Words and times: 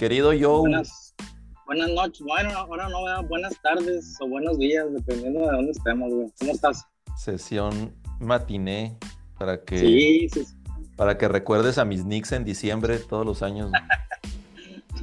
querido 0.00 0.30
Joe. 0.30 0.60
Buenas, 0.60 1.14
buenas 1.66 1.90
noches, 1.90 2.22
bueno, 2.22 2.48
ahora 2.56 2.88
no, 2.88 3.28
buenas 3.28 3.60
tardes 3.60 4.16
o 4.22 4.28
buenos 4.28 4.58
días, 4.58 4.86
dependiendo 4.90 5.40
de 5.40 5.52
dónde 5.52 5.72
estemos, 5.72 6.10
güey. 6.10 6.32
¿Cómo 6.38 6.52
estás? 6.52 6.86
Sesión 7.18 7.94
matiné 8.18 8.96
para 9.38 9.62
que, 9.62 9.78
sí, 9.78 10.28
sí, 10.30 10.46
para 10.96 11.18
que 11.18 11.28
recuerdes 11.28 11.76
a 11.76 11.84
mis 11.84 12.04
Knicks 12.04 12.32
en 12.32 12.44
diciembre 12.44 12.98
todos 12.98 13.26
los 13.26 13.42
años. 13.42 13.70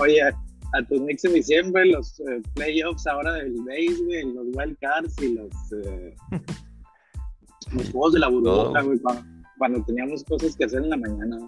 oye, 0.00 0.22
a 0.22 0.82
tus 0.88 0.98
Knicks 0.98 1.24
en 1.24 1.34
diciembre, 1.34 1.86
los 1.86 2.18
eh, 2.18 2.42
playoffs 2.54 3.06
ahora 3.06 3.34
del 3.34 3.54
base, 3.60 4.04
güey, 4.04 4.24
los 4.24 4.46
wild 4.56 4.76
cards 4.80 5.22
y 5.22 5.34
los, 5.34 5.54
eh, 5.84 6.16
los 7.74 7.90
juegos 7.92 8.14
de 8.14 8.18
la 8.18 8.26
burbuja, 8.26 8.82
güey, 8.82 8.98
cuando, 9.56 9.84
teníamos 9.84 10.24
cosas 10.24 10.56
que 10.56 10.64
hacer 10.64 10.82
en 10.82 10.90
la 10.90 10.96
mañana. 10.96 11.38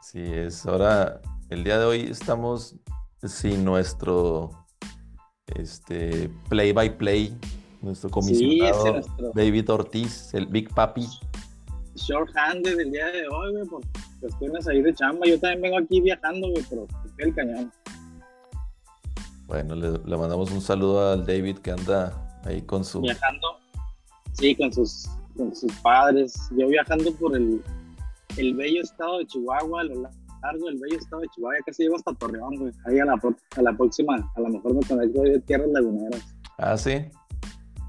Sí, 0.00 0.22
es 0.22 0.64
ahora, 0.64 1.20
el 1.52 1.64
día 1.64 1.78
de 1.78 1.84
hoy 1.84 2.00
estamos 2.10 2.76
sin 3.22 3.62
nuestro 3.62 4.50
este 5.54 6.30
play 6.48 6.72
by 6.72 6.96
play, 6.96 7.36
nuestro 7.82 8.08
comisionado 8.08 9.02
David 9.34 9.70
Ortiz, 9.70 10.32
el 10.32 10.46
Big 10.46 10.72
Papi. 10.72 11.06
Short-handed 11.94 12.80
el 12.80 12.90
día 12.90 13.06
de 13.08 13.28
hoy, 13.28 13.52
güey, 13.52 13.66
por 13.66 13.82
cuestiones 14.20 14.66
ahí 14.66 14.80
de 14.80 14.94
chamba. 14.94 15.26
Yo 15.26 15.38
también 15.38 15.60
vengo 15.60 15.78
aquí 15.78 16.00
viajando, 16.00 16.48
güey, 16.48 16.64
pero 16.70 16.88
el 17.18 17.34
cañón. 17.34 17.72
Bueno, 19.46 19.74
le, 19.74 20.16
mandamos 20.16 20.50
un 20.52 20.62
saludo 20.62 21.12
al 21.12 21.26
David 21.26 21.58
que 21.58 21.72
anda 21.72 22.40
ahí 22.46 22.62
con 22.62 22.82
su... 22.82 23.02
Viajando, 23.02 23.58
sí, 24.32 24.54
con 24.56 24.72
sus, 24.72 25.06
con 25.36 25.54
sus 25.54 25.70
padres. 25.82 26.34
Yo 26.56 26.66
viajando 26.68 27.12
por 27.16 27.36
el, 27.36 27.62
el 28.38 28.54
bello 28.54 28.80
estado 28.80 29.18
de 29.18 29.26
Chihuahua, 29.26 29.82
a 29.82 29.84
lo 29.84 30.02
largo 30.02 30.21
del 30.50 30.78
bello 30.78 30.98
estado 30.98 31.22
de 31.22 31.28
Chihuahua, 31.28 31.58
ya 31.58 31.64
casi 31.64 31.82
llego 31.84 31.96
hasta 31.96 32.14
Torreón, 32.14 32.56
güey. 32.56 32.72
Ahí 32.86 32.98
a 32.98 33.04
la, 33.04 33.14
a 33.14 33.62
la 33.62 33.76
próxima, 33.76 34.30
a 34.34 34.40
lo 34.40 34.48
mejor 34.48 34.74
me 34.74 34.80
conecto 34.86 35.22
de 35.22 35.40
tierras 35.40 35.68
laguneras. 35.68 36.36
Ah, 36.58 36.76
sí. 36.76 37.04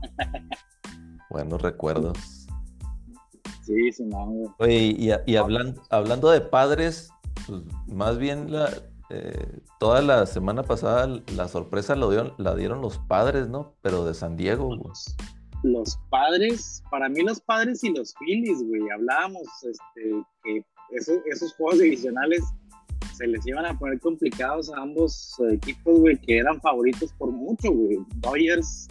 Buenos 1.30 1.62
recuerdos. 1.62 2.48
Sí, 3.64 3.92
sí, 3.92 4.04
no, 4.06 4.26
güey. 4.26 4.50
Oye, 4.60 4.78
y, 4.98 5.10
y 5.26 5.36
hablando, 5.36 5.82
hablando 5.90 6.30
de 6.30 6.42
padres, 6.42 7.10
pues 7.48 7.62
más 7.88 8.18
bien 8.18 8.52
la, 8.52 8.70
eh, 9.10 9.60
toda 9.80 10.02
la 10.02 10.26
semana 10.26 10.64
pasada 10.64 11.22
la 11.36 11.48
sorpresa 11.48 11.96
lo 11.96 12.10
dieron, 12.10 12.34
la 12.38 12.56
dieron 12.56 12.82
los 12.82 12.98
padres, 13.00 13.48
¿no? 13.48 13.76
Pero 13.82 14.06
de 14.06 14.14
San 14.14 14.38
Diego, 14.38 14.76
Los 15.62 16.00
padres, 16.10 16.84
para 16.90 17.10
mí 17.10 17.22
los 17.22 17.40
padres 17.42 17.84
y 17.84 17.94
los 17.94 18.16
Phillies, 18.16 18.64
güey, 18.64 18.90
hablábamos 18.90 19.44
este, 19.64 20.24
que 20.44 20.66
esos, 20.96 21.54
juegos 21.56 21.80
divisionales 21.80 22.44
se 23.16 23.28
les 23.28 23.46
iban 23.46 23.66
a 23.66 23.78
poner 23.78 24.00
complicados 24.00 24.72
a 24.74 24.82
ambos 24.82 25.36
equipos, 25.52 26.00
güey, 26.00 26.18
que 26.18 26.38
eran 26.38 26.60
favoritos 26.62 27.14
por 27.14 27.32
mucho, 27.32 27.72
güey. 27.72 27.98
Dodgers, 28.18 28.88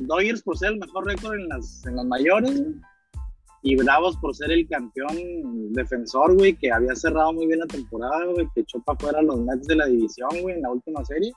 Dodgers 0.00 0.42
por 0.42 0.58
ser 0.58 0.72
el 0.72 0.78
mejor 0.78 1.06
récord 1.06 1.34
en 1.34 1.48
las, 1.48 1.84
en 1.86 1.96
las 1.96 2.06
mayores, 2.06 2.62
y 3.62 3.74
Bravos 3.74 4.16
por 4.18 4.34
ser 4.34 4.52
el 4.52 4.68
campeón 4.68 5.72
defensor, 5.72 6.36
güey, 6.36 6.54
que 6.54 6.70
había 6.70 6.94
cerrado 6.94 7.32
muy 7.32 7.46
bien 7.46 7.58
la 7.58 7.66
temporada, 7.66 8.24
güey, 8.26 8.48
que 8.54 8.60
echó 8.60 8.80
para 8.82 8.98
fuera 8.98 9.22
los 9.22 9.40
Mets 9.40 9.66
de 9.66 9.74
la 9.74 9.86
división, 9.86 10.30
güey, 10.40 10.54
en 10.54 10.62
la 10.62 10.70
última 10.70 11.04
serie. 11.04 11.32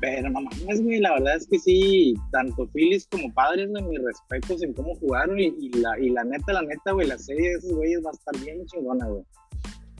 Pero 0.00 0.28
no 0.28 0.42
mames, 0.42 0.82
güey, 0.82 1.00
la 1.00 1.12
verdad 1.14 1.36
es 1.36 1.46
que 1.46 1.58
sí, 1.58 2.14
tanto 2.30 2.68
Phillies 2.68 3.08
como 3.10 3.32
Padres, 3.32 3.70
güey, 3.70 3.82
mis 3.84 4.04
respetos 4.04 4.62
en 4.62 4.74
cómo 4.74 4.94
jugaron 4.96 5.38
y, 5.38 5.70
la, 5.70 5.98
y 5.98 6.10
la 6.10 6.24
neta, 6.24 6.52
la 6.52 6.62
neta, 6.62 6.92
güey, 6.92 7.06
la 7.06 7.18
serie 7.18 7.50
de 7.50 7.54
esos 7.56 7.72
güeyes 7.72 8.02
va 8.04 8.10
a 8.10 8.12
estar 8.12 8.38
bien 8.44 8.64
chingona, 8.66 9.06
güey. 9.06 9.24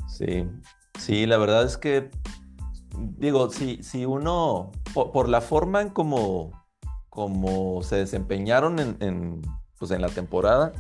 Sí, 0.09 0.47
sí, 0.99 1.27
la 1.27 1.39
verdad 1.39 1.65
es 1.65 1.79
que, 1.79 2.11
digo, 3.17 3.51
si, 3.51 3.83
si 3.83 4.05
uno, 4.05 4.73
por, 4.93 5.29
la 5.29 5.41
forma 5.41 5.81
en 5.81 5.89
como, 5.89 6.51
como 7.09 7.83
se 7.83 7.97
desempeñaron 7.97 8.79
en, 8.79 8.97
en, 9.01 9.43
pues 9.79 9.91
en 9.93 10.03
la 10.03 10.09
temporada, 10.09 10.73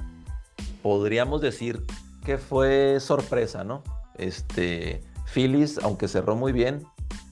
podríamos 0.82 1.40
decir 1.40 1.82
que 2.24 2.36
fue 2.36 3.00
sorpresa, 3.00 3.64
¿no? 3.64 3.82
Este, 4.18 5.00
Phillies, 5.32 5.78
aunque 5.82 6.08
cerró 6.08 6.36
muy 6.36 6.52
bien, 6.52 6.84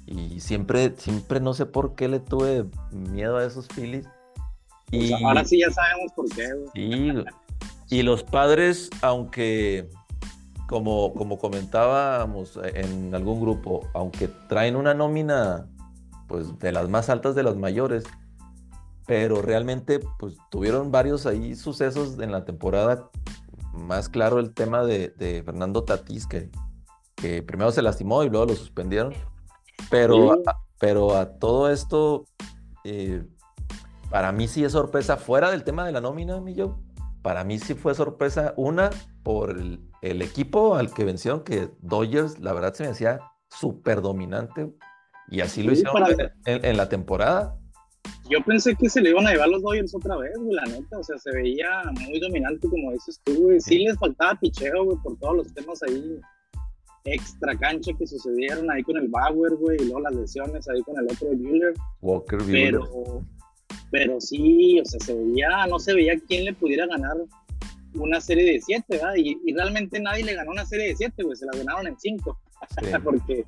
y 0.06 0.40
siempre, 0.40 0.94
siempre 0.96 1.40
no 1.40 1.54
sé 1.54 1.66
por 1.66 1.94
qué 1.94 2.08
le 2.08 2.20
tuve 2.20 2.66
miedo 2.90 3.36
a 3.36 3.44
esos 3.44 3.68
Phillies. 3.68 4.06
Y, 4.90 5.12
ahora 5.12 5.44
sí 5.44 5.60
ya 5.60 5.70
sabemos 5.70 6.12
por 6.14 6.28
qué. 6.28 6.48
Sí, 6.74 7.12
y 7.90 8.02
los 8.02 8.22
padres, 8.22 8.90
aunque 9.02 9.88
como, 10.68 11.12
como 11.14 11.38
comentábamos 11.38 12.58
en 12.74 13.14
algún 13.14 13.40
grupo, 13.40 13.88
aunque 13.94 14.28
traen 14.48 14.76
una 14.76 14.94
nómina 14.94 15.68
pues 16.28 16.58
de 16.58 16.72
las 16.72 16.88
más 16.88 17.10
altas 17.10 17.34
de 17.34 17.42
las 17.42 17.56
mayores, 17.56 18.04
pero 19.06 19.42
realmente 19.42 20.00
pues 20.18 20.36
tuvieron 20.50 20.90
varios 20.90 21.26
ahí 21.26 21.54
sucesos 21.54 22.18
en 22.18 22.32
la 22.32 22.44
temporada 22.44 23.10
más 23.74 24.08
claro 24.08 24.38
el 24.38 24.54
tema 24.54 24.84
de, 24.84 25.42
Fernando 25.44 25.84
Tatís, 25.84 26.26
que, 26.26 26.50
que, 27.16 27.42
primero 27.42 27.70
se 27.72 27.82
lastimó 27.82 28.22
y 28.22 28.30
luego 28.30 28.46
lo 28.46 28.54
suspendieron. 28.54 29.14
Pero, 29.90 30.32
a, 30.32 30.58
pero 30.78 31.16
a 31.16 31.38
todo 31.38 31.70
esto, 31.70 32.26
eh, 32.84 33.24
para 34.10 34.32
mí 34.32 34.48
sí 34.48 34.64
es 34.64 34.72
sorpresa, 34.72 35.16
fuera 35.16 35.50
del 35.50 35.64
tema 35.64 35.86
de 35.86 35.92
la 35.92 36.00
nómina, 36.00 36.40
mi 36.40 36.54
yo, 36.54 36.78
para 37.22 37.44
mí 37.44 37.58
sí 37.58 37.74
fue 37.74 37.94
sorpresa, 37.94 38.54
una, 38.56 38.90
por 39.22 39.50
el, 39.50 39.80
equipo 40.02 40.76
al 40.76 40.92
que 40.92 41.04
vencieron, 41.04 41.42
que 41.42 41.70
Dodgers, 41.80 42.38
la 42.40 42.52
verdad 42.52 42.74
se 42.74 42.82
me 42.84 42.90
decía 42.90 43.20
súper 43.48 44.02
dominante, 44.02 44.74
y 45.28 45.40
así 45.40 45.62
lo 45.62 45.72
hicieron 45.72 46.04
en 46.44 46.76
la 46.76 46.88
temporada 46.88 47.56
yo 48.30 48.42
pensé 48.42 48.74
que 48.74 48.88
se 48.88 49.00
le 49.02 49.10
iban 49.10 49.26
a 49.26 49.32
llevar 49.32 49.48
los 49.48 49.62
Dodgers 49.62 49.94
otra 49.94 50.16
vez, 50.16 50.32
güey, 50.38 50.54
la 50.54 50.64
neta. 50.64 50.98
O 50.98 51.02
sea, 51.02 51.18
se 51.18 51.30
veía 51.32 51.82
muy 52.08 52.18
dominante, 52.20 52.68
como 52.68 52.92
dices 52.92 53.20
tú, 53.24 53.34
güey. 53.34 53.60
Sí 53.60 53.78
les 53.80 53.98
faltaba 53.98 54.38
picheo, 54.40 54.84
güey, 54.84 54.98
por 55.02 55.18
todos 55.18 55.36
los 55.36 55.54
temas 55.54 55.82
ahí 55.82 56.18
extra 57.04 57.56
cancha 57.56 57.92
que 57.98 58.06
sucedieron 58.06 58.70
ahí 58.70 58.82
con 58.82 58.96
el 58.96 59.08
Bauer, 59.08 59.54
güey, 59.56 59.76
y 59.80 59.84
luego 59.84 60.00
las 60.00 60.14
lesiones 60.14 60.68
ahí 60.68 60.82
con 60.82 60.98
el 60.98 61.04
otro 61.04 61.28
Bueller. 61.28 61.74
Walker 62.00 62.38
Pero, 62.46 63.22
pero 63.90 64.20
sí, 64.20 64.80
o 64.80 64.84
sea, 64.84 65.00
se 65.00 65.14
veía, 65.14 65.66
no 65.66 65.78
se 65.78 65.94
veía 65.94 66.14
quién 66.26 66.44
le 66.44 66.54
pudiera 66.54 66.86
ganar 66.86 67.16
una 67.94 68.20
serie 68.20 68.44
de 68.44 68.60
siete, 68.60 68.96
¿verdad? 68.96 69.14
Y, 69.16 69.38
y 69.44 69.54
realmente 69.54 70.00
nadie 70.00 70.24
le 70.24 70.34
ganó 70.34 70.50
una 70.50 70.66
serie 70.66 70.88
de 70.88 70.96
siete, 70.96 71.22
güey, 71.22 71.36
se 71.36 71.46
la 71.46 71.56
ganaron 71.56 71.86
en 71.86 71.98
cinco. 71.98 72.38
Porque 73.04 73.44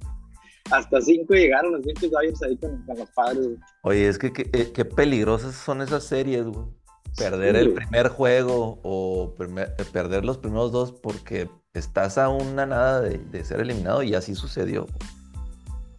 hasta 0.70 1.00
cinco 1.00 1.34
llegaron 1.34 1.72
los 1.72 1.82
pinches 1.82 2.10
Dodgers 2.10 2.42
ahí 2.42 2.56
con, 2.56 2.84
los 2.86 3.10
padres. 3.10 3.48
Oye, 3.82 4.08
es 4.08 4.18
que 4.18 4.32
eh, 4.52 4.72
qué 4.74 4.84
peligrosas 4.84 5.54
son 5.54 5.82
esas 5.82 6.04
series, 6.04 6.44
güey. 6.44 6.66
Perder 7.16 7.56
el 7.56 7.72
primer 7.72 8.08
juego 8.08 8.78
o 8.82 9.34
eh, 9.38 9.84
perder 9.92 10.24
los 10.24 10.38
primeros 10.38 10.72
dos 10.72 10.92
porque 10.92 11.48
estás 11.72 12.18
a 12.18 12.28
una 12.28 12.66
nada 12.66 13.00
de, 13.00 13.44
ser 13.44 13.60
eliminado 13.60 14.02
y 14.02 14.14
así 14.14 14.34
sucedió. 14.34 14.86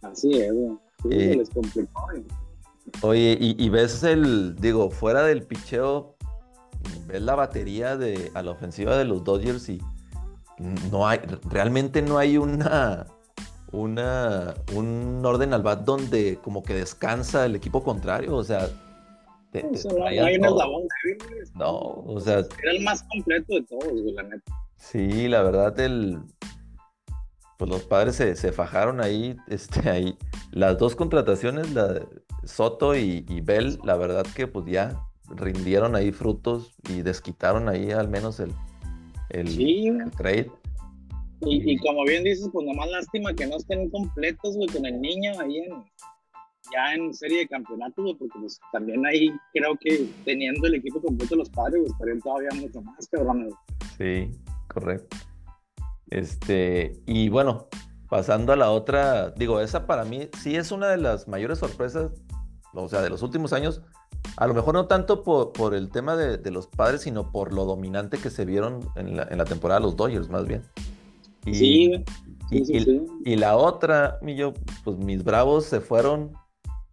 Así 0.02 0.40
es, 0.40 0.52
güey. 0.52 0.78
Sí, 1.02 1.08
eh, 1.10 1.36
les 1.36 1.50
complicó, 1.50 2.08
Oye, 3.02 3.36
y, 3.40 3.68
ves 3.68 4.02
el, 4.02 4.56
digo, 4.56 4.90
fuera 4.90 5.22
del 5.22 5.42
picheo, 5.42 6.16
ves 7.06 7.22
la 7.22 7.34
batería 7.34 7.96
de, 7.96 8.32
a 8.34 8.42
la 8.42 8.52
ofensiva 8.52 8.96
de 8.96 9.04
los 9.04 9.22
Dodgers 9.24 9.68
y 9.68 9.80
no 10.90 11.06
hay, 11.06 11.20
realmente 11.50 12.02
no 12.02 12.18
hay 12.18 12.38
una 12.38 13.06
una, 13.72 14.54
un 14.74 15.22
orden 15.24 15.52
al 15.52 15.62
bat 15.62 15.84
donde 15.84 16.38
como 16.42 16.62
que 16.62 16.74
descansa 16.74 17.46
el 17.46 17.56
equipo 17.56 17.82
contrario, 17.82 18.34
o 18.36 18.44
sea... 18.44 18.68
no, 19.52 20.06
hay 20.06 20.36
un 20.36 20.44
eslabón 20.44 20.82
No, 21.54 21.78
o 21.78 22.20
sea... 22.20 22.38
Era 22.38 22.72
el 22.72 22.82
más 22.82 23.02
completo 23.04 23.54
de 23.54 23.62
todos, 23.62 23.92
la 24.14 24.22
neta. 24.22 24.52
Sí, 24.76 25.28
la 25.28 25.42
verdad, 25.42 25.78
el... 25.80 26.20
Pues 27.56 27.70
los 27.70 27.82
padres 27.82 28.14
se, 28.16 28.52
fajaron 28.52 29.00
ahí, 29.00 29.36
este, 29.48 29.88
ahí. 29.90 30.16
Las 30.52 30.78
dos 30.78 30.94
contrataciones, 30.94 31.72
la 31.72 32.06
Soto 32.44 32.94
y, 32.94 33.24
Bell, 33.42 33.78
la 33.84 33.96
verdad 33.96 34.24
que 34.34 34.46
pues 34.46 34.66
ya 34.66 35.02
rindieron 35.28 35.96
ahí 35.96 36.12
frutos 36.12 36.74
y 36.88 37.02
desquitaron 37.02 37.68
ahí 37.68 37.90
al 37.90 38.08
menos 38.08 38.40
el, 38.40 38.52
el 39.30 40.10
trade. 40.16 40.50
Y, 41.40 41.76
como 41.78 42.04
bien 42.04 42.24
dices, 42.24 42.48
pues 42.52 42.66
nomás 42.66 42.90
lástima 42.90 43.34
que 43.34 43.46
no 43.46 43.56
estén 43.56 43.90
completos, 43.90 44.56
güey, 44.56 44.68
con 44.68 44.86
el 44.86 45.00
niño 45.00 45.32
ahí 45.40 45.58
en, 45.58 45.84
ya 46.72 46.94
en 46.94 47.14
serie 47.14 47.40
de 47.40 47.48
campeonatos, 47.48 48.04
güey, 48.04 48.16
porque 48.16 48.38
pues 48.38 48.60
también 48.72 49.04
ahí 49.06 49.30
creo 49.52 49.76
que 49.80 50.08
teniendo 50.24 50.66
el 50.66 50.76
equipo 50.76 51.00
completo 51.00 51.36
los 51.36 51.50
padres, 51.50 51.80
pues 51.80 51.92
estarían 51.92 52.20
todavía 52.20 52.48
mucho 52.54 52.80
más 52.82 53.08
cabrones. 53.08 53.54
Sí, 53.96 54.30
correcto. 54.68 55.16
Este, 56.10 56.92
y 57.06 57.28
bueno, 57.28 57.68
pasando 58.08 58.52
a 58.52 58.56
la 58.56 58.70
otra, 58.70 59.30
digo, 59.30 59.60
esa 59.60 59.86
para 59.86 60.04
mí 60.04 60.28
sí 60.38 60.56
es 60.56 60.72
una 60.72 60.88
de 60.88 60.96
las 60.96 61.28
mayores 61.28 61.58
sorpresas, 61.58 62.12
o 62.72 62.88
sea, 62.88 63.02
de 63.02 63.10
los 63.10 63.22
últimos 63.22 63.52
años, 63.52 63.82
a 64.36 64.46
lo 64.46 64.54
mejor 64.54 64.74
no 64.74 64.86
tanto 64.86 65.22
por, 65.22 65.52
por 65.52 65.74
el 65.74 65.90
tema 65.90 66.16
de, 66.16 66.38
de, 66.38 66.50
los 66.50 66.66
padres, 66.66 67.02
sino 67.02 67.30
por 67.32 67.52
lo 67.52 67.64
dominante 67.64 68.18
que 68.18 68.30
se 68.30 68.44
vieron 68.44 68.80
en 68.96 69.16
la, 69.16 69.26
en 69.30 69.38
la 69.38 69.44
temporada 69.44 69.80
los 69.80 69.96
Dodgers, 69.96 70.28
más 70.28 70.46
bien. 70.46 70.62
Y, 71.44 71.54
sí, 71.54 72.04
y, 72.50 73.36
la 73.36 73.56
otra, 73.56 74.18
mi 74.22 74.34
yo, 74.36 74.54
pues 74.84 74.96
mis 74.96 75.24
bravos 75.24 75.66
se 75.66 75.80
fueron, 75.80 76.32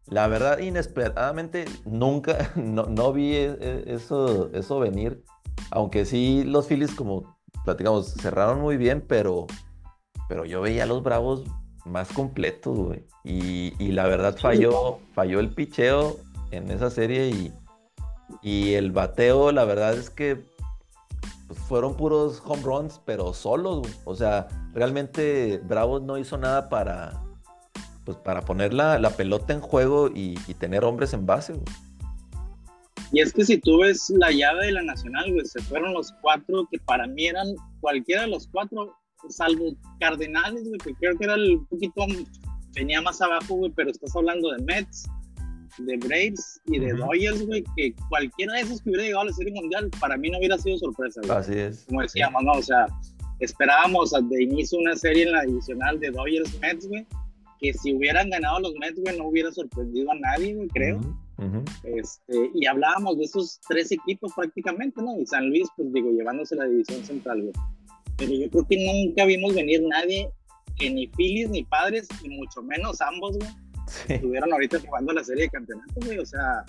la 0.08 0.28
verdad, 0.28 0.60
inesperadamente, 0.60 1.66
nunca, 1.86 2.52
no, 2.56 3.14
vi 3.14 3.36
e, 3.36 3.58
e, 3.60 3.84
eso, 3.88 4.50
eso 4.54 4.80
venir, 4.80 5.24
aunque 5.72 6.06
sí 6.06 6.44
los 6.44 6.68
Phillies, 6.68 6.94
como 6.94 7.38
platicamos, 7.64 8.14
cerraron 8.14 8.62
muy 8.62 8.78
bien, 8.78 9.04
pero, 9.08 9.48
pero 10.30 10.46
yo 10.46 10.62
veía 10.62 10.84
a 10.84 10.88
los 10.88 11.02
bravos 11.02 11.44
más 11.86 12.12
completos, 12.12 12.78
güey. 12.78 13.04
Y, 13.24 13.92
la 13.92 14.08
verdad 14.08 14.38
falló, 14.38 15.00
falló 15.14 15.40
el 15.40 15.50
picheo 15.50 16.18
en 16.52 16.70
esa 16.70 16.90
serie 16.90 17.30
y, 17.30 17.54
y 18.42 18.74
el 18.74 18.92
bateo, 18.92 19.52
la 19.52 19.66
verdad 19.66 19.94
es 19.94 20.10
que 20.10 20.46
pues, 21.48 21.60
fueron 21.60 21.96
puros 21.96 22.42
home 22.46 22.62
runs, 22.62 23.02
pero 23.06 23.34
solos, 23.34 23.80
güey. 23.80 23.94
O 24.06 24.16
sea, 24.16 24.48
realmente 24.74 25.60
Bravos 25.64 26.02
no 26.04 26.18
hizo 26.18 26.38
nada 26.38 26.70
para, 26.70 27.25
pues, 28.06 28.18
para 28.20 28.42
poner 28.42 28.74
la, 28.74 29.10
pelota 29.18 29.54
en 29.54 29.62
juego 29.62 30.10
y, 30.14 30.36
tener 30.60 30.86
hombres 30.86 31.14
en 31.14 31.26
base, 31.26 31.54
güey. 31.54 31.66
Y 33.12 33.22
es 33.22 33.34
que 33.34 33.46
si 33.46 33.58
tú 33.60 33.80
ves 33.80 34.10
la 34.10 34.32
llave 34.32 34.68
de 34.68 34.72
la 34.74 34.84
Nacional, 34.84 35.32
güey, 35.32 35.46
se 35.46 35.62
fueron 35.62 35.94
los 35.94 36.12
cuatro 36.22 36.68
que 36.72 36.80
para 36.80 37.08
mí 37.08 37.28
eran 37.28 37.48
cualquiera 37.80 38.24
de 38.24 38.28
los 38.30 38.48
cuatro, 38.48 38.96
salvo 39.30 39.76
Cardenales, 40.00 40.64
güey, 40.68 40.78
que 40.80 40.94
creo 40.96 41.18
que 41.18 41.26
era 41.26 41.36
el 41.36 41.60
poquito, 41.70 42.06
venía 42.74 43.02
más 43.02 43.22
abajo, 43.22 43.56
güey, 43.56 43.72
pero 43.76 43.90
estás 43.90 44.16
hablando 44.16 44.52
de 44.52 44.64
Mets, 44.64 45.06
de 45.78 45.98
Braves 45.98 46.62
y 46.66 46.80
de 46.80 46.94
Dodgers, 46.94 47.46
güey, 47.46 47.64
que 47.76 47.94
cualquiera 48.10 48.54
de 48.54 48.62
esos 48.62 48.82
que 48.82 48.90
hubiera 48.90 49.04
llegado 49.04 49.22
a 49.22 49.26
la 49.26 49.34
Serie 49.34 49.54
Mundial, 49.54 49.90
para 50.00 50.18
mí 50.18 50.30
no 50.30 50.38
hubiera 50.38 50.58
sido 50.58 50.78
sorpresa, 50.78 51.22
güey. 51.24 51.38
Así 51.38 51.54
es. 51.54 51.86
Como 51.88 52.02
decíamos, 52.02 52.44
¿no? 52.44 52.54
O 52.54 52.62
sea, 52.62 52.88
esperábamos 53.40 54.12
de 54.12 54.44
inicio 54.44 54.80
una 54.80 54.96
serie 54.96 55.24
en 55.24 55.32
la 55.32 55.40
adicional 55.42 56.00
de 56.00 56.12
Dodgers 56.12 56.60
Mets, 56.60 56.88
güey, 56.88 57.06
que 57.60 57.74
si 57.74 57.94
hubieran 57.94 58.30
ganado 58.30 58.60
los 58.60 58.74
Mets, 58.76 59.00
güey, 59.00 59.18
no 59.18 59.28
hubiera 59.28 59.52
sorprendido 59.52 60.12
a 60.12 60.16
nadie, 60.16 60.56
güey, 60.56 60.68
creo. 60.70 61.00
este, 61.84 62.52
y 62.54 62.66
hablábamos 62.66 63.18
de 63.18 63.26
esos 63.26 63.60
tres 63.68 63.92
equipos 63.92 64.32
prácticamente, 64.36 65.02
¿no? 65.02 65.20
Y 65.20 65.26
San 65.26 65.50
Luis, 65.50 65.68
pues 65.76 65.92
digo, 65.94 66.12
llevándose 66.12 66.56
la 66.56 66.66
división 66.66 67.04
central, 67.04 67.42
güey. 67.42 67.54
Pero 68.18 68.32
yo 68.34 68.50
creo 68.50 68.68
que 68.68 68.86
nunca 68.86 69.26
vimos 69.26 69.54
venir 69.54 69.82
nadie, 69.84 70.30
que 70.78 70.90
ni 70.90 71.08
Phillies 71.08 71.50
ni 71.50 71.64
Padres, 71.64 72.08
y 72.24 72.30
mucho 72.30 72.62
menos 72.62 73.02
ambos, 73.02 73.38
güey, 73.38 73.50
estuvieron 74.08 74.54
ahorita 74.54 74.80
jugando 74.80 75.14
la 75.14 75.24
serie 75.24 75.44
de 75.44 75.50
campeonatos, 75.50 76.06
güey. 76.06 76.20
O 76.20 76.26
sea, 76.26 76.66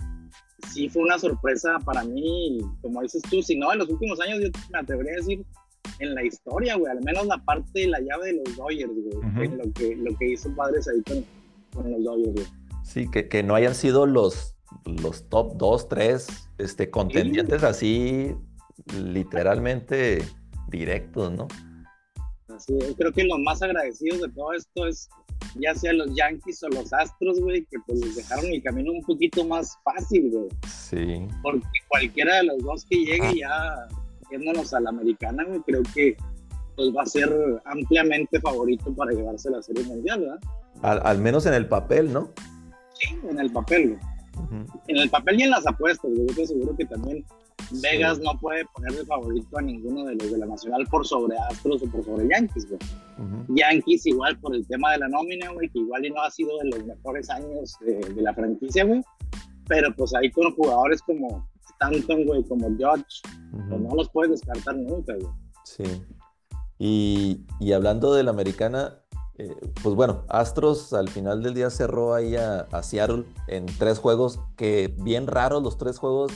sí 0.73 0.89
fue 0.89 1.03
una 1.03 1.19
sorpresa 1.19 1.79
para 1.85 2.05
mí, 2.05 2.59
como 2.83 3.03
dices 3.03 3.23
tú, 3.31 3.43
si 3.43 3.57
no, 3.57 3.73
en 3.73 3.79
los 3.79 3.89
últimos 3.89 4.21
años 4.21 4.41
yo 4.43 4.49
me 4.71 4.79
atrevería 4.79 5.13
a 5.13 5.17
decir 5.17 5.45
en 5.99 6.15
la 6.15 6.25
historia, 6.25 6.77
güey, 6.77 6.93
al 6.93 7.03
menos 7.03 7.27
la 7.27 7.39
parte 7.45 7.81
de 7.81 7.89
la 7.89 8.01
llave 8.01 8.33
de 8.33 8.43
los 8.45 8.57
Dodgers, 8.57 8.93
güey, 8.93 9.49
lo, 9.49 9.73
que, 9.73 9.97
lo 9.97 10.17
que 10.17 10.33
hizo 10.33 10.55
Padres 10.55 10.89
ahí 10.89 11.03
con, 11.03 11.25
con 11.73 11.91
los 11.91 12.05
Dodgers, 12.05 12.33
güey. 12.35 12.47
Sí, 12.85 13.11
que, 13.11 13.29
que, 13.29 13.43
no 13.43 13.55
hayan 13.55 13.75
sido 13.75 14.07
los, 14.07 14.55
los 14.85 15.29
top 15.29 15.57
2, 15.57 15.89
3 15.89 16.27
este, 16.59 16.91
contendientes 16.91 17.63
así 17.63 18.35
literalmente 18.95 20.23
directos, 20.69 21.33
¿no? 21.33 21.49
Así 22.49 22.75
creo 22.97 23.13
que 23.13 23.25
los 23.25 23.39
más 23.41 23.61
agradecidos 23.63 24.21
de 24.21 24.29
todo 24.31 24.53
esto 24.53 24.87
es 24.87 25.09
ya 25.57 25.75
sea 25.75 25.93
los 25.93 26.15
Yankees 26.15 26.63
o 26.63 26.69
los 26.69 26.93
Astros, 26.93 27.41
güey, 27.41 27.65
que 27.67 27.79
pues 27.87 28.01
les 28.01 28.17
dejaron 28.17 28.47
el 28.47 28.63
camino 28.63 28.93
un 28.93 29.03
poquito 29.03 29.45
más 29.45 29.77
fácil, 29.85 30.31
güey. 30.31 30.49
Sí. 30.69 31.27
Porque 31.43 31.67
cualquiera 31.89 32.37
de 32.37 32.45
los 32.45 32.59
dos 32.59 32.85
que 32.89 32.97
llegue 32.97 33.41
ya 33.41 33.89
yéndonos 34.31 34.73
a 34.75 34.81
la 34.81 34.91
americana, 34.91 35.45
güey, 35.45 35.61
creo 35.61 35.83
que 35.95 36.17
pues 36.77 36.95
va 36.95 37.03
a 37.03 37.07
ser 37.07 37.31
ampliamente 37.65 38.39
favorito 38.41 38.95
para 38.95 39.13
llevarse 39.13 39.51
la 39.51 39.63
Serie 39.63 39.85
Mundial, 39.85 40.21
¿verdad? 40.21 40.41
Al, 40.83 41.19
menos 41.19 41.47
en 41.47 41.55
el 41.55 41.67
papel, 41.67 42.13
¿no? 42.13 42.31
Sí, 42.95 43.17
en 43.29 43.39
el 43.41 43.51
papel, 43.51 43.89
güey. 43.89 44.67
En 44.89 44.99
el 44.99 45.09
papel 45.09 45.41
y 45.41 45.45
en 45.45 45.51
las 45.51 45.67
apuestas, 45.67 46.11
güey. 46.11 46.27
Yo 46.29 46.35
te 46.35 46.43
aseguro 46.43 46.77
que 46.77 46.85
también 46.85 47.25
Vegas 47.83 48.19
no 48.21 48.39
puede 48.39 48.65
poner 48.67 48.93
de 48.93 49.05
favorito 49.05 49.59
a 49.59 49.63
ninguno 49.63 50.05
de 50.05 50.15
los 50.15 50.31
de 50.31 50.39
la 50.39 50.47
Nacional 50.47 50.87
por 50.91 51.07
sobre 51.07 51.37
Astros 51.51 51.83
o 51.83 51.87
por 51.87 52.05
sobre 52.05 52.29
Yankees, 52.29 52.69
güey. 52.69 52.79
Yankees 53.49 54.07
igual 54.07 54.39
por 54.39 54.55
el 54.55 54.67
tema 54.67 54.93
de 54.93 54.99
la 54.99 55.09
nómina, 55.09 55.51
güey, 55.53 55.69
que 55.71 55.79
igual 55.79 56.05
y 56.05 56.11
no 56.11 56.23
ha 56.23 56.31
sido 56.31 56.59
de 56.59 56.71
los 56.71 56.85
mejores 56.85 57.31
años 57.31 57.77
de, 57.81 58.23
la 58.23 58.35
franquicia, 58.35 58.85
güey. 58.85 59.03
Pero 59.67 59.93
pues 59.97 60.15
ahí 60.15 60.31
con 60.31 60.55
jugadores 60.55 61.03
como 61.03 61.49
Stanton, 61.77 62.27
güey, 62.27 62.43
como 62.45 62.69
Judge, 62.69 63.21
pues 63.69 63.81
no 63.81 63.95
los 63.95 64.09
puedes 64.11 64.33
descartar 64.33 64.77
nunca, 64.77 65.15
güey. 65.15 65.33
Sí. 65.65 65.85
Y, 66.79 67.47
y 67.61 67.73
hablando 67.73 68.13
de 68.15 68.23
la 68.23 68.31
americana, 68.31 69.01
eh, 69.39 69.55
pues 69.83 69.95
bueno, 69.95 70.25
Astros 70.29 70.93
al 70.93 71.09
final 71.09 71.43
del 71.43 71.55
día 71.55 71.71
cerró 71.71 72.15
ahí 72.15 72.37
a, 72.37 72.61
a, 72.73 72.83
Seattle 72.83 73.25
en 73.49 73.67
tres 73.79 73.99
juegos, 73.99 74.41
que 74.57 74.95
bien 74.99 75.27
raros 75.27 75.63
los 75.63 75.79
tres 75.79 75.99
juegos 75.99 76.33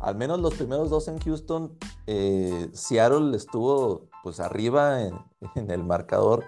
al 0.00 0.16
menos 0.16 0.40
los 0.40 0.54
primeros 0.54 0.90
dos 0.90 1.08
en 1.08 1.18
Houston, 1.18 1.76
eh, 2.06 2.68
Seattle 2.72 3.36
estuvo 3.36 4.08
pues 4.22 4.40
arriba 4.40 5.02
en, 5.02 5.14
el 5.70 5.84
marcador 5.84 6.44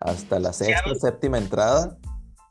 hasta 0.00 0.38
la 0.38 0.52
sexta, 0.52 0.94
séptima 0.94 1.38
entrada. 1.38 1.98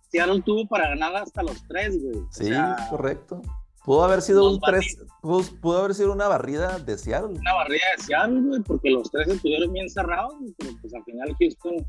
Seattle 0.09 0.41
tuvo 0.41 0.67
para 0.67 0.89
ganar 0.89 1.15
hasta 1.15 1.41
los 1.41 1.65
tres, 1.67 2.01
güey. 2.01 2.25
Sí, 2.31 2.51
correcto. 2.89 3.41
Pudo 3.83 4.03
haber 4.03 4.21
sido 4.21 4.49
un 4.49 4.59
tres, 4.59 4.97
pudo, 5.21 5.77
haber 5.77 5.95
sido 5.95 6.13
una 6.13 6.27
barrida 6.27 6.77
de 6.79 6.97
Seattle. 6.97 7.39
Una 7.39 7.53
barrida 7.55 7.81
de 7.97 8.03
Seattle, 8.03 8.41
güey, 8.41 8.61
porque 8.61 8.91
los 8.91 9.09
tres 9.09 9.27
estuvieron 9.27 9.73
bien 9.73 9.89
cerrados, 9.89 10.35
pero 10.57 10.71
pues 10.81 10.93
al 10.93 11.03
final 11.03 11.35
Houston, 11.39 11.85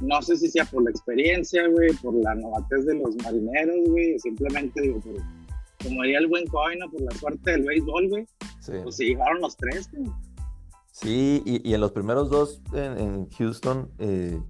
no 0.00 0.22
sé 0.22 0.36
si 0.36 0.48
sea 0.48 0.64
por 0.64 0.84
la 0.84 0.90
experiencia, 0.90 1.66
güey, 1.68 1.92
por 1.94 2.14
la 2.14 2.34
novatez 2.36 2.86
de 2.86 2.94
los 2.94 3.16
marineros, 3.16 3.76
güey, 3.88 4.18
simplemente 4.20 4.80
digo, 4.80 5.00
por 5.00 5.14
como 5.82 6.02
diría 6.02 6.18
el 6.18 6.26
buen 6.26 6.46
Coino, 6.46 6.90
por 6.90 7.00
la 7.00 7.12
suerte 7.12 7.52
del 7.52 7.64
béisbol, 7.64 8.08
güey. 8.08 8.26
Sí. 8.60 8.72
Pues 8.82 8.96
se 8.96 9.04
llegaron 9.04 9.40
los 9.40 9.56
tres, 9.56 9.88
güey. 9.92 10.10
Sí, 10.90 11.42
y, 11.44 11.74
en 11.74 11.80
los 11.80 11.92
primeros 11.92 12.28
dos 12.28 12.60
en, 12.72 13.30
Houston, 13.30 13.88
eh, 14.00 14.40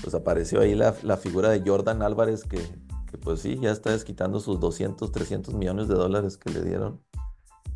pues 0.00 0.14
apareció 0.14 0.60
ahí 0.60 0.74
la, 0.74 0.92
figura 1.18 1.50
de 1.50 1.60
Jordan 1.60 2.00
Álvarez, 2.00 2.44
que, 2.44 2.58
pues 3.22 3.40
sí, 3.40 3.58
ya 3.60 3.70
está 3.70 3.90
desquitando 3.90 4.40
sus 4.40 4.60
200, 4.60 5.10
300 5.10 5.54
millones 5.54 5.88
de 5.88 5.94
dólares 5.94 6.36
que 6.36 6.50
le 6.50 6.62
dieron. 6.62 7.00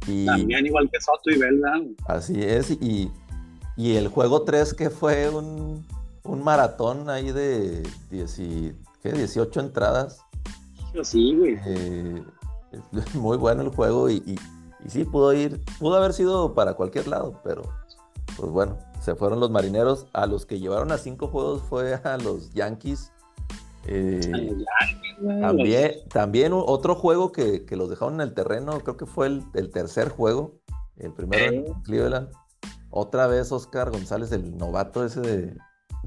Y, 0.06 0.26
También 0.26 0.66
igual 0.66 0.90
que 0.90 1.00
Soto 1.00 1.30
y 1.30 1.38
Belda. 1.38 1.80
Así 2.06 2.42
es, 2.42 2.70
y, 2.70 3.10
y 3.76 3.96
el 3.96 4.08
juego 4.08 4.42
3 4.42 4.74
que 4.74 4.90
fue 4.90 5.30
un, 5.30 5.86
un 6.24 6.42
maratón 6.42 7.08
ahí 7.10 7.32
de 7.32 7.82
18 8.10 9.60
entradas. 9.60 10.20
Sí, 11.02 11.34
güey. 11.36 11.58
Eh, 11.66 12.22
muy 13.14 13.36
bueno 13.36 13.62
el 13.62 13.68
juego 13.68 14.10
y, 14.10 14.16
y, 14.26 14.38
sí, 14.88 15.04
pudo 15.04 15.32
ir, 15.32 15.60
pudo 15.78 15.96
haber 15.96 16.12
sido 16.12 16.54
para 16.54 16.74
cualquier 16.74 17.08
lado, 17.08 17.40
pero 17.42 17.62
pues 18.36 18.50
bueno, 18.50 18.78
se 19.00 19.14
fueron 19.14 19.40
los 19.40 19.50
marineros. 19.50 20.06
A 20.12 20.26
los 20.26 20.46
que 20.46 20.58
llevaron 20.58 20.92
a 20.92 20.98
cinco 20.98 21.28
juegos 21.28 21.62
fue 21.62 21.94
a 21.94 22.16
los 22.18 22.52
Yankees. 22.52 23.12
Eh, 23.86 24.20
también, 25.40 25.92
también 26.08 26.52
otro 26.54 26.94
juego 26.94 27.32
que, 27.32 27.64
los 27.70 27.90
dejaron 27.90 28.14
en 28.14 28.20
el 28.22 28.34
terreno, 28.34 28.80
creo 28.80 28.96
que 28.96 29.06
fue 29.06 29.26
el, 29.26 29.70
tercer 29.70 30.08
juego, 30.08 30.60
el 30.96 31.12
primero 31.12 31.52
en 31.52 31.82
Cleveland. 31.82 32.30
Otra 32.90 33.26
vez 33.26 33.50
Oscar 33.50 33.90
González, 33.90 34.30
el 34.32 34.56
novato 34.56 35.04
ese 35.04 35.20
de, 35.20 35.56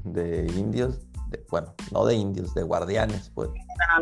de 0.04 0.46
Indios, 0.56 1.08
bueno, 1.50 1.74
no 1.92 2.06
de 2.06 2.14
indios, 2.14 2.54
de 2.54 2.62
guardianes, 2.62 3.30
pues. 3.34 3.50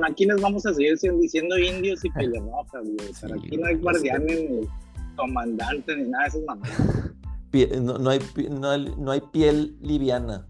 aquí 0.06 0.26
les 0.26 0.40
vamos 0.40 0.64
a 0.66 0.74
seguir 0.74 0.96
diciendo 1.20 1.58
indios 1.58 2.04
y 2.04 2.10
pelirrojas, 2.12 2.82
güey. 2.84 3.10
Pero 3.20 3.34
aquí 3.34 3.56
no 3.56 3.66
hay 3.66 3.74
guardianes, 3.76 4.50
ni 4.50 4.68
comandantes, 5.16 5.96
ni 5.96 6.08
nada 6.08 6.24
de 6.24 6.28
esas 6.28 7.82
No, 7.82 7.98
no, 7.98 8.10
hay, 8.10 8.20
no, 8.50 9.10
hay, 9.10 9.20
piel 9.32 9.76
liviana. 9.80 10.48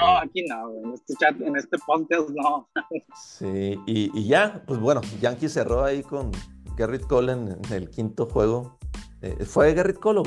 No, 0.00 0.18
aquí 0.18 0.44
no, 0.48 0.70
en 0.84 0.92
este 0.92 1.14
chat, 1.14 1.40
en 1.40 1.56
este 1.56 1.78
podcast 1.86 2.28
no. 2.30 2.68
Sí, 3.16 3.78
y, 3.86 4.10
y, 4.18 4.26
ya, 4.26 4.62
pues 4.66 4.80
bueno, 4.80 5.00
Yankee 5.20 5.48
cerró 5.48 5.84
ahí 5.84 6.02
con 6.02 6.30
Garrett 6.76 7.06
Cole 7.06 7.32
en, 7.32 7.58
el 7.72 7.90
quinto 7.90 8.26
juego. 8.26 8.78
Eh, 9.22 9.44
¿Fue 9.44 9.72
Garrett 9.74 9.98
Cole? 9.98 10.22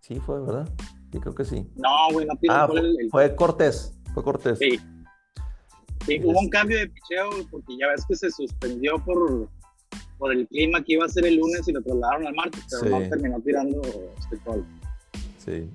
Sí, 0.00 0.18
fue, 0.20 0.40
¿verdad? 0.40 0.68
Sí, 1.12 1.18
creo 1.18 1.34
que 1.34 1.44
sí. 1.44 1.66
No, 1.76 2.12
güey, 2.12 2.26
no 2.26 2.34
ah, 2.48 2.66
fue, 2.68 2.80
el... 2.80 2.96
fue 3.10 3.34
Cortés, 3.34 3.98
fue 4.14 4.22
Cortés. 4.22 4.58
Sí. 4.58 4.80
Sí, 6.06 6.18
hubo 6.24 6.40
un 6.40 6.48
cambio 6.48 6.78
de 6.78 6.88
picheo 6.88 7.28
porque 7.50 7.76
ya 7.78 7.88
ves 7.88 8.06
que 8.06 8.16
se 8.16 8.30
suspendió 8.30 8.94
por, 9.04 9.48
por 10.16 10.32
el 10.32 10.48
clima 10.48 10.82
que 10.82 10.94
iba 10.94 11.04
a 11.04 11.08
ser 11.08 11.26
el 11.26 11.36
lunes 11.36 11.68
y 11.68 11.72
lo 11.72 11.82
trasladaron 11.82 12.26
al 12.26 12.34
martes, 12.34 12.64
pero 12.70 13.00
no 13.00 13.08
terminó 13.08 13.40
tirando 13.40 13.82
este 14.18 14.36
gol. 14.44 14.64
Sí. 15.36 15.68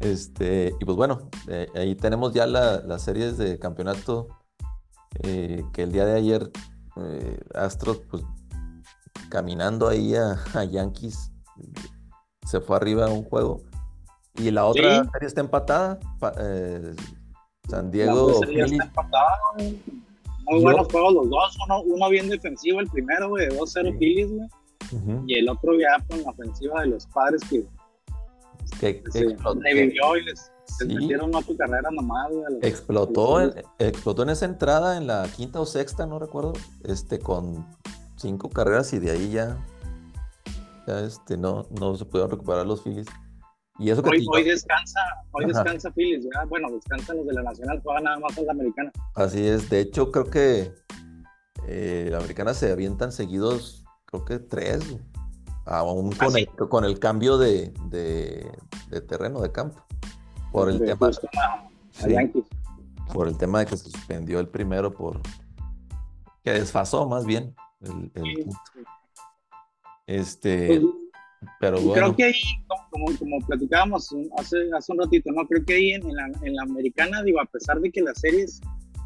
Este, 0.00 0.74
y 0.78 0.84
pues 0.84 0.96
bueno, 0.96 1.28
eh, 1.48 1.66
ahí 1.74 1.94
tenemos 1.94 2.32
ya 2.32 2.46
las 2.46 3.02
series 3.02 3.36
de 3.36 3.58
campeonato 3.58 4.28
eh, 5.22 5.64
que 5.72 5.82
el 5.82 5.92
día 5.92 6.04
de 6.04 6.16
ayer 6.16 6.50
eh, 6.96 7.40
Astros, 7.54 8.00
pues 8.08 8.22
caminando 9.28 9.88
ahí 9.88 10.14
a, 10.14 10.64
Yankees, 10.64 11.32
se 12.46 12.60
fue 12.60 12.76
arriba 12.76 13.06
a 13.06 13.10
un 13.10 13.24
juego. 13.24 13.62
Y 14.36 14.52
la 14.52 14.66
otra 14.66 15.04
serie 15.10 15.26
está 15.26 15.40
empatada. 15.40 15.98
San 17.68 17.90
Diego. 17.90 18.40
Muy 20.46 20.62
buenos 20.62 20.88
juegos 20.90 21.12
los 21.12 21.28
dos. 21.28 21.58
Uno, 21.66 21.82
uno 21.82 22.08
bien 22.08 22.28
defensivo, 22.28 22.80
el 22.80 22.88
primero, 22.88 23.28
güey, 23.28 23.48
de 23.48 23.58
2-0 23.58 23.66
sí. 23.66 23.98
Phillies, 23.98 24.30
güey. 24.30 24.48
Y 25.26 25.38
el 25.38 25.48
otro 25.50 25.74
ya 25.78 26.02
con 26.08 26.22
la 26.22 26.30
ofensiva 26.30 26.80
de 26.80 26.86
los 26.86 27.06
padres 27.08 27.42
que, 27.50 27.66
que, 28.80 29.02
que 29.02 29.10
se 29.10 29.36
revivió 29.60 30.16
y 30.16 30.24
les, 30.24 30.50
sí. 30.64 30.86
les 30.86 30.96
metieron 30.96 31.34
otra 31.34 31.54
carrera 31.56 31.90
nomás, 31.90 32.30
güey. 32.30 32.54
Los, 32.54 32.62
explotó. 32.62 33.40
En, 33.40 33.54
explotó 33.78 34.22
en 34.22 34.30
esa 34.30 34.44
entrada, 34.46 34.96
en 34.96 35.06
la 35.06 35.28
quinta 35.36 35.60
o 35.60 35.66
sexta, 35.66 36.06
no 36.06 36.18
recuerdo, 36.18 36.52
este, 36.84 37.18
con 37.18 37.66
cinco 38.16 38.50
carreras 38.50 38.92
y 38.92 38.98
de 38.98 39.10
ahí 39.10 39.30
ya, 39.30 39.56
ya 40.86 41.00
este, 41.00 41.36
no, 41.36 41.66
no 41.78 41.96
se 41.96 42.04
pudieron 42.04 42.30
recuperar 42.30 42.66
los 42.66 42.82
Phillies. 42.82 43.06
Y 43.78 43.90
eso 43.90 44.02
que 44.02 44.10
hoy, 44.10 44.26
hoy 44.32 44.42
descansa, 44.42 45.00
hoy 45.30 45.44
Ajá. 45.44 45.62
descansa 45.62 45.92
Phillies, 45.92 46.24
¿verdad? 46.24 46.48
Bueno, 46.48 46.68
descansan 46.72 47.16
los 47.18 47.26
de 47.26 47.32
la 47.32 47.42
Nacional, 47.42 47.80
juegan 47.82 48.04
nada 48.04 48.18
más 48.18 48.34
con 48.34 48.44
la 48.44 48.52
americana. 48.52 48.90
Así 49.14 49.46
es, 49.46 49.70
de 49.70 49.80
hecho 49.80 50.10
creo 50.10 50.28
que 50.28 50.72
eh, 51.68 52.08
la 52.10 52.18
americana 52.18 52.54
se 52.54 52.72
avientan 52.72 53.12
seguidos, 53.12 53.84
creo 54.06 54.24
que 54.24 54.38
tres, 54.40 54.84
aún 55.68 56.12
con, 56.12 56.28
¿Ah, 56.28 56.30
sí? 56.30 56.48
el, 56.58 56.68
con 56.68 56.84
el 56.84 56.98
cambio 56.98 57.38
de, 57.38 57.72
de, 57.86 58.50
de, 58.90 59.00
terreno, 59.00 59.40
de 59.40 59.52
campo. 59.52 59.84
Por 60.52 60.70
el 60.70 60.78
de 60.78 60.86
tema. 60.86 61.10
Sí, 61.90 62.14
por 63.12 63.28
el 63.28 63.36
tema 63.36 63.60
de 63.60 63.66
que 63.66 63.76
se 63.76 63.90
suspendió 63.90 64.40
el 64.40 64.48
primero 64.48 64.92
por 64.92 65.20
que 66.44 66.52
desfasó 66.52 67.08
más 67.08 67.24
bien 67.24 67.54
el, 67.80 68.10
el 68.14 68.24
sí, 68.24 68.44
este 70.06 70.80
pues, 70.80 70.92
pero 71.60 71.80
bueno. 71.80 71.92
Creo 71.94 72.16
que 72.16 72.24
ahí, 72.24 72.40
como, 72.90 73.06
como 73.16 73.38
platicábamos 73.46 74.14
hace, 74.38 74.56
hace 74.76 74.92
un 74.92 74.98
ratito, 74.98 75.30
¿no? 75.32 75.46
Creo 75.46 75.64
que 75.64 75.74
ahí 75.74 75.92
en, 75.92 76.08
en, 76.08 76.16
la, 76.16 76.26
en, 76.42 76.56
la, 76.56 76.62
americana, 76.62 77.22
digo, 77.22 77.40
a 77.40 77.44
pesar 77.44 77.80
de 77.80 77.90
que 77.92 78.00
las 78.00 78.18
series, 78.18 78.60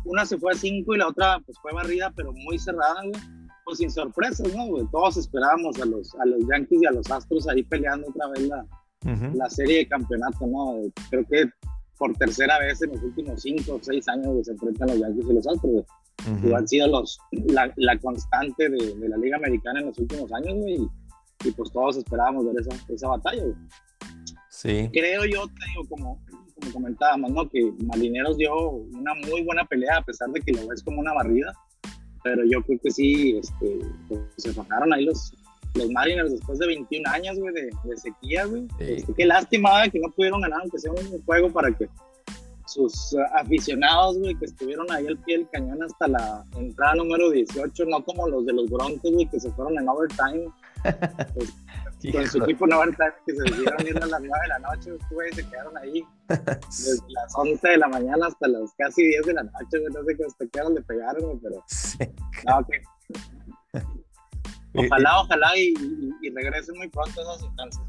una 0.04 0.24
se 0.24 0.38
fue 0.38 0.52
a 0.52 0.56
cinco 0.56 0.94
y 0.94 0.98
la 0.98 1.08
otra 1.08 1.40
pues 1.44 1.58
fue 1.60 1.72
barrida, 1.72 2.10
pero 2.16 2.32
muy 2.32 2.58
cerrada, 2.58 3.02
güey, 3.02 3.20
pues 3.64 3.78
sin 3.78 3.90
sorpresas, 3.90 4.54
¿no? 4.54 4.66
Todos 4.90 5.16
esperábamos 5.16 5.80
a 5.80 5.84
los, 5.84 6.14
a 6.16 6.26
los 6.26 6.40
Yankees 6.48 6.82
y 6.82 6.86
a 6.86 6.92
los 6.92 7.10
Astros 7.10 7.48
ahí 7.48 7.62
peleando 7.62 8.08
otra 8.08 8.28
vez 8.28 8.48
la, 8.48 8.62
uh 9.04 9.08
-huh. 9.08 9.34
la 9.34 9.48
serie 9.50 9.78
de 9.78 9.88
campeonato, 9.88 10.46
¿no? 10.46 10.80
Creo 11.10 11.24
que 11.28 11.50
por 11.98 12.12
tercera 12.14 12.58
vez 12.58 12.82
en 12.82 12.90
los 12.90 13.02
últimos 13.02 13.42
cinco 13.42 13.74
o 13.74 13.78
seis 13.82 14.08
años 14.08 14.26
güey, 14.28 14.44
se 14.44 14.52
enfrentan 14.52 14.88
los 14.88 14.98
Yankees 14.98 15.26
y 15.30 15.32
los 15.34 15.46
Astros, 15.46 15.72
güey. 15.72 15.84
Uh 16.26 16.38
-huh. 16.38 16.56
han 16.58 16.68
sido 16.68 16.86
los, 16.88 17.18
la, 17.48 17.72
la 17.76 17.98
constante 17.98 18.68
de, 18.68 18.94
de, 18.94 19.08
la 19.08 19.16
Liga 19.16 19.36
Americana 19.36 19.80
en 19.80 19.86
los 19.86 19.98
últimos 19.98 20.32
años, 20.32 20.54
güey. 20.54 20.74
Y, 20.74 21.48
y 21.48 21.50
pues 21.52 21.72
todos 21.72 21.96
esperábamos 21.96 22.44
ver 22.46 22.60
esa, 22.60 22.92
esa 22.92 23.08
batalla. 23.08 23.42
Güey. 23.42 23.54
Sí. 24.50 24.88
Creo 24.92 25.24
yo, 25.24 25.46
te 25.46 25.66
digo, 25.70 25.88
como, 25.88 26.20
como 26.54 26.72
comentábamos, 26.72 27.30
¿no? 27.32 27.48
Que 27.48 27.72
Marineros 27.86 28.36
dio 28.36 28.54
una 28.70 29.14
muy 29.26 29.42
buena 29.42 29.64
pelea 29.64 29.98
a 29.98 30.02
pesar 30.04 30.30
de 30.30 30.40
que 30.40 30.52
lo 30.52 30.68
ves 30.68 30.82
como 30.84 31.00
una 31.00 31.12
barrida, 31.14 31.52
pero 32.22 32.44
yo 32.44 32.62
creo 32.62 32.78
que 32.82 32.90
sí, 32.90 33.38
este, 33.38 33.78
pues, 34.08 34.20
se 34.36 34.52
bajaron 34.52 34.92
ahí 34.92 35.04
los, 35.04 35.34
los 35.74 35.90
Mariners 35.90 36.32
después 36.32 36.58
de 36.58 36.66
21 36.66 37.10
años, 37.10 37.38
güey, 37.38 37.54
de, 37.54 37.70
de, 37.84 37.96
sequía, 37.96 38.44
güey. 38.44 38.62
Sí. 38.78 38.84
Este, 38.84 39.14
qué 39.14 39.26
lástima 39.26 39.88
que 39.88 39.98
no 39.98 40.10
pudieron 40.10 40.40
ganar, 40.40 40.60
aunque 40.62 40.78
sea 40.78 40.92
un 40.92 41.22
juego 41.24 41.50
para 41.50 41.70
que 41.76 41.88
sus 42.66 43.12
uh, 43.12 43.20
aficionados, 43.34 44.18
güey, 44.18 44.34
que 44.36 44.46
estuvieron 44.46 44.90
ahí 44.90 45.06
al 45.06 45.18
pie 45.18 45.38
del 45.38 45.48
cañón 45.50 45.82
hasta 45.82 46.08
la 46.08 46.44
entrada 46.56 46.94
número 46.96 47.30
18, 47.30 47.84
no 47.86 48.04
como 48.04 48.28
los 48.28 48.46
de 48.46 48.52
los 48.52 48.70
Broncos, 48.70 49.12
güey, 49.12 49.28
que 49.28 49.40
se 49.40 49.50
fueron 49.52 49.78
en 49.78 49.88
overtime 49.88 50.52
pues, 51.34 51.52
con 52.12 52.26
su 52.26 52.42
equipo 52.42 52.66
no 52.66 52.80
que 53.26 53.34
se 53.34 53.42
decidieron 53.42 53.86
ir 53.86 53.96
a 54.02 54.06
las 54.06 54.20
9 54.20 54.28
de 54.42 54.48
la 54.48 54.58
noche, 54.58 54.90
güey, 55.10 55.32
se 55.32 55.48
quedaron 55.48 55.76
ahí 55.78 56.04
desde 56.28 57.02
las 57.08 57.32
11 57.36 57.68
de 57.68 57.76
la 57.78 57.88
mañana 57.88 58.26
hasta 58.26 58.48
las 58.48 58.72
casi 58.76 59.06
10 59.06 59.26
de 59.26 59.34
la 59.34 59.42
noche, 59.44 59.78
güey, 59.78 59.92
no 59.92 60.04
sé 60.04 60.16
qué 60.16 60.24
hasta 60.24 60.46
qué 60.46 60.60
hora 60.60 60.70
le 60.70 60.82
pegaron, 60.82 61.22
güey, 61.22 61.38
pero 61.42 61.64
sí. 61.66 61.98
no, 62.46 62.66
ojalá, 64.84 65.20
ojalá 65.20 65.56
y, 65.56 65.74
y, 65.78 66.10
y, 66.22 66.30
regresen 66.30 66.76
muy 66.76 66.88
pronto 66.88 67.20
esas 67.20 67.42
instancias. 67.42 67.84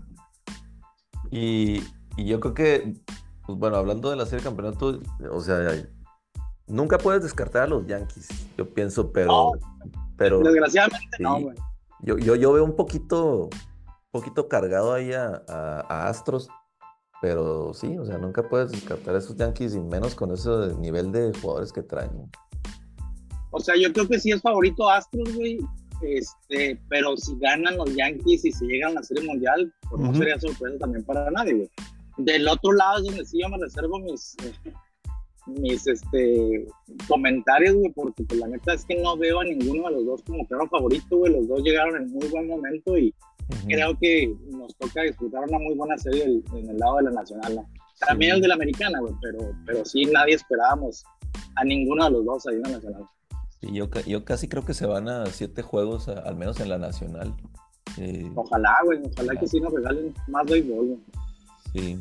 Y, 1.32 1.82
y 2.18 2.25
yo 2.25 2.39
creo 2.39 2.53
que, 2.53 2.94
pues 3.46 3.58
bueno, 3.58 3.78
hablando 3.78 4.10
de 4.10 4.16
la 4.16 4.26
serie 4.26 4.40
de 4.40 4.44
campeonato, 4.46 5.00
o 5.32 5.42
sea, 5.42 5.60
nunca 6.68 6.98
puedes 6.98 7.24
descartar 7.24 7.64
a 7.64 7.68
los 7.68 7.86
Yankees, 7.86 8.28
yo 8.58 8.74
pienso, 8.74 9.12
pero... 9.12 9.28
No, 9.28 9.52
pero 10.18 10.40
desgraciadamente 10.40 11.18
sí. 11.18 11.24
no, 11.24 11.42
güey. 11.42 11.56
Yo, 12.02 12.18
yo, 12.18 12.36
yo, 12.36 12.52
veo 12.54 12.64
un 12.64 12.76
poquito, 12.76 13.46
un 13.46 14.12
poquito 14.12 14.50
cargado 14.50 14.94
ahí 14.94 15.14
a, 15.14 15.42
a, 15.48 15.86
a, 15.88 16.10
Astros, 16.10 16.50
pero 17.22 17.74
sí, 17.74 17.98
o 17.98 18.06
sea, 18.06 18.18
nunca 18.18 18.48
puedes 18.48 18.72
descartar 18.72 19.16
a 19.16 19.20
esos 19.20 19.38
Yankees 19.38 19.76
y 19.76 19.80
menos 19.80 20.14
con 20.14 20.32
ese 20.34 20.50
nivel 20.80 21.12
de 21.14 21.32
jugadores 21.42 21.72
que 21.72 21.82
traen. 21.82 22.30
O 23.52 23.60
sea, 23.60 23.76
yo 23.80 23.92
creo 23.94 24.08
que 24.08 24.20
sí 24.20 24.32
es 24.32 24.42
favorito 24.42 24.90
Astros, 24.90 25.34
güey, 25.34 25.60
este, 26.02 26.80
pero 26.90 27.16
si 27.16 27.38
ganan 27.40 27.78
los 27.78 27.96
Yankees 27.96 28.46
y 28.46 28.52
si 28.52 28.66
llegan 28.66 28.92
a 28.92 28.96
la 28.96 29.04
Serie 29.04 29.26
Mundial, 29.26 29.74
pues 29.90 30.02
uh 30.02 30.06
-huh. 30.06 30.12
no 30.12 30.16
sería 30.16 30.40
sorpresa 30.40 30.78
también 30.80 31.06
para 31.06 31.32
nadie, 31.32 31.54
güey. 31.54 31.72
Del 32.17 32.48
otro 32.48 32.74
lado 32.74 32.98
es 32.98 33.05
donde 33.05 33.25
sí 33.25 33.39
yo 33.41 33.50
me 33.50 33.58
reservo 33.58 34.00
mis, 34.00 34.36
mis 35.48 35.88
este, 35.88 36.67
comentarios, 37.08 37.75
güey, 37.75 37.91
porque 37.91 38.24
pues, 38.24 38.39
la 38.39 38.48
neta 38.48 38.74
es 38.74 38.86
que 38.86 38.96
no 38.96 39.17
veo 39.17 39.39
a 39.39 39.43
ninguno 39.43 39.89
de 39.89 39.96
los 39.96 40.05
dos 40.05 40.24
como 40.24 40.48
claro 40.48 40.67
favorito, 40.67 41.17
güey. 41.17 41.34
Los 41.34 41.48
dos 41.48 41.62
llegaron 41.63 41.96
en 41.96 42.12
muy 42.12 42.27
buen 42.27 42.48
momento 42.48 42.98
y 42.98 43.13
uh 43.50 43.53
-huh. 43.53 43.65
creo 43.65 43.98
que 44.00 44.36
nos 44.51 44.75
toca 44.77 45.01
disfrutar 45.03 45.43
una 45.48 45.60
muy 45.60 45.75
buena 45.75 45.98
serie 45.98 46.24
en, 46.24 46.43
en 46.55 46.70
el 46.70 46.77
lado 46.77 46.98
de 46.98 47.03
la 47.03 47.12
nacional, 47.12 47.55
¿no? 47.55 47.70
También 48.00 48.32
sí. 48.32 48.36
el 48.36 48.41
de 48.41 48.48
la 48.48 48.53
americana, 48.55 49.00
güey, 49.00 49.13
pero, 49.22 49.39
pero 49.65 49.86
sí 49.86 50.05
nadie 50.05 50.36
esperábamos 50.36 51.03
a 51.55 51.63
ninguno 51.63 52.05
de 52.05 52.12
los 52.12 52.25
dos 52.25 52.48
ahí 52.48 52.55
en 52.55 52.62
la 52.63 52.70
nacional. 52.70 53.05
Sí, 53.60 53.70
yo, 53.72 53.89
yo 54.05 54.25
casi 54.25 54.48
creo 54.48 54.65
que 54.65 54.74
se 54.74 54.86
van 54.86 55.08
a 55.08 55.25
siete 55.27 55.62
juegos, 55.62 56.08
al 56.08 56.36
menos 56.36 56.60
en 56.60 56.70
la 56.70 56.77
nacional. 56.77 57.34
Eh, 57.98 58.29
ojalá, 58.36 58.75
güey, 58.84 59.00
ojalá 59.05 59.39
que 59.39 59.48
sí 59.48 59.60
nos 59.60 59.74
regalen 59.74 60.13
más 60.27 60.46
béisbol, 60.46 60.86
güey. 60.86 61.00
Sí, 61.74 62.00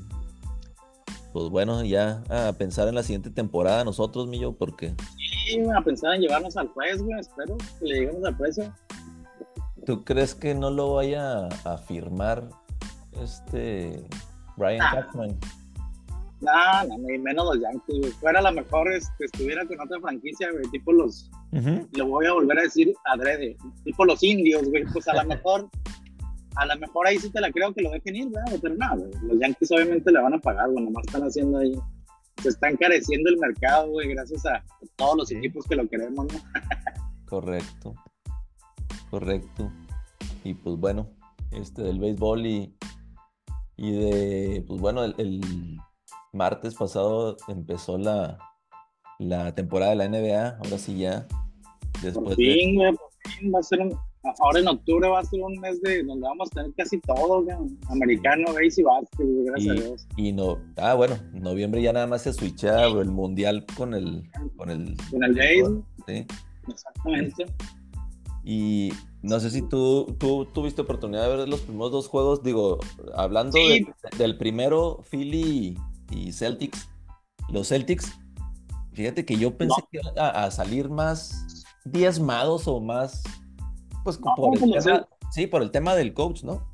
pues 1.33 1.49
bueno, 1.49 1.83
ya 1.83 2.23
a 2.29 2.53
pensar 2.53 2.89
en 2.89 2.95
la 2.95 3.03
siguiente 3.03 3.31
temporada 3.31 3.85
nosotros, 3.85 4.29
Millo, 4.29 4.53
porque... 4.53 4.95
Sí, 5.17 5.59
a 5.75 5.81
pensar 5.81 6.15
en 6.15 6.21
llevarnos 6.21 6.57
al 6.57 6.69
juez, 6.69 7.03
güey, 7.03 7.19
espero 7.19 7.57
que 7.79 7.87
le 7.87 8.01
lleguemos 8.01 8.25
al 8.25 8.37
precio. 8.37 8.73
¿Tú 9.87 10.05
crees 10.05 10.35
que 10.35 10.55
no 10.55 10.71
lo 10.71 10.95
vaya 10.95 11.49
a 11.65 11.79
firmar 11.79 12.49
este 13.23 14.07
Brian 14.57 14.79
nah. 14.79 14.93
Cashman? 14.93 15.39
No, 16.41 16.85
no, 16.89 16.99
ni 16.99 17.19
menos 17.19 17.47
los 17.47 17.61
Yankees, 17.61 17.99
güey. 18.01 18.13
Fuera 18.13 18.43
la 18.43 18.51
mejor 18.51 18.93
este, 18.93 19.25
estuviera 19.25 19.65
con 19.65 19.81
otra 19.81 20.01
franquicia, 20.01 20.51
güey, 20.53 20.65
tipo 20.71 20.93
los... 20.93 21.31
Uh 21.53 21.57
-huh. 21.57 21.89
Lo 21.97 22.07
voy 22.09 22.27
a 22.27 22.33
volver 22.33 22.59
a 22.59 22.63
decir 22.63 22.93
adrede, 23.05 23.57
tipo 23.85 24.05
los 24.05 24.23
indios, 24.23 24.69
güey, 24.69 24.85
pues 24.93 25.09
a 25.09 25.23
lo 25.23 25.29
mejor 25.29 25.69
a 26.57 26.67
lo 26.67 26.79
mejor 26.79 27.07
ahí 27.07 27.19
sí 27.19 27.31
te 27.31 27.41
la 27.41 27.51
creo 27.51 27.73
que 27.73 27.83
lo 27.83 27.91
dejen 27.91 28.17
ir, 28.17 28.29
¿verdad? 28.31 28.59
Pero 28.61 28.75
nada, 28.75 28.97
los 29.23 29.39
Yankees 29.39 29.71
obviamente 29.73 30.13
le 30.13 30.21
van 30.21 30.35
a 30.35 30.39
pagar, 30.39 30.71
güey, 30.71 30.85
nomás 30.85 31.05
están 31.07 31.23
haciendo 31.23 31.59
ahí, 31.59 31.75
se 32.43 32.49
está 32.49 32.69
encareciendo 32.69 33.31
el 33.31 33.39
mercado, 33.39 33.91
güey, 33.91 34.09
gracias 34.09 34.45
a 34.47 34.65
todos 34.97 35.17
los 35.17 35.31
equipos 35.33 35.65
que 35.67 35.77
lo 35.77 35.89
queremos, 35.89 36.27
¿no? 36.33 36.39
correcto, 37.27 37.95
correcto. 39.11 39.73
Y 40.45 40.55
pues 40.55 40.77
bueno, 40.77 41.09
este 41.53 41.83
del 41.83 42.01
béisbol 42.01 42.47
y, 42.47 42.77
y 43.77 43.93
de, 43.93 44.65
pues 44.67 44.81
bueno, 44.81 45.05
el, 45.05 45.15
el 45.19 45.41
martes 46.33 46.75
pasado 46.75 47.37
empezó 47.49 47.99
la, 47.99 48.39
la 49.19 49.55
temporada 49.55 49.91
de 49.93 49.97
la 49.97 50.09
NBA, 50.09 50.59
ahora 50.59 50.79
sí 50.79 50.99
ya. 50.99 51.27
Después 52.03 52.25
por 52.25 52.35
fin, 52.35 52.79
de... 52.79 52.93
por 52.93 53.33
fin 53.33 53.53
va 53.55 53.61
a 53.61 53.63
ser 53.63 53.81
un 53.81 53.99
ahora 54.39 54.61
en 54.61 54.69
octubre 54.69 55.09
va 55.09 55.21
a 55.21 55.25
ser 55.25 55.41
un 55.41 55.59
mes 55.59 55.81
de 55.83 56.03
donde 56.05 56.27
vamos 56.27 56.49
a 56.53 56.55
tener 56.55 56.73
casi 56.75 57.01
todo, 57.01 57.45
americano, 57.89 58.45
base 58.53 58.81
y 58.81 58.85
básquet, 58.85 59.27
gracias 59.45 59.65
y, 59.65 59.71
a 59.71 59.83
Dios. 59.83 60.07
Y 60.17 60.33
no, 60.33 60.59
ah, 60.77 60.95
bueno, 60.95 61.17
noviembre 61.33 61.83
ya 61.83 61.93
nada 61.93 62.07
más 62.07 62.23
se 62.23 62.33
switcha 62.33 62.87
el 62.87 63.11
mundial 63.11 63.67
con 63.77 63.95
el 63.95 64.23
con 64.57 64.71
el 64.71 64.97
con 65.11 65.25
el 65.25 65.35
base. 65.35 65.83
Sí. 66.07 66.27
Exactamente. 66.69 67.47
Y 68.45 68.93
no 69.23 69.39
sé 69.39 69.51
si 69.51 69.63
tú, 69.63 70.17
tú 70.19 70.47
tuviste 70.47 70.83
oportunidad 70.83 71.29
de 71.29 71.37
ver 71.37 71.49
los 71.49 71.61
primeros 71.61 71.93
dos 71.93 72.09
juegos, 72.09 72.43
digo, 72.43 72.81
hablando 73.15 73.53
sí. 73.53 73.85
de, 73.85 74.19
del 74.19 74.37
primero, 74.37 75.03
Philly 75.11 75.79
y 76.11 76.33
Celtics, 76.33 76.89
los 77.49 77.69
Celtics, 77.69 78.13
fíjate 78.93 79.25
que 79.25 79.37
yo 79.37 79.57
pensé 79.57 79.81
no. 79.81 79.89
que 79.91 79.99
iban 79.99 80.19
a, 80.19 80.45
a 80.45 80.51
salir 80.51 80.89
más 80.89 81.67
diezmados 81.85 82.67
o 82.67 82.81
más 82.81 83.23
pues 84.05 84.21
no, 84.21 84.35
por, 84.37 84.57
el 84.57 84.83
tema, 84.83 85.09
sí, 85.31 85.47
por 85.47 85.63
el 85.63 85.71
tema 85.71 85.95
del 85.95 86.13
coach, 86.13 86.43
¿no? 86.43 86.67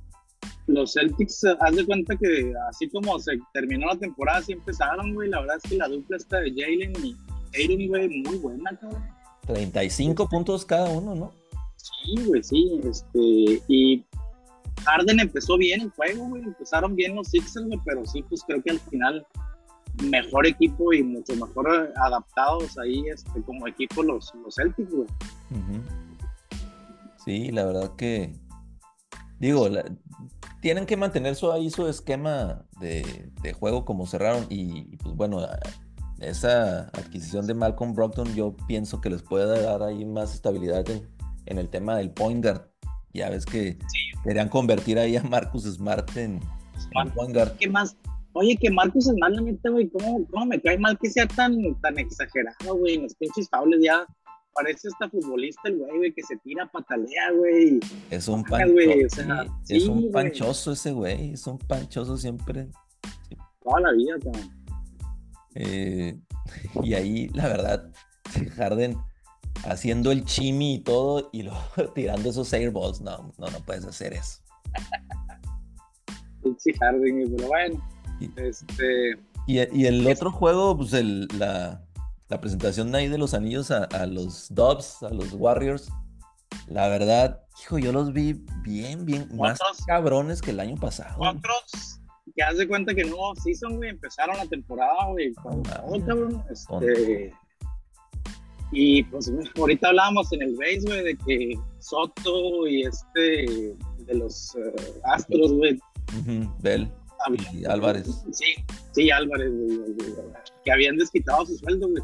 Los 0.67 0.93
Celtics, 0.93 1.45
haz 1.61 1.77
de 1.77 1.87
cuenta 1.87 2.15
que 2.17 2.53
así 2.69 2.89
como 2.91 3.19
se 3.19 3.39
terminó 3.55 3.87
la 3.87 3.97
temporada, 3.97 4.39
así 4.39 4.53
empezaron, 4.53 5.15
güey. 5.15 5.31
La 5.31 5.41
verdad 5.41 5.57
es 5.63 5.71
que 5.71 5.77
la 5.77 5.89
dupla 5.89 6.17
está 6.17 6.41
de 6.41 6.51
Jalen 6.51 6.93
y 7.03 7.17
Aiden, 7.55 7.89
güey, 7.89 8.09
muy 8.23 8.37
buena, 8.39 8.77
cabrón. 8.79 9.03
35 9.47 10.23
este, 10.23 10.31
puntos 10.31 10.65
cada 10.65 10.91
uno, 10.91 11.15
¿no? 11.15 11.33
Sí, 11.77 12.15
güey, 12.27 12.43
sí. 12.43 12.81
Este, 12.85 13.63
y 13.69 14.05
Harden 14.85 15.21
empezó 15.21 15.57
bien 15.57 15.81
el 15.81 15.91
juego, 15.91 16.29
güey. 16.29 16.43
Empezaron 16.43 16.95
bien 16.95 17.15
los 17.15 17.29
Sixers, 17.29 17.67
güey, 17.67 17.81
pero 17.85 18.05
sí, 18.07 18.23
pues 18.29 18.43
creo 18.47 18.63
que 18.63 18.73
al 18.73 18.81
final 18.81 19.27
mejor 20.05 20.47
equipo 20.47 20.93
y 20.93 21.03
mucho 21.03 21.35
mejor 21.35 21.93
adaptados 21.97 22.79
ahí 22.79 23.05
este, 23.09 23.43
como 23.43 23.67
equipo 23.67 24.03
los, 24.03 24.33
los 24.45 24.55
Celtics, 24.55 24.91
güey. 24.91 25.09
Sí, 27.29 27.51
la 27.51 27.67
verdad 27.67 27.95
que, 27.95 28.33
digo, 29.39 29.69
tienen 30.63 30.87
que 30.87 30.97
mantener 30.97 31.35
su, 31.35 31.53
ahí 31.53 31.69
su 31.69 31.87
esquema 31.87 32.65
de, 32.81 33.53
juego 33.53 33.85
como 33.85 34.07
cerraron 34.07 34.47
y, 34.49 34.97
pues 34.97 35.15
bueno, 35.15 35.47
esa 36.21 36.89
adquisición 36.89 37.47
de 37.47 37.53
Malcolm 37.53 37.93
Brockton 37.93 38.35
yo 38.35 38.57
pienso 38.67 39.03
que 39.03 39.11
les 39.11 39.21
puede 39.21 39.61
dar 39.63 39.83
ahí 39.83 40.07
más 40.07 40.33
estabilidad 40.33 40.87
en, 40.89 41.59
el 41.59 41.69
tema 41.69 41.99
del 41.99 42.13
point 42.13 42.43
guard. 42.43 42.63
Ya 43.13 43.29
ves 43.29 43.45
que 43.45 43.77
querían 44.25 44.49
convertir 44.49 44.99
ahí 44.99 45.15
a 45.17 45.23
Marcus 45.23 45.65
Smart 45.65 46.17
en, 46.17 46.41
point 47.15 47.35
guard. 47.35 47.59
¿Qué 47.59 47.69
más? 47.69 47.95
Oye, 48.33 48.57
que 48.57 48.71
Marcus 48.71 49.05
Smart, 49.05 49.35
la 49.35 49.43
neta, 49.43 49.69
güey, 49.69 49.91
¿cómo, 49.91 50.27
¿cómo, 50.31 50.47
me 50.47 50.59
cae 50.63 50.79
mal 50.79 50.99
que 50.99 51.11
sea 51.11 51.29
tan, 51.29 51.55
tan 51.83 51.99
exagerado, 51.99 52.75
güey? 52.75 52.95
En 52.95 53.03
los 53.03 53.15
pinches 53.17 53.51
faules 53.51 53.81
ya 53.83 54.07
parece 54.59 54.89
hasta 54.89 55.09
futbolista 55.09 55.69
el 55.69 55.79
güey, 55.79 56.13
que 56.13 56.23
se 56.23 56.37
tira, 56.39 56.67
patalea, 56.67 57.33
güey. 57.33 57.81
Es 58.11 58.29
un 58.29 58.43
panchoso. 58.45 59.23
es 59.69 59.87
un 59.87 60.11
panchoso 60.11 60.73
ese 60.73 60.93
güey, 60.93 61.33
es 61.33 61.47
un 61.47 61.59
panchoso 61.59 62.17
siempre. 62.17 62.69
Toda 63.63 63.81
la 63.81 63.93
vida, 63.93 64.15
cabrón. 64.23 64.51
Eh, 65.55 66.19
y 66.83 66.95
ahí, 66.95 67.29
la 67.29 67.49
verdad, 67.49 67.93
Harden 68.57 68.97
haciendo 69.65 70.13
el 70.13 70.25
chimi 70.25 70.75
y 70.75 70.79
todo 70.81 71.31
y 71.33 71.43
luego 71.43 71.61
tirando 71.95 72.31
esos 72.31 72.53
airballs. 72.53 73.01
No, 73.01 73.33
no, 73.39 73.51
no 73.51 73.61
puedes 73.65 73.85
hacer 73.85 74.13
eso. 74.13 74.41
Sí, 76.59 76.73
Harden, 76.73 77.35
pero 77.37 77.49
bueno. 77.49 77.89
este... 78.37 79.19
y, 79.47 79.59
y 79.79 79.87
el 79.87 80.07
otro 80.07 80.31
juego, 80.31 80.77
pues 80.77 80.93
el, 80.95 81.29
la, 81.39 81.85
la 82.29 82.41
presentación 82.41 82.95
ahí 82.95 83.09
de 83.09 83.19
los 83.19 83.35
anillos 83.35 83.71
a, 83.71 84.07
los 84.07 84.55
Dubs, 84.55 85.03
a 85.03 85.11
los 85.11 85.33
Warriors, 85.33 85.91
la 86.67 86.89
verdad, 86.89 87.43
hijo, 87.63 87.79
yo 87.79 87.93
los 87.93 88.13
vi 88.13 88.45
bien, 88.63 89.07
bien, 89.07 89.29
más 89.35 89.59
cabrones 89.87 90.43
que 90.43 90.51
el 90.51 90.61
año 90.61 90.77
pasado. 90.77 91.17
Otros 91.19 92.01
que 92.37 92.43
haz 92.43 92.59
de 92.59 92.69
cuenta 92.69 92.95
que 92.95 93.05
no 93.05 93.35
season, 93.43 93.77
güey, 93.77 93.91
empezaron 93.91 94.37
la 94.37 94.47
temporada, 94.47 95.07
güey, 95.09 95.33
con 95.35 95.63
cabrón. 95.63 96.45
Este, 96.51 97.33
y 98.71 99.03
pues 99.05 99.33
ahorita 99.57 99.89
hablábamos 99.89 100.31
en 100.33 100.43
el 100.43 100.55
base, 100.57 100.83
güey, 100.83 101.05
de 101.05 101.17
que 101.17 101.59
Soto 101.79 102.67
y 102.69 102.83
este, 102.83 103.75
de 104.01 104.15
los 104.15 104.55
uh, 104.55 105.01
Astros, 105.05 105.53
güey. 105.55 105.81
Bell. 106.61 106.93
Y 107.53 107.65
Álvarez. 107.65 108.07
Sí, 108.31 108.55
sí, 108.93 109.11
Álvarez, 109.11 109.51
güey, 109.51 109.97
que 110.65 110.71
habían 110.73 110.97
desquitado 110.97 111.47
su 111.47 111.57
sueldo, 111.57 111.89
güey 111.89 112.03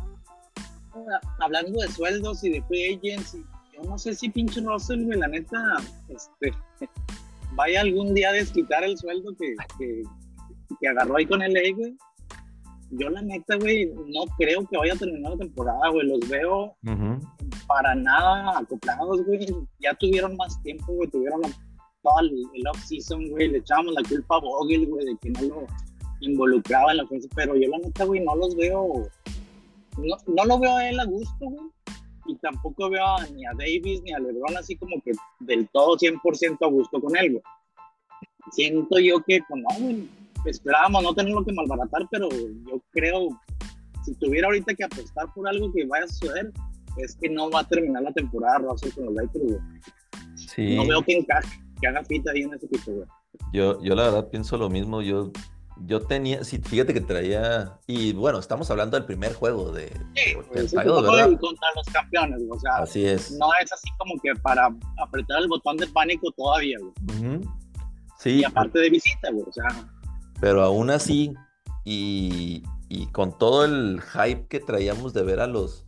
hablando 1.41 1.81
de 1.81 1.89
sueldos 1.89 2.45
y 2.45 2.51
de 2.51 2.63
free 2.63 2.95
agents, 2.95 3.37
yo 3.73 3.83
no 3.89 3.99
sé 3.99 4.15
si 4.15 4.29
pinche 4.29 4.61
Russell, 4.61 5.05
güey, 5.05 5.19
la 5.19 5.29
neta, 5.29 5.77
este, 6.09 6.53
vaya 7.55 7.81
algún 7.81 8.15
día 8.15 8.31
a 8.31 8.33
desquitar 8.33 8.85
el 8.85 8.97
sueldo 8.97 9.35
que, 9.37 9.55
que, 9.79 10.89
agarró 10.89 11.17
ahí 11.17 11.27
con 11.27 11.43
el 11.43 11.53
güey. 11.75 11.97
Yo 12.91 13.09
la 13.11 13.23
neta, 13.23 13.57
güey, 13.57 13.87
no 13.87 14.25
creo 14.39 14.67
que 14.67 14.77
vaya 14.77 14.93
a 14.93 14.97
terminar 14.97 15.33
la 15.33 15.39
temporada, 15.39 15.89
güey. 15.91 16.07
Los 16.07 16.29
veo 16.29 16.77
para 17.67 17.95
nada 17.95 18.59
acoplados, 18.59 19.25
güey. 19.25 19.47
Ya 19.81 19.95
tuvieron 19.95 20.37
más 20.37 20.63
tiempo, 20.63 20.93
güey. 20.93 21.09
Tuvieron 21.11 21.41
todo 22.03 22.21
el, 22.21 22.67
off-season, 22.69 23.31
güey. 23.31 23.49
Le 23.49 23.59
echábamos 23.59 23.95
la 23.95 24.09
culpa 24.09 24.37
a 24.37 24.41
Vogel, 24.41 24.87
güey, 24.87 25.07
de 25.07 25.17
que 25.21 25.31
no 25.31 25.43
lo 25.43 25.67
involucraba 26.21 26.93
en 26.93 26.99
la 26.99 27.05
ofensa. 27.05 27.29
Pero 27.35 27.57
yo 27.57 27.69
la 27.69 27.79
neta, 27.79 28.05
güey, 28.05 28.21
no 28.21 28.37
los 28.37 28.55
veo 28.55 29.09
no, 29.99 30.17
no 30.27 30.45
lo 30.45 30.59
veo 30.59 30.77
a 30.77 30.89
él 30.89 31.01
a 31.01 31.05
gusto, 31.05 31.37
güey. 31.41 31.71
Y 32.27 32.37
tampoco 32.37 32.89
veo 32.89 33.05
ni 33.35 33.45
a 33.45 33.53
Davis 33.53 34.03
ni 34.03 34.13
a 34.13 34.19
LeBron 34.19 34.57
así 34.57 34.77
como 34.77 35.01
que 35.03 35.13
del 35.41 35.69
todo 35.69 35.97
100% 35.97 36.57
a 36.61 36.69
gusto 36.69 37.01
con 37.01 37.17
él, 37.17 37.33
güey. 37.33 37.43
Siento 38.53 38.99
yo 38.99 39.23
que, 39.23 39.41
pues 39.49 39.63
no, 39.63 39.85
güey, 39.85 40.09
esperábamos 40.47 41.03
no 41.03 41.15
tenerlo 41.15 41.45
que 41.45 41.53
malbaratar, 41.53 42.07
pero 42.11 42.29
yo 42.31 42.81
creo, 42.93 43.29
si 44.05 44.15
tuviera 44.15 44.47
ahorita 44.47 44.75
que 44.75 44.85
apostar 44.85 45.33
por 45.35 45.49
algo 45.49 45.73
que 45.73 45.87
vaya 45.87 46.05
a 46.05 46.09
suceder, 46.09 46.53
es 46.99 47.17
que 47.17 47.29
no 47.29 47.51
va 47.51 47.61
a 47.61 47.69
terminar 47.69 48.03
la 48.03 48.13
temporada 48.13 48.59
Russell 48.59 48.93
con 48.93 49.07
los 49.07 49.15
Lakers, 49.15 49.45
güey. 49.45 49.59
Sí. 50.37 50.77
No 50.77 50.87
veo 50.87 51.03
que 51.03 51.19
encaje, 51.19 51.59
que 51.81 51.87
haga 51.87 52.05
fita 52.05 52.33
ahí 52.33 52.43
en 52.43 52.55
ese 52.55 52.67
equipo, 52.67 52.93
güey. 52.93 53.09
Yo, 53.53 53.83
yo 53.83 53.95
la 53.95 54.05
verdad 54.05 54.29
pienso 54.31 54.57
lo 54.57 54.71
mismo, 54.71 55.03
yo 55.03 55.33
yo 55.79 56.01
tenía, 56.01 56.45
sí, 56.45 56.59
fíjate 56.59 56.95
que 56.95 57.01
traía, 57.01 57.79
y 57.87 58.13
bueno, 58.13 58.39
estamos 58.39 58.71
hablando 58.71 58.97
del 58.97 59.07
primer 59.07 59.35
juego 59.35 59.73
de, 59.73 59.89
sí, 60.15 60.35
pues, 60.49 60.73
contra 60.73 61.69
los 61.75 61.87
campeones, 61.93 62.43
o 62.49 62.59
sea, 62.61 62.77
así 62.77 63.05
es. 63.05 63.33
no 63.33 63.49
es 63.61 63.73
así 63.73 63.91
como 63.99 64.15
que 64.23 64.35
para 64.41 64.69
apretar 64.99 65.41
el 65.41 65.49
botón 65.49 65.77
de 65.77 65.87
pánico 65.89 66.31
todavía, 66.33 66.79
güey. 66.79 67.41
Sí. 68.19 68.41
Y 68.41 68.45
aparte 68.45 68.79
de 68.79 68.91
visita, 68.91 69.31
güey, 69.33 69.45
o 69.47 69.53
sea. 69.53 69.67
Pero 70.41 70.63
aún 70.63 70.91
así, 70.91 71.35
y, 71.85 72.63
y, 72.89 73.07
con 73.09 73.37
todo 73.37 73.65
el 73.65 74.01
hype 74.01 74.47
que 74.47 74.61
traíamos 74.61 75.13
de 75.13 75.23
ver 75.23 75.41
a 75.41 75.47
los, 75.47 75.85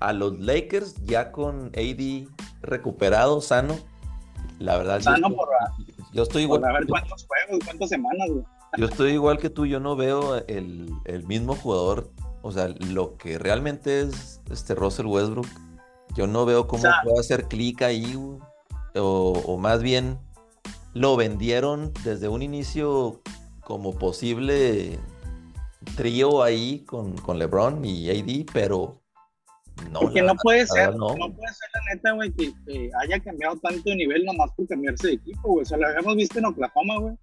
a 0.00 0.12
los 0.12 0.38
Lakers 0.40 0.96
ya 1.04 1.30
con 1.30 1.70
AD 1.76 2.28
recuperado, 2.62 3.40
sano, 3.40 3.78
la 4.58 4.76
verdad. 4.76 5.00
Sano 5.00 5.30
yo, 5.30 5.36
por, 5.36 5.48
yo 6.12 6.22
estoy 6.24 6.42
igual. 6.42 6.64
a 6.64 6.72
ver 6.72 6.86
cuántos 6.86 7.26
juegos, 7.26 7.64
cuántas 7.64 7.88
semanas, 7.88 8.28
güey. 8.28 8.44
Yo 8.76 8.86
estoy 8.86 9.12
igual 9.12 9.38
que 9.38 9.50
tú, 9.50 9.66
yo 9.66 9.80
no 9.80 9.96
veo 9.96 10.36
el, 10.46 10.92
mismo 11.26 11.56
jugador, 11.56 12.10
o 12.42 12.52
sea, 12.52 12.68
lo 12.68 13.16
que 13.16 13.38
realmente 13.38 14.00
es 14.00 14.40
este 14.50 14.74
Russell 14.74 15.06
Westbrook, 15.06 15.48
yo 16.14 16.26
no 16.26 16.46
veo 16.46 16.68
cómo 16.68 16.84
puede 17.02 17.18
hacer 17.18 17.48
clic 17.48 17.82
ahí, 17.82 18.16
o, 18.94 19.58
más 19.58 19.82
bien 19.82 20.18
lo 20.94 21.16
vendieron 21.16 21.92
desde 22.04 22.28
un 22.28 22.42
inicio 22.42 23.20
como 23.64 23.96
posible 23.96 24.98
trío 25.96 26.42
ahí 26.42 26.80
con, 26.84 27.16
con 27.18 27.38
LeBron 27.38 27.84
y 27.84 28.10
AD, 28.10 28.46
pero 28.52 29.00
no. 29.90 30.12
Que 30.12 30.22
no 30.22 30.34
puede 30.42 30.66
ser, 30.66 30.94
no. 30.94 31.08
puede 31.08 31.54
ser 31.54 31.70
la 31.74 31.94
neta, 31.94 32.12
güey, 32.12 32.32
que, 32.32 32.90
haya 33.02 33.20
cambiado 33.20 33.56
tanto 33.56 33.90
de 33.90 33.96
nivel 33.96 34.24
nomás 34.24 34.50
por 34.52 34.66
cambiarse 34.68 35.08
de 35.08 35.12
equipo, 35.14 35.48
güey. 35.48 35.62
O 35.62 35.64
sea, 35.64 35.78
lo 35.78 35.88
habíamos 35.88 36.16
visto 36.16 36.38
en 36.38 36.46
Oklahoma, 36.46 36.98
güey 36.98 37.16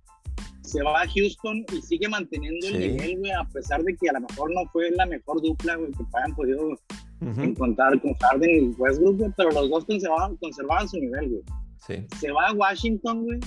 se 0.67 0.83
va 0.83 1.01
a 1.01 1.07
Houston 1.07 1.65
y 1.73 1.81
sigue 1.81 2.07
manteniendo 2.07 2.67
el 2.67 2.79
nivel, 2.79 3.19
güey, 3.19 3.31
a 3.31 3.43
pesar 3.45 3.81
de 3.83 3.95
que 3.95 4.09
a 4.09 4.13
lo 4.13 4.21
mejor 4.21 4.53
no 4.53 4.65
fue 4.71 4.91
la 4.91 5.05
mejor 5.05 5.41
dupla, 5.41 5.75
güey, 5.75 5.91
que 5.91 6.03
hayan 6.13 6.35
podido 6.35 6.77
encontrar 7.21 7.99
con 8.01 8.13
Harden 8.15 8.49
y 8.49 8.67
Westbrook, 8.77 9.17
güey, 9.17 9.31
pero 9.37 9.51
los 9.51 9.69
dos 9.69 9.85
conservaban, 9.85 10.35
conservaban 10.37 10.87
su 10.87 10.97
nivel, 10.97 11.29
güey. 11.29 11.43
Sí. 11.85 12.17
Se 12.19 12.31
va 12.31 12.49
a 12.49 12.53
Washington, 12.53 13.23
güey, 13.23 13.39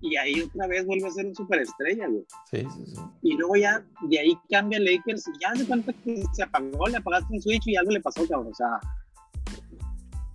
y 0.00 0.16
ahí 0.16 0.42
otra 0.42 0.66
vez 0.66 0.86
vuelve 0.86 1.08
a 1.08 1.10
ser 1.10 1.26
un 1.26 1.34
superestrella, 1.34 2.06
güey. 2.06 2.24
Sí, 2.50 2.66
sí, 2.76 2.86
sí. 2.94 3.00
Y 3.22 3.34
luego 3.34 3.56
ya, 3.56 3.84
de 4.02 4.18
ahí 4.20 4.38
cambia 4.50 4.78
Lakers, 4.78 5.26
y 5.28 5.32
ya 5.40 5.54
se 5.56 5.66
cuenta 5.66 5.92
que 6.04 6.22
se 6.32 6.42
apagó, 6.42 6.86
le 6.86 6.98
apagaste 6.98 7.32
un 7.32 7.40
switch 7.40 7.66
y 7.66 7.76
algo 7.76 7.90
le 7.90 8.00
pasó, 8.00 8.26
cabrón, 8.28 8.52
o 8.52 8.54
sea 8.54 8.78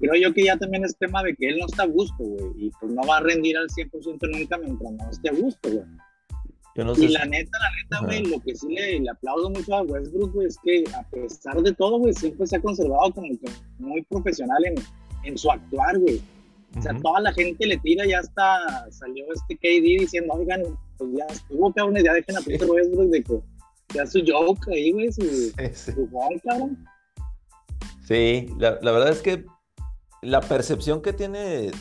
creo 0.04 0.22
yo 0.22 0.34
que 0.34 0.44
ya 0.44 0.58
también 0.58 0.84
es 0.84 0.98
tema 0.98 1.24
de 1.24 1.34
que 1.34 1.48
él 1.48 1.58
no 1.60 1.66
está 1.66 1.84
a 1.84 1.88
gusto, 1.88 2.24
güey, 2.24 2.52
y 2.58 2.72
pues 2.80 2.92
no 2.92 3.02
va 3.08 3.18
a 3.18 3.22
rendir 3.22 3.58
al 3.58 3.70
100% 3.70 4.38
nunca 4.38 4.58
mientras 4.58 4.92
no 4.92 5.10
esté 5.10 5.30
a 5.30 5.34
gusto, 5.34 5.70
güey. 5.70 5.86
y 6.98 7.08
la 7.08 7.26
neta, 7.26 7.58
la 7.60 7.70
neta, 7.82 8.06
güey, 8.06 8.26
lo 8.26 8.40
que 8.42 8.54
sí 8.56 8.68
le, 8.68 9.10
aplaudo 9.10 9.50
mucho 9.50 9.76
a 9.76 9.82
Westbrook, 9.84 10.34
güey, 10.34 10.48
es 10.48 10.58
que 10.62 10.84
a 10.94 11.04
pesar 11.10 11.62
de 11.62 11.74
todo, 11.74 12.00
güey, 12.00 12.14
siempre 12.14 12.46
se 12.46 12.58
ha 12.58 12.62
conservado 12.62 13.14
como 13.14 13.30
que 13.30 13.50
muy 13.80 14.02
profesional 14.04 14.66
en, 14.66 14.76
en 15.24 15.38
su 15.38 15.50
actuar, 15.50 15.98
güey. 15.98 16.22
O 16.78 16.82
sea, 16.82 16.98
toda 17.02 17.22
la 17.22 17.32
gente 17.34 17.66
le 17.68 17.78
tira, 17.78 18.06
ya 18.06 18.20
hasta 18.20 18.92
salió 18.92 19.26
este 19.32 19.56
KD 19.56 20.02
diciendo, 20.02 20.34
oigan, 20.34 20.64
pues 20.98 21.12
ya 21.16 21.26
estuvo, 21.28 21.72
cabrones, 21.72 22.04
ya 22.04 22.14
dejen 22.14 22.36
a 22.36 22.42
Peter 22.42 22.70
Westbrook 22.70 23.10
de 23.10 23.24
que 23.24 23.40
ya 23.94 24.06
su 24.08 24.22
joke 24.26 24.68
ahí, 24.72 24.92
güey, 24.92 25.14
su, 25.14 25.22
sí, 25.22 25.94
cabrón. 26.44 26.84
Sí, 28.06 28.48
la, 28.58 28.80
la 28.82 28.92
verdad 28.92 29.12
es 29.12 29.22
que 29.22 29.46
la 30.24 30.42
percepción 30.42 31.02
que 31.02 31.14
tiene 31.14 31.68
eh, 31.68 31.74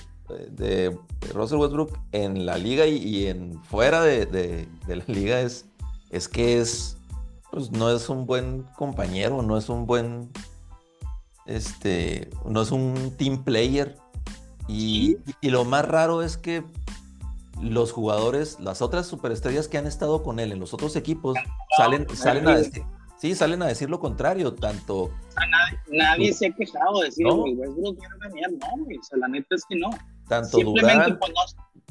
de 0.51 0.99
Russell 1.33 1.59
Westbrook 1.59 1.99
en 2.13 2.47
la 2.47 2.59
liga 2.59 2.87
y, 2.87 3.27
en 3.27 3.63
fuera 3.65 4.03
de, 4.03 4.69
la 4.87 5.05
liga 5.07 5.41
es, 5.41 5.67
es 6.11 6.29
que 6.29 6.61
es 6.61 6.97
pues 7.51 7.71
no 7.71 7.91
es 7.91 8.09
un 8.09 8.25
buen 8.25 8.63
compañero, 8.77 9.43
no 9.43 9.59
es 9.59 9.69
un 9.69 9.87
buen 9.87 10.31
este, 11.47 12.31
no 12.47 12.63
es 12.63 12.71
un 12.71 13.15
team 13.17 13.45
player. 13.45 13.99
Y, 14.69 15.19
y, 15.41 15.51
lo 15.51 15.65
más 15.65 15.87
raro 15.87 16.23
es 16.23 16.37
que 16.39 16.65
los 17.61 17.93
jugadores, 17.93 18.59
las 18.61 18.81
otras 18.81 19.07
superestrellas 19.07 19.69
que 19.69 19.77
han 19.77 19.87
estado 19.87 20.23
con 20.23 20.39
él 20.39 20.53
en 20.53 20.61
los 20.61 20.73
otros 20.73 20.97
equipos, 20.97 21.37
salen, 21.77 22.07
salen 22.15 22.49
a 22.49 22.57
decir, 22.57 22.85
Sí, 23.23 23.37
salen 23.37 23.63
a 23.63 23.67
decir 23.67 23.89
lo 23.89 24.01
contrario, 24.01 24.53
tanto... 24.53 25.03
O 25.05 25.11
sea, 25.29 25.45
nadie, 25.93 26.33
se 26.33 26.49
ha 26.49 26.51
quejado 26.51 26.99
de 26.99 27.05
decir, 27.05 27.25
güey, 27.25 27.55
Westbrook 27.55 27.97
era 28.05 28.17
una 28.17 28.29
mierda, 28.31 28.69
no, 28.77 28.85
güey, 28.85 28.99
o 28.99 29.03
sea, 29.05 29.17
la 29.17 29.29
neta 29.29 29.55
es 29.55 29.65
que 29.65 29.77
no. 29.77 29.91
Tanto 30.27 30.59
Simplemente, 30.59 31.15
pues, 31.15 31.33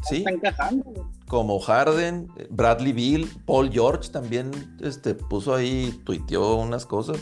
sí. 0.10 0.18
Está 0.18 0.32
encajando. 0.32 1.10
Como 1.30 1.58
Harden, 1.62 2.28
Bradley 2.50 2.92
Bill, 2.92 3.32
Paul 3.46 3.72
George 3.72 4.10
también 4.10 4.52
este, 4.82 5.16
puso 5.16 5.56
ahí, 5.56 6.02
tuiteó 6.04 6.56
unas 6.56 6.86
cosas. 6.86 7.18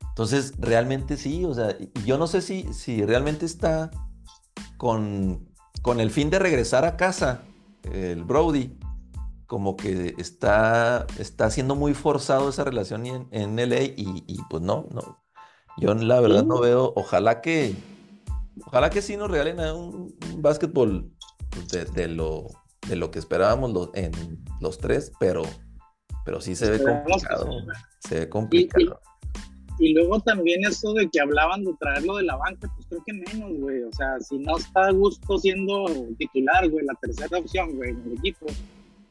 Entonces, 0.00 0.54
realmente 0.58 1.18
sí, 1.18 1.44
o 1.44 1.52
sea, 1.52 1.76
yo 2.06 2.16
no 2.16 2.28
sé 2.28 2.40
si, 2.40 2.72
si 2.72 3.04
realmente 3.04 3.44
está 3.44 3.90
con, 4.78 5.46
con 5.82 6.00
el 6.00 6.10
fin 6.10 6.30
de 6.30 6.38
regresar 6.38 6.86
a 6.86 6.96
casa, 6.96 7.42
el 7.92 8.24
Brody, 8.24 8.78
como 9.52 9.76
que 9.76 10.14
está, 10.16 11.06
está 11.18 11.50
siendo 11.50 11.74
muy 11.74 11.92
forzado 11.92 12.48
esa 12.48 12.64
relación 12.64 13.04
en, 13.04 13.28
en 13.32 13.56
LA 13.56 13.82
y, 13.82 14.24
y, 14.26 14.38
pues 14.48 14.62
no, 14.62 14.88
no. 14.94 15.22
Yo 15.76 15.92
la 15.92 16.20
verdad 16.20 16.42
no 16.42 16.58
veo, 16.58 16.94
ojalá 16.96 17.42
que, 17.42 17.74
ojalá 18.64 18.88
que 18.88 19.02
sí 19.02 19.14
nos 19.18 19.30
regalen 19.30 19.60
un, 19.60 20.16
un 20.32 20.40
básquetbol 20.40 21.12
de, 21.70 21.84
de, 21.84 22.08
lo, 22.08 22.46
de 22.88 22.96
lo 22.96 23.10
que 23.10 23.18
esperábamos 23.18 23.74
los, 23.74 23.90
en 23.92 24.12
los 24.62 24.78
tres, 24.78 25.12
pero, 25.20 25.42
pero 26.24 26.40
sí 26.40 26.56
se 26.56 26.70
ve 26.70 26.82
complicado. 26.82 27.50
Se 28.08 28.20
ve 28.20 28.28
complicado. 28.30 29.00
Y, 29.78 29.90
y, 29.90 29.92
luego 29.92 30.18
también 30.20 30.64
eso 30.64 30.94
de 30.94 31.10
que 31.10 31.20
hablaban 31.20 31.62
de 31.62 31.74
traerlo 31.78 32.16
de 32.16 32.22
la 32.22 32.36
banca, 32.36 32.72
pues 32.74 32.86
creo 32.88 33.02
que 33.04 33.12
menos, 33.12 33.52
güey. 33.60 33.82
O 33.82 33.92
sea, 33.92 34.18
si 34.18 34.38
no 34.38 34.56
está 34.56 34.86
a 34.86 34.92
gusto 34.92 35.36
siendo 35.36 35.84
titular, 36.16 36.70
güey, 36.70 36.86
la 36.86 36.94
tercera 37.02 37.36
opción, 37.36 37.76
güey, 37.76 37.90
en 37.90 38.02
el 38.06 38.12
equipo, 38.14 38.46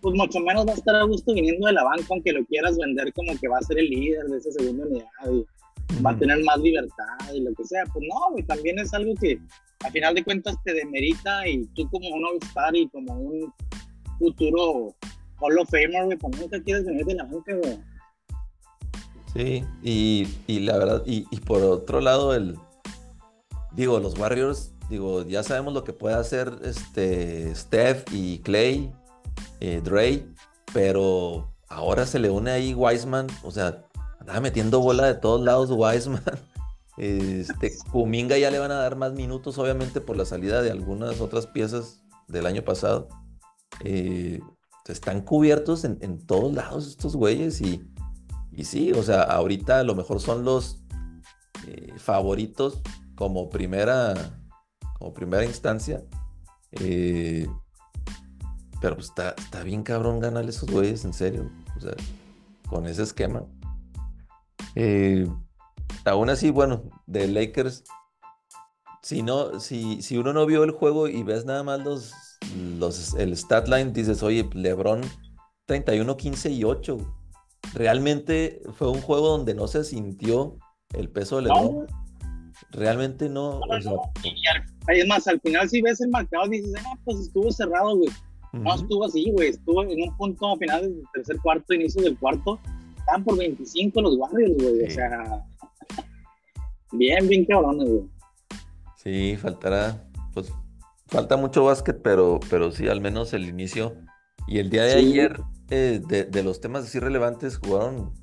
pues 0.01 0.15
mucho 0.15 0.39
menos 0.39 0.65
va 0.65 0.71
a 0.71 0.75
estar 0.75 0.95
a 0.95 1.03
gusto 1.03 1.33
viniendo 1.33 1.67
de 1.67 1.73
la 1.73 1.83
banca, 1.83 2.05
aunque 2.09 2.31
lo 2.31 2.43
quieras 2.45 2.77
vender 2.77 3.13
como 3.13 3.37
que 3.39 3.47
va 3.47 3.59
a 3.59 3.61
ser 3.61 3.79
el 3.79 3.89
líder 3.89 4.25
de 4.25 4.37
esa 4.37 4.51
segunda 4.51 4.85
unidad 4.85 5.05
y 5.31 6.01
va 6.01 6.11
a 6.11 6.17
tener 6.17 6.43
más 6.43 6.57
libertad 6.59 7.33
y 7.33 7.41
lo 7.41 7.53
que 7.53 7.63
sea. 7.65 7.83
Pues 7.93 8.05
no, 8.07 8.31
güey, 8.31 8.43
también 8.43 8.79
es 8.79 8.93
algo 8.93 9.13
que 9.15 9.39
a 9.83 9.91
final 9.91 10.15
de 10.15 10.23
cuentas 10.23 10.55
te 10.63 10.73
demerita 10.73 11.47
y 11.47 11.65
tú 11.75 11.89
como 11.89 12.09
un 12.09 12.25
All-Star 12.25 12.75
y 12.75 12.87
como 12.89 13.13
un 13.13 13.53
futuro 14.17 14.95
Hall 15.39 15.59
of 15.59 15.69
Famer, 15.69 16.05
güey, 16.05 16.17
pues 16.17 16.39
nunca 16.39 16.61
quieres 16.61 16.85
venir 16.85 17.05
de 17.05 17.15
la 17.15 17.23
banca, 17.23 17.55
güey. 17.55 17.79
Sí, 19.33 19.63
y, 19.81 20.27
y, 20.47 20.59
la 20.59 20.77
verdad, 20.77 21.03
y, 21.05 21.25
y, 21.31 21.39
por 21.39 21.63
otro 21.63 22.01
lado, 22.01 22.35
el 22.35 22.57
digo, 23.73 23.99
los 23.99 24.17
Warriors, 24.17 24.73
digo, 24.89 25.25
ya 25.25 25.43
sabemos 25.43 25.73
lo 25.73 25.83
que 25.83 25.93
puede 25.93 26.15
hacer 26.15 26.51
este 26.63 27.53
Steph 27.55 28.05
y 28.11 28.39
Clay, 28.39 28.91
eh, 29.59 29.81
Dre, 29.83 30.25
pero 30.73 31.51
ahora 31.69 32.05
se 32.05 32.19
le 32.19 32.29
une 32.29 32.51
ahí 32.51 32.73
Wiseman, 32.73 33.27
o 33.43 33.51
sea, 33.51 33.85
andaba 34.19 34.41
metiendo 34.41 34.79
bola 34.79 35.07
de 35.07 35.15
todos 35.15 35.41
lados 35.41 35.69
Wiseman. 35.71 36.23
Este, 36.97 37.71
Kuminga 37.91 38.37
ya 38.37 38.51
le 38.51 38.59
van 38.59 38.69
a 38.69 38.75
dar 38.75 38.95
más 38.95 39.13
minutos, 39.13 39.57
obviamente, 39.57 40.01
por 40.01 40.17
la 40.17 40.25
salida 40.25 40.61
de 40.61 40.69
algunas 40.69 41.19
otras 41.19 41.47
piezas 41.47 42.03
del 42.27 42.45
año 42.45 42.63
pasado. 42.63 43.07
Eh, 43.83 44.39
están 44.91 45.21
cubiertos 45.21 45.83
en, 45.83 46.25
todos 46.25 46.53
lados 46.53 46.87
estos 46.87 47.15
güeyes 47.15 47.61
y, 47.61 47.81
y 48.51 48.65
sí, 48.65 48.91
o 48.91 49.03
sea, 49.03 49.23
ahorita 49.23 49.79
a 49.79 49.83
lo 49.83 49.95
mejor 49.95 50.19
son 50.19 50.43
los 50.43 50.83
eh, 51.67 51.93
favoritos 51.97 52.81
como 53.15 53.49
primera, 53.49 54.13
como 54.99 55.13
primera 55.13 55.45
instancia. 55.45 56.03
Eh, 56.71 57.47
pero 58.81 58.95
pues 58.95 59.09
está, 59.09 59.35
está 59.37 59.63
bien 59.63 59.83
cabrón 59.83 60.19
ganarle 60.19 60.49
esos 60.49 60.69
güeyes, 60.69 61.05
en 61.05 61.13
serio. 61.13 61.49
O 61.77 61.79
sea, 61.79 61.93
con 62.67 62.87
ese 62.87 63.03
esquema. 63.03 63.45
Eh, 64.75 65.27
aún 66.05 66.29
así, 66.29 66.49
bueno, 66.49 66.83
de 67.05 67.27
Lakers, 67.27 67.83
si, 69.03 69.21
no, 69.21 69.59
si, 69.59 70.01
si 70.01 70.17
uno 70.17 70.33
no 70.33 70.45
vio 70.45 70.63
el 70.63 70.71
juego 70.71 71.07
y 71.07 71.21
ves 71.23 71.45
nada 71.45 71.63
más 71.63 71.79
los, 71.79 72.13
los, 72.55 73.13
el 73.13 73.37
stat 73.37 73.67
line, 73.67 73.91
dices, 73.91 74.23
oye, 74.23 74.49
LeBron 74.51 75.01
31, 75.67 76.17
15 76.17 76.49
y 76.49 76.63
8. 76.63 76.97
Realmente 77.73 78.61
fue 78.73 78.89
un 78.89 79.01
juego 79.01 79.29
donde 79.29 79.53
no 79.53 79.67
se 79.67 79.83
sintió 79.83 80.57
el 80.93 81.09
peso 81.09 81.37
de 81.37 81.43
LeBron. 81.43 81.85
No. 81.85 81.85
Realmente 82.71 83.29
no. 83.29 83.59
no, 83.59 83.77
o 83.77 83.81
sea, 83.81 83.91
no. 83.91 84.01
Es 84.87 85.07
más, 85.07 85.27
al 85.27 85.39
final, 85.41 85.69
si 85.69 85.81
ves 85.81 86.01
el 86.01 86.09
marcador, 86.09 86.49
dices, 86.49 86.73
ah, 86.85 86.97
pues 87.05 87.19
estuvo 87.19 87.51
cerrado, 87.51 87.97
güey. 87.97 88.09
Uh 88.53 88.57
-huh. 88.57 88.63
No 88.63 88.75
estuvo 88.75 89.05
así, 89.05 89.31
güey. 89.31 89.49
Estuvo 89.49 89.83
en 89.83 90.09
un 90.09 90.17
punto 90.17 90.55
final 90.57 90.81
del 90.81 91.03
tercer 91.13 91.37
cuarto, 91.41 91.73
inicio 91.73 92.01
del 92.01 92.17
cuarto. 92.17 92.59
Estaban 92.97 93.23
por 93.23 93.37
25 93.37 94.01
los 94.01 94.17
Warriors, 94.17 94.53
güey. 94.61 94.79
Sí. 94.79 94.85
O 94.85 94.91
sea, 94.91 95.45
bien, 96.91 97.27
bien 97.27 97.45
cabrones, 97.45 97.89
güey. 97.89 98.03
Sí, 98.97 99.35
faltará, 99.37 100.03
pues, 100.33 100.53
falta 101.07 101.35
mucho 101.35 101.63
básquet, 101.63 101.99
pero, 102.03 102.39
pero 102.49 102.71
sí, 102.71 102.87
al 102.87 103.01
menos 103.01 103.33
el 103.33 103.49
inicio. 103.49 103.95
Y 104.47 104.59
el 104.59 104.69
día 104.69 104.83
de 104.83 104.99
sí. 104.99 105.07
ayer, 105.07 105.39
eh, 105.69 106.01
de, 106.07 106.25
de, 106.25 106.43
los 106.43 106.61
temas 106.61 106.83
así 106.83 106.99
relevantes, 106.99 107.57
jugaron. 107.57 108.13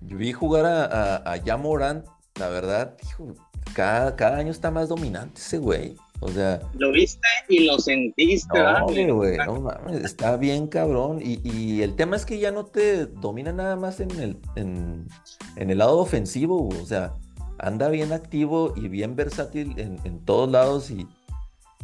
Yo 0.00 0.16
vi 0.16 0.32
jugar 0.32 0.66
a, 0.66 1.16
a, 1.16 1.32
a 1.32 2.02
la 2.38 2.48
verdad, 2.48 2.96
hijo, 3.02 3.34
cada, 3.74 4.16
cada 4.16 4.38
año 4.38 4.50
está 4.50 4.70
más 4.70 4.88
dominante 4.88 5.40
ese 5.40 5.58
güey. 5.58 5.96
O 6.22 6.28
sea. 6.28 6.60
Lo 6.74 6.92
viste 6.92 7.26
y 7.48 7.66
lo 7.66 7.78
sentiste, 7.80 8.56
no, 8.56 9.14
güey, 9.16 9.36
no 9.38 9.60
mames, 9.60 10.04
está 10.04 10.36
bien 10.36 10.68
cabrón. 10.68 11.18
Y, 11.20 11.40
y, 11.42 11.82
el 11.82 11.96
tema 11.96 12.14
es 12.14 12.24
que 12.24 12.38
ya 12.38 12.52
no 12.52 12.64
te 12.64 13.06
domina 13.06 13.52
nada 13.52 13.74
más 13.74 13.98
en 13.98 14.10
el, 14.12 14.38
en, 14.54 15.08
en 15.56 15.70
el 15.70 15.78
lado 15.78 15.98
ofensivo, 15.98 16.68
o 16.68 16.86
sea, 16.86 17.14
anda 17.58 17.88
bien 17.88 18.12
activo 18.12 18.72
y 18.76 18.86
bien 18.86 19.16
versátil 19.16 19.74
en, 19.78 19.98
en, 20.04 20.24
todos 20.24 20.48
lados. 20.48 20.92
Y 20.92 21.08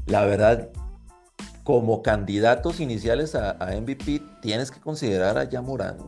la 0.07 0.24
verdad, 0.24 0.70
como 1.64 2.03
candidatos 2.03 2.79
iniciales 2.79 3.35
a, 3.35 3.51
a 3.53 3.74
MVP, 3.74 4.22
tienes 4.40 4.70
que 4.70 4.81
considerar 4.81 5.37
a 5.37 5.51
Yamorán. 5.51 5.98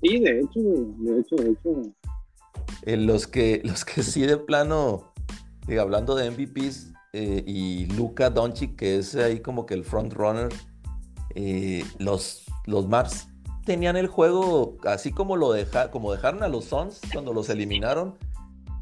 Sí, 0.00 0.20
de 0.20 0.38
hecho, 0.38 0.60
de 0.60 1.20
hecho, 1.20 1.36
de 1.36 1.50
hecho. 1.50 1.94
Eh, 2.82 2.96
los, 2.96 3.26
que, 3.26 3.60
los 3.64 3.84
que 3.84 4.04
sí 4.04 4.22
de 4.22 4.36
plano 4.36 5.13
Digo, 5.66 5.82
hablando 5.82 6.14
de 6.14 6.30
MVPs 6.30 6.92
eh, 7.12 7.42
y 7.46 7.86
Luka 7.86 8.30
Doncic, 8.30 8.76
que 8.76 8.98
es 8.98 9.14
ahí 9.14 9.40
como 9.40 9.66
que 9.66 9.74
el 9.74 9.84
front 9.84 10.12
runner, 10.12 10.48
eh, 11.34 11.84
los, 11.98 12.44
los 12.66 12.86
Maps 12.88 13.28
tenían 13.64 13.96
el 13.96 14.08
juego 14.08 14.76
así 14.84 15.12
como 15.12 15.36
lo 15.36 15.52
deja, 15.52 15.90
como 15.90 16.12
dejaron 16.12 16.42
a 16.42 16.48
los 16.48 16.66
Suns 16.66 17.00
cuando 17.12 17.32
los 17.32 17.48
eliminaron. 17.48 18.18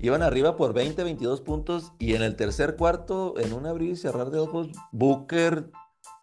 Iban 0.01 0.23
arriba 0.23 0.57
por 0.57 0.73
20, 0.73 1.05
22 1.05 1.41
puntos 1.43 1.93
y 2.01 2.15
en 2.15 2.23
el 2.23 2.35
tercer 2.35 2.75
cuarto, 2.77 3.39
en 3.39 3.53
un 3.53 3.67
abrir 3.67 3.91
y 3.91 3.97
cerrar 3.97 4.31
de 4.31 4.41
ojos, 4.41 4.69
Booker 4.91 5.71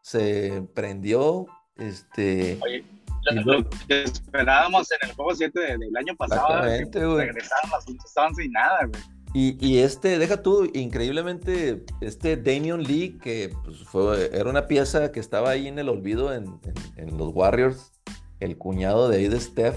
se 0.01 0.67
prendió. 0.73 1.45
Este, 1.77 2.59
Oye, 2.61 2.83
lo, 3.31 3.59
lo 3.59 3.69
que 3.87 4.03
esperábamos 4.03 4.91
en 4.91 5.09
el 5.09 5.15
juego 5.15 5.33
7 5.33 5.77
del 5.77 5.95
año 5.95 6.13
pasado, 6.17 6.61
regresaron 6.63 7.71
las 7.71 7.87
estaban 8.05 8.35
sin 8.35 8.51
nada, 8.51 8.85
güey. 8.85 9.01
Y, 9.33 9.63
y, 9.65 9.79
este, 9.79 10.17
deja 10.17 10.41
tú, 10.41 10.69
increíblemente, 10.73 11.85
este 12.01 12.35
Damian 12.35 12.81
Lee, 12.81 13.19
que 13.21 13.53
pues, 13.63 13.83
fue, 13.83 14.31
era 14.33 14.49
una 14.49 14.67
pieza 14.67 15.11
que 15.11 15.19
estaba 15.19 15.51
ahí 15.51 15.67
en 15.67 15.77
el 15.77 15.87
olvido 15.87 16.33
en, 16.33 16.59
en, 16.95 17.09
en 17.09 17.17
los 17.17 17.33
Warriors, 17.35 17.91
el 18.39 18.57
cuñado 18.57 19.07
de 19.07 19.17
ahí 19.17 19.27
de 19.27 19.39
Steph, 19.39 19.75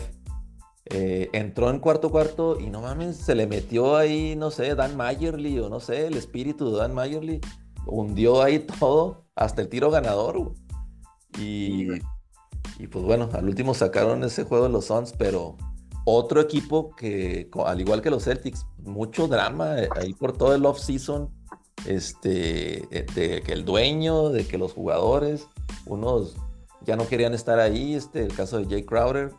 eh, 0.87 1.31
entró 1.33 1.71
en 1.71 1.79
cuarto 1.79 2.11
cuarto 2.11 2.59
y 2.61 2.69
no 2.69 2.81
mames, 2.81 3.17
se 3.17 3.35
le 3.35 3.47
metió 3.47 3.97
ahí, 3.97 4.35
no 4.37 4.51
sé, 4.51 4.75
Dan 4.75 4.97
Mayerly 4.97 5.59
o 5.61 5.69
no 5.69 5.81
sé, 5.81 6.07
el 6.07 6.17
espíritu 6.17 6.73
de 6.73 6.79
Dan 6.79 6.93
Mayerly, 6.93 7.41
hundió 7.87 8.43
ahí 8.43 8.59
todo, 8.81 9.25
hasta 9.35 9.63
el 9.63 9.69
tiro 9.69 9.91
ganador. 9.91 10.53
Y, 11.39 11.89
y 12.79 12.87
pues 12.89 13.05
bueno, 13.05 13.29
al 13.33 13.49
último 13.49 13.75
sacaron 13.75 14.23
ese 14.25 14.45
juego 14.45 14.69
los 14.69 14.87
Suns, 14.87 15.15
pero 15.17 15.57
otro 16.05 16.41
equipo 16.41 16.95
que, 16.97 17.49
al 17.65 17.81
igual 17.81 18.03
que 18.03 18.11
los 18.11 18.25
Celtics, 18.25 18.67
mucho 18.79 19.29
drama 19.29 19.79
eh, 19.81 19.89
ahí 19.97 20.15
por 20.15 20.37
todo 20.37 20.55
el 20.55 20.65
off-season, 20.67 21.31
este, 21.87 22.85
eh, 22.97 23.07
de 23.15 23.43
que 23.43 23.53
el 23.53 23.65
dueño, 23.65 24.31
de 24.31 24.47
que 24.47 24.59
los 24.59 24.73
jugadores, 24.73 25.47
unos 25.87 26.37
ya 26.85 26.97
no 26.97 27.07
querían 27.07 27.35
estar 27.35 27.61
ahí, 27.61 27.95
este, 27.95 28.25
el 28.25 28.35
caso 28.35 28.59
de 28.59 28.67
Jay 28.67 28.83
Crowder, 28.85 29.33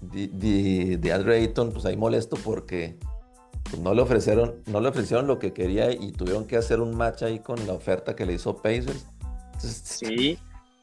de, 0.00 0.28
de, 0.28 0.96
de 0.96 1.12
Andre 1.12 1.36
Ayton, 1.36 1.72
pues 1.72 1.84
ahí 1.84 1.96
molesto 1.96 2.36
porque 2.42 2.98
pues 3.70 3.82
no 3.82 3.94
le 3.94 4.02
ofrecieron, 4.02 4.62
no 4.66 4.80
le 4.80 4.88
ofrecieron 4.88 5.26
lo 5.26 5.38
que 5.38 5.52
quería 5.52 5.90
y 5.90 6.12
tuvieron 6.12 6.46
que 6.46 6.56
hacer 6.56 6.80
un 6.80 6.96
match 6.96 7.22
ahí 7.22 7.40
con 7.40 7.66
la 7.66 7.72
oferta 7.72 8.14
que 8.14 8.24
le 8.24 8.34
hizo 8.34 8.56
Pacers. 8.56 9.06
Entonces, 9.54 9.82
sí. 9.84 10.38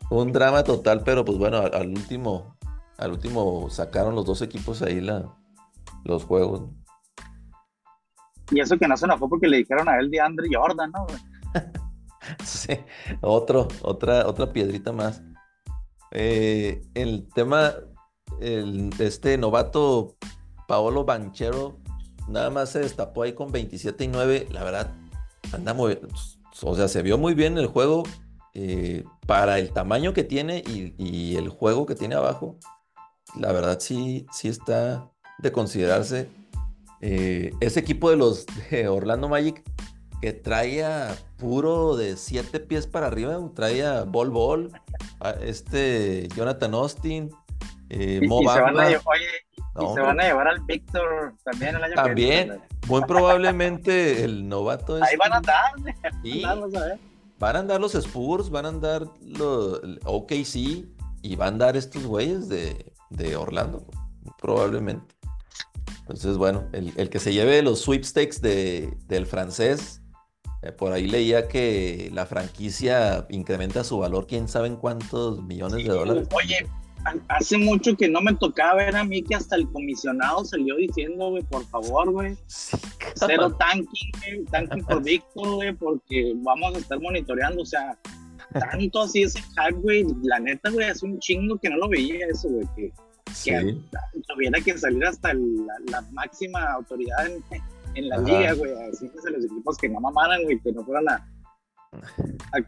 Un 0.10 0.32
drama 0.32 0.64
total, 0.64 1.04
pero 1.04 1.24
pues 1.24 1.38
bueno, 1.38 1.58
al, 1.58 1.74
al 1.74 1.88
último 1.88 2.56
al 2.98 3.12
último 3.12 3.70
sacaron 3.70 4.16
los 4.16 4.26
dos 4.26 4.42
equipos 4.42 4.82
ahí 4.82 5.02
la, 5.02 5.36
los 6.04 6.24
juegos. 6.24 6.70
Y 8.52 8.60
eso 8.60 8.78
que 8.78 8.88
no 8.88 8.98
se 8.98 9.06
enojó 9.06 9.30
porque 9.30 9.48
le 9.48 9.58
dijeron 9.58 9.90
a 9.90 9.98
él 10.00 10.12
de 10.12 10.20
Andre 10.20 10.48
Jordan, 10.52 10.92
¿no? 10.92 11.08
sí, 12.44 12.74
otro, 13.22 13.68
otra, 13.82 14.28
otra 14.28 14.52
piedrita 14.52 14.92
más. 14.92 15.24
Eh, 16.12 16.82
el 16.94 17.28
tema, 17.34 17.74
el, 18.40 18.92
este 19.00 19.38
novato 19.38 20.16
Paolo 20.68 21.06
Banchero 21.06 21.80
nada 22.28 22.50
más 22.50 22.70
se 22.70 22.80
destapó 22.80 23.24
ahí 23.24 23.34
con 23.34 23.52
27 23.52 24.04
y 24.04 24.08
9. 24.08 24.48
La 24.52 24.64
verdad, 24.64 24.94
anda 25.52 25.74
muy, 25.74 26.00
o 26.62 26.76
sea, 26.76 26.88
se 26.88 27.02
vio 27.02 27.18
muy 27.18 27.34
bien 27.34 27.58
el 27.58 27.68
juego, 27.68 28.04
eh, 28.56 29.04
para 29.26 29.58
el 29.58 29.72
tamaño 29.72 30.14
que 30.14 30.24
tiene 30.24 30.64
y, 30.68 31.36
el 31.36 31.50
juego 31.50 31.88
que 31.88 31.96
tiene 31.96 32.14
abajo, 32.14 32.60
la 33.36 33.52
verdad 33.52 33.80
sí, 33.80 34.26
sí 34.32 34.48
está 34.48 35.10
de 35.40 35.52
considerarse. 35.52 36.30
Eh, 37.02 37.52
ese 37.60 37.80
equipo 37.80 38.10
de 38.10 38.18
los 38.18 38.46
de 38.72 38.88
Orlando 38.88 39.30
Magic 39.30 39.64
que 40.22 40.32
traía 40.32 41.14
puro 41.38 41.98
de 41.98 42.16
siete 42.16 42.62
pies 42.62 42.88
para 42.88 43.08
arriba, 43.08 43.38
traía 43.54 44.04
Bol 44.04 44.30
Bol, 44.30 44.72
este 45.42 46.30
Jonathan 46.30 46.74
Austin, 46.76 47.30
eh, 47.90 48.22
y, 48.22 48.28
se 48.28 48.62
van 48.62 48.80
a, 48.80 48.88
se 48.88 50.02
van 50.02 50.20
a 50.22 50.24
llevar 50.24 50.48
al 50.48 50.62
Víctor 50.62 51.34
también 51.44 51.76
el 51.76 51.84
año 51.84 51.96
También, 51.96 52.62
muy 52.88 53.02
probablemente 53.02 54.24
el 54.24 54.48
novato 54.48 54.96
Ahí 54.96 55.18
van 55.18 55.34
a 55.34 55.38
andar, 55.38 55.74
van 57.38 57.56
a 57.58 57.60
andar 57.60 57.82
los 57.82 57.94
Spurs, 57.94 58.50
van 58.50 58.66
a 58.66 58.70
andar 58.70 59.06
los 59.22 59.82
OKC 60.06 60.86
y 61.22 61.36
van 61.36 61.48
a 61.48 61.52
andar 61.52 61.76
estos 61.76 62.06
güeyes 62.06 62.48
de, 62.48 62.93
de 63.16 63.36
Orlando, 63.36 63.86
probablemente. 64.42 65.16
Entonces, 66.02 66.38
bueno, 66.38 66.68
el, 66.74 66.94
el, 66.98 67.10
que 67.10 67.20
se 67.20 67.34
lleve 67.34 67.62
los 67.62 67.82
sweepstakes 67.82 68.42
de, 68.42 68.98
del 69.08 69.26
francés 69.26 70.04
eh, 70.64 70.72
por 70.72 70.94
ahí 70.94 71.08
leía 71.08 71.50
que 71.50 72.10
la 72.14 72.26
franquicia 72.26 73.26
incrementa 73.30 73.84
su 73.84 73.98
valor, 73.98 74.28
quién 74.28 74.48
sabe 74.48 74.68
en 74.68 74.78
cuántos 74.78 75.44
millones 75.44 75.84
de 75.84 75.90
dólares. 75.90 76.28
Oye, 76.34 76.66
hace 77.28 77.58
mucho 77.58 77.98
que 77.98 78.08
no 78.08 78.22
me 78.22 78.34
tocaba 78.34 78.76
ver 78.76 78.96
a 78.96 79.04
mí 79.04 79.22
que 79.24 79.36
hasta 79.36 79.58
el 79.58 79.70
comisionado 79.70 80.46
salió 80.46 80.78
diciendo, 80.78 81.32
güey, 81.32 81.44
por 81.44 81.66
favor, 81.66 82.12
güey, 82.12 82.38
cero 82.48 83.54
tanking, 83.60 84.46
tanking 84.50 84.86
por 84.86 85.04
Víctor, 85.04 85.56
güey, 85.56 85.74
porque 85.74 86.34
vamos 86.38 86.76
a 86.76 86.78
estar 86.78 86.98
monitoreando, 87.02 87.62
o 87.62 87.66
sea, 87.66 87.98
tanto 88.54 89.02
así 89.02 89.24
ese 89.24 89.42
hype, 89.42 89.80
güey, 89.80 90.06
la 90.24 90.40
neta, 90.40 90.70
güey, 90.70 90.90
hace 90.90 91.06
un 91.06 91.20
chingo 91.20 91.58
que 91.58 91.70
no 91.70 91.78
lo 91.78 91.90
veía 91.90 92.28
eso, 92.28 92.50
güey, 92.50 92.68
que, 92.76 92.92
tuviera 94.28 94.62
que 94.62 94.78
salir 94.78 95.06
hasta 95.06 95.34
la, 95.34 96.02
máxima 96.12 96.74
autoridad 96.74 97.28
en, 97.28 97.44
en 97.96 98.10
la 98.10 98.18
liga, 98.18 98.54
güey, 98.54 98.72
a 98.72 98.88
decirles 98.88 99.26
a 99.26 99.32
los 99.32 99.46
equipos 99.46 99.78
que 99.78 99.90
no 99.90 100.00
mamaran, 100.00 100.44
güey, 100.44 100.60
que 100.60 100.72
no 100.72 100.84
fueran 100.84 101.10
a, 101.10 101.28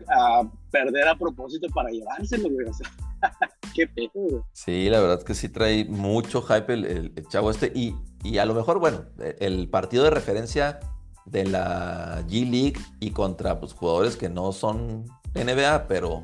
a, 0.10 0.44
perder 0.72 1.08
a 1.08 1.18
propósito 1.18 1.68
para 1.74 1.90
llevárselo, 1.90 2.50
güey. 2.50 2.68
O 2.68 2.74
sea, 2.74 2.90
qué 3.76 3.88
pedo, 3.88 4.10
güey. 4.14 4.42
Sí, 4.54 4.90
la 4.90 5.00
verdad 5.00 5.20
es 5.20 5.24
que 5.24 5.34
sí 5.34 5.50
trae 5.50 5.86
mucho 5.86 6.42
hype 6.42 6.74
el, 6.74 6.86
el, 6.86 7.28
chavo 7.28 7.52
este. 7.52 7.72
Y, 7.76 7.96
y, 8.24 8.38
a 8.38 8.46
lo 8.46 8.54
mejor, 8.54 8.80
bueno, 8.80 9.06
el 9.40 9.70
partido 9.70 10.04
de 10.04 10.10
referencia 10.12 10.80
de 11.26 11.46
la 11.46 12.24
G 12.28 12.50
League 12.50 12.80
y 13.00 13.12
contra 13.12 13.60
pues, 13.60 13.74
jugadores 13.74 14.16
que 14.16 14.30
no 14.30 14.52
son 14.52 15.06
NBA, 15.36 15.88
pero, 15.88 16.24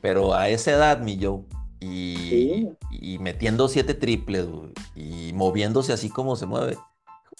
pero 0.00 0.34
a 0.34 0.48
esa 0.48 0.72
edad, 0.72 1.00
mi 1.00 1.22
Joe. 1.22 1.42
Y, 1.80 2.68
y 2.90 3.18
metiendo 3.18 3.68
siete 3.68 3.94
triples, 3.94 4.46
y 4.94 5.32
moviéndose 5.34 5.92
así 5.92 6.08
como 6.08 6.36
se 6.36 6.46
mueve 6.46 6.78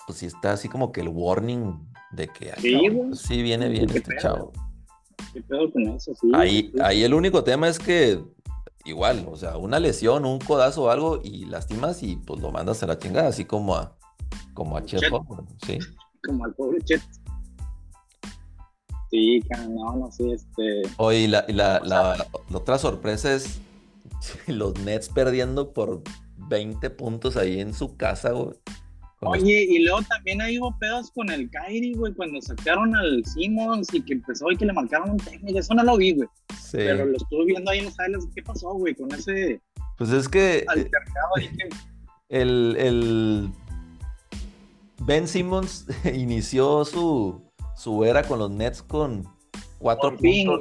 pues 0.06 0.18
sí 0.18 0.26
está 0.26 0.52
así 0.52 0.68
como 0.68 0.92
que 0.92 1.00
el 1.00 1.08
warning 1.08 1.78
de 2.12 2.28
que 2.28 2.52
sí, 2.58 3.42
viene 3.42 3.68
bien 3.68 3.88
este 3.88 4.16
chavo. 4.20 4.52
¿Qué 5.32 5.42
pedo 5.42 5.70
con 5.72 5.82
eso? 5.88 6.14
Sí, 6.14 6.30
ahí, 6.34 6.72
ahí 6.82 7.04
el 7.04 7.14
único 7.14 7.44
tema 7.44 7.68
es 7.68 7.78
que 7.78 8.22
igual, 8.84 9.26
o 9.30 9.36
sea, 9.36 9.56
una 9.56 9.78
lesión, 9.78 10.24
un 10.26 10.38
codazo 10.38 10.84
o 10.84 10.90
algo 10.90 11.20
y 11.22 11.46
lastimas 11.46 12.02
y 12.02 12.16
pues 12.16 12.40
lo 12.40 12.50
mandas 12.50 12.82
a 12.82 12.86
la 12.86 12.98
chingada, 12.98 13.28
así 13.28 13.44
como 13.44 13.76
a 13.76 13.96
como 14.54 14.76
a 14.76 14.84
Chet, 14.84 15.02
sí. 15.64 15.78
Como 16.24 16.44
al 16.44 16.54
pobre 16.54 16.78
Chet. 16.82 17.00
Sí, 19.12 19.42
no, 19.68 19.94
no 19.94 20.10
sé, 20.10 20.32
este. 20.32 20.82
Oye, 20.96 21.28
la, 21.28 21.44
la, 21.48 21.80
la, 21.84 22.26
otra 22.50 22.78
sorpresa 22.78 23.34
es 23.34 23.60
los 24.46 24.78
Nets 24.80 25.10
perdiendo 25.10 25.74
por 25.74 26.02
20 26.48 26.88
puntos 26.88 27.36
ahí 27.36 27.60
en 27.60 27.74
su 27.74 27.94
casa, 27.98 28.30
güey. 28.32 28.56
Oye, 29.20 29.66
y 29.68 29.84
luego 29.84 30.00
también 30.08 30.40
ahí 30.40 30.58
hubo 30.58 30.76
pedos 30.78 31.10
con 31.10 31.30
el 31.30 31.48
Kyrie, 31.50 31.94
güey, 31.94 32.14
cuando 32.14 32.40
sacaron 32.40 32.96
al 32.96 33.22
Simmons 33.26 33.92
y 33.92 34.00
que 34.00 34.14
empezó 34.14 34.50
y 34.50 34.56
que 34.56 34.64
le 34.64 34.72
marcaron 34.72 35.10
un 35.10 35.18
técnico. 35.18 35.58
Eso 35.58 35.74
no 35.74 35.84
lo 35.84 35.98
vi, 35.98 36.14
güey. 36.14 36.28
Sí. 36.58 36.78
Pero 36.78 37.04
lo 37.04 37.16
estuve 37.18 37.44
viendo 37.44 37.70
ahí 37.70 37.80
en 37.80 37.84
los 37.84 37.94
highlights. 37.98 38.28
¿Qué 38.34 38.42
pasó, 38.42 38.72
güey, 38.72 38.94
con 38.94 39.12
ese. 39.12 39.60
Pues 39.98 40.10
es 40.10 40.26
que. 40.26 40.64
El, 42.30 42.76
el. 42.78 43.50
Ben 45.02 45.28
Simmons 45.28 45.86
inició 46.14 46.84
su, 46.86 47.42
su 47.74 48.04
era 48.04 48.22
con 48.22 48.38
los 48.38 48.50
Nets 48.50 48.82
con 48.82 49.28
cuatro 49.78 50.16
puntos. 50.16 50.60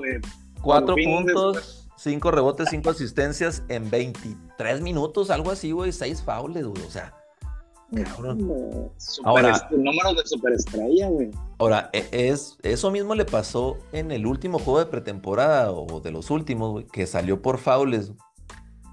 cuatro 0.61 0.95
puntos. 0.95 1.77
Cinco 1.97 2.31
rebotes, 2.31 2.69
cinco 2.71 2.89
asistencias 2.89 3.61
en 3.67 3.91
23 3.91 4.81
minutos, 4.81 5.29
algo 5.29 5.51
así, 5.51 5.71
güey. 5.71 5.91
Seis 5.91 6.23
faules, 6.23 6.65
güey. 6.65 6.81
O 6.83 6.89
sea, 6.89 7.13
ahora, 9.23 9.67
número 9.71 10.13
de 10.13 10.25
superestrella, 10.25 11.09
güey. 11.09 11.29
Ahora, 11.59 11.89
e, 11.93 12.07
es, 12.11 12.57
eso 12.63 12.89
mismo 12.89 13.15
le 13.15 13.25
pasó 13.25 13.77
en 13.91 14.11
el 14.11 14.25
último 14.25 14.59
juego 14.59 14.79
de 14.79 14.85
pretemporada 14.87 15.71
o 15.71 15.99
de 15.99 16.11
los 16.11 16.31
últimos, 16.31 16.71
güey, 16.71 16.87
que 16.87 17.05
salió 17.05 17.41
por 17.41 17.57
faules. 17.57 18.13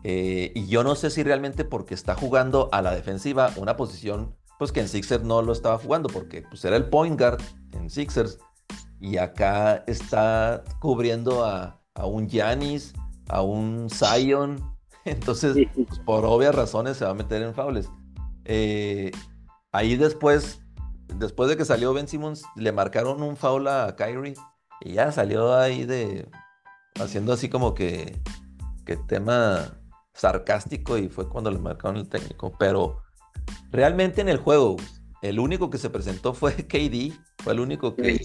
Eh, 0.04 0.52
y 0.54 0.66
yo 0.66 0.84
no 0.84 0.94
sé 0.94 1.10
si 1.10 1.22
realmente 1.22 1.64
porque 1.64 1.94
está 1.94 2.14
jugando 2.14 2.68
a 2.72 2.82
la 2.82 2.94
defensiva 2.94 3.52
una 3.56 3.76
posición 3.76 4.34
pues 4.58 4.72
que 4.72 4.80
en 4.80 4.88
Sixers 4.88 5.24
no 5.24 5.42
lo 5.42 5.52
estaba 5.52 5.78
jugando 5.78 6.08
porque 6.08 6.42
pues 6.42 6.64
era 6.64 6.76
el 6.76 6.88
point 6.88 7.18
guard 7.18 7.40
en 7.72 7.88
Sixers 7.88 8.38
y 9.00 9.16
acá 9.16 9.84
está 9.86 10.64
cubriendo 10.80 11.44
a, 11.44 11.80
a 11.94 12.06
un 12.06 12.28
Giannis, 12.28 12.94
a 13.28 13.42
un 13.42 13.88
Zion, 13.90 14.76
entonces 15.04 15.56
pues, 15.74 15.98
por 16.00 16.24
obvias 16.24 16.54
razones 16.54 16.96
se 16.96 17.04
va 17.04 17.12
a 17.12 17.14
meter 17.14 17.42
en 17.42 17.54
faules. 17.54 17.88
Eh, 18.44 19.12
ahí 19.72 19.96
después, 19.96 20.60
después 21.14 21.48
de 21.48 21.56
que 21.56 21.64
salió 21.64 21.92
Ben 21.92 22.08
Simmons, 22.08 22.44
le 22.56 22.72
marcaron 22.72 23.22
un 23.22 23.36
foul 23.36 23.68
a 23.68 23.94
Kyrie 23.96 24.34
y 24.80 24.94
ya 24.94 25.12
salió 25.12 25.54
ahí 25.56 25.84
de 25.84 26.28
haciendo 27.00 27.32
así 27.32 27.48
como 27.48 27.74
que, 27.74 28.20
que 28.84 28.96
tema 28.96 29.78
sarcástico 30.14 30.98
y 30.98 31.08
fue 31.08 31.28
cuando 31.28 31.50
le 31.50 31.58
marcaron 31.58 31.96
el 31.96 32.08
técnico. 32.08 32.52
Pero 32.58 33.02
realmente 33.70 34.20
en 34.20 34.28
el 34.28 34.38
juego, 34.38 34.76
el 35.22 35.40
único 35.40 35.70
que 35.70 35.78
se 35.78 35.90
presentó 35.90 36.34
fue 36.34 36.54
KD, 36.68 37.12
fue 37.38 37.52
el 37.52 37.60
único 37.60 37.94
que... 37.94 38.20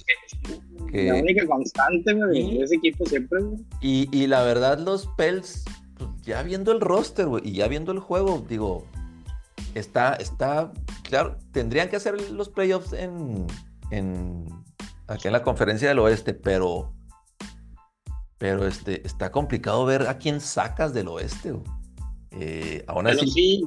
la 0.92 1.16
única 1.16 1.46
constante 1.48 2.14
de 2.14 2.64
ese 2.64 2.76
equipo 2.76 3.06
siempre. 3.06 3.42
Y, 3.82 4.10
y, 4.12 4.28
la 4.28 4.44
verdad 4.44 4.80
los 4.80 5.08
Pels, 5.18 5.66
pues, 5.98 6.10
ya 6.24 6.44
viendo 6.44 6.72
el 6.72 6.82
roster, 6.82 7.28
y 7.44 7.54
ya 7.54 7.68
viendo 7.68 7.92
el 7.92 8.00
juego, 8.00 8.46
digo, 8.48 8.86
está, 9.74 10.14
está, 10.16 10.72
claro, 11.04 11.38
tendrían 11.52 11.90
que 11.90 11.96
hacer 11.96 12.32
los 12.32 12.50
playoffs 12.50 12.94
en, 12.94 13.48
en, 13.92 14.46
aquí 15.08 15.28
en 15.28 15.34
la 15.34 15.44
conferencia 15.44 15.88
del 15.90 16.00
oeste, 16.00 16.34
pero, 16.34 16.94
pero 18.38 18.68
este, 18.68 19.06
está 19.06 19.32
complicado 19.32 19.86
ver 19.86 20.08
a 20.08 20.18
quién 20.18 20.40
sacas 20.42 20.94
del 20.94 21.08
oeste. 21.08 21.54
Eh, 22.32 22.84
aún 22.88 23.08
así, 23.08 23.30
sí, 23.30 23.64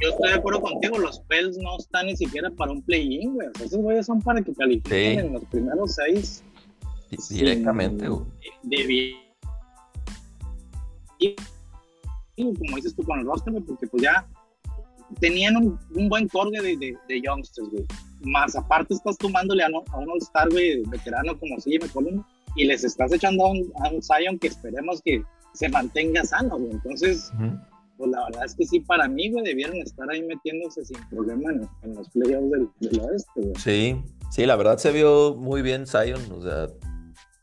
yo 0.00 0.08
estoy 0.08 0.30
de 0.30 0.34
acuerdo 0.34 0.60
contigo, 0.60 0.98
los 0.98 1.20
Pels 1.20 1.56
no 1.58 1.78
están 1.78 2.06
ni 2.06 2.16
siquiera 2.16 2.50
para 2.50 2.72
un 2.72 2.82
play-in, 2.82 3.34
güey. 3.34 3.48
esos 3.56 3.78
güeyes 3.78 4.06
son 4.06 4.20
para 4.20 4.42
que 4.42 4.52
califiquen 4.52 5.26
en 5.26 5.32
los 5.34 5.44
primeros 5.44 5.94
seis. 5.94 6.42
Directamente, 7.30 8.08
güey. 8.08 8.24
De 8.62 8.86
bien. 8.86 9.16
como 12.36 12.76
dices 12.76 12.94
tú 12.94 13.02
con 13.04 13.20
el 13.20 13.26
roster, 13.26 13.54
porque 13.66 13.86
pues 13.86 14.02
ya 14.02 14.26
tenían 15.20 15.56
un, 15.56 15.78
buen 16.08 16.28
corte 16.28 16.60
de, 16.60 16.76
de, 16.76 17.20
youngsters, 17.20 17.68
güey. 17.70 17.84
Más 18.22 18.56
aparte 18.56 18.94
estás 18.94 19.16
tomándole 19.18 19.62
a, 19.62 19.66
a 19.66 19.98
un 19.98 20.10
All-Star, 20.10 20.50
güey, 20.50 20.82
veterano 20.88 21.38
como 21.38 21.56
me 21.64 21.88
Column, 21.90 22.24
y 22.56 22.64
les 22.64 22.82
estás 22.84 23.12
echando 23.12 23.44
a 23.44 23.50
un, 23.50 23.72
a 23.84 23.90
un 23.90 24.02
Zion 24.02 24.38
que 24.38 24.48
esperemos 24.48 25.00
que 25.02 25.22
se 25.52 25.68
mantenga 25.68 26.24
sano, 26.24 26.58
güey. 26.58 26.72
Entonces, 26.72 27.30
pues 27.96 28.10
la 28.10 28.24
verdad 28.24 28.44
es 28.44 28.54
que 28.54 28.64
sí, 28.64 28.80
para 28.80 29.08
mí, 29.08 29.30
güey, 29.30 29.44
debieron 29.44 29.76
estar 29.76 30.08
ahí 30.10 30.22
metiéndose 30.22 30.84
sin 30.84 30.98
problema 31.08 31.50
en, 31.82 31.94
los 31.94 32.08
playoffs 32.10 32.50
del, 32.50 32.68
del, 32.80 33.00
oeste, 33.00 33.40
güey. 33.40 33.54
Sí, 33.56 34.02
sí, 34.30 34.46
la 34.46 34.56
verdad 34.56 34.78
se 34.78 34.92
vio 34.92 35.36
muy 35.36 35.62
bien 35.62 35.86
Zion, 35.86 36.20
o 36.32 36.42
sea, 36.42 36.68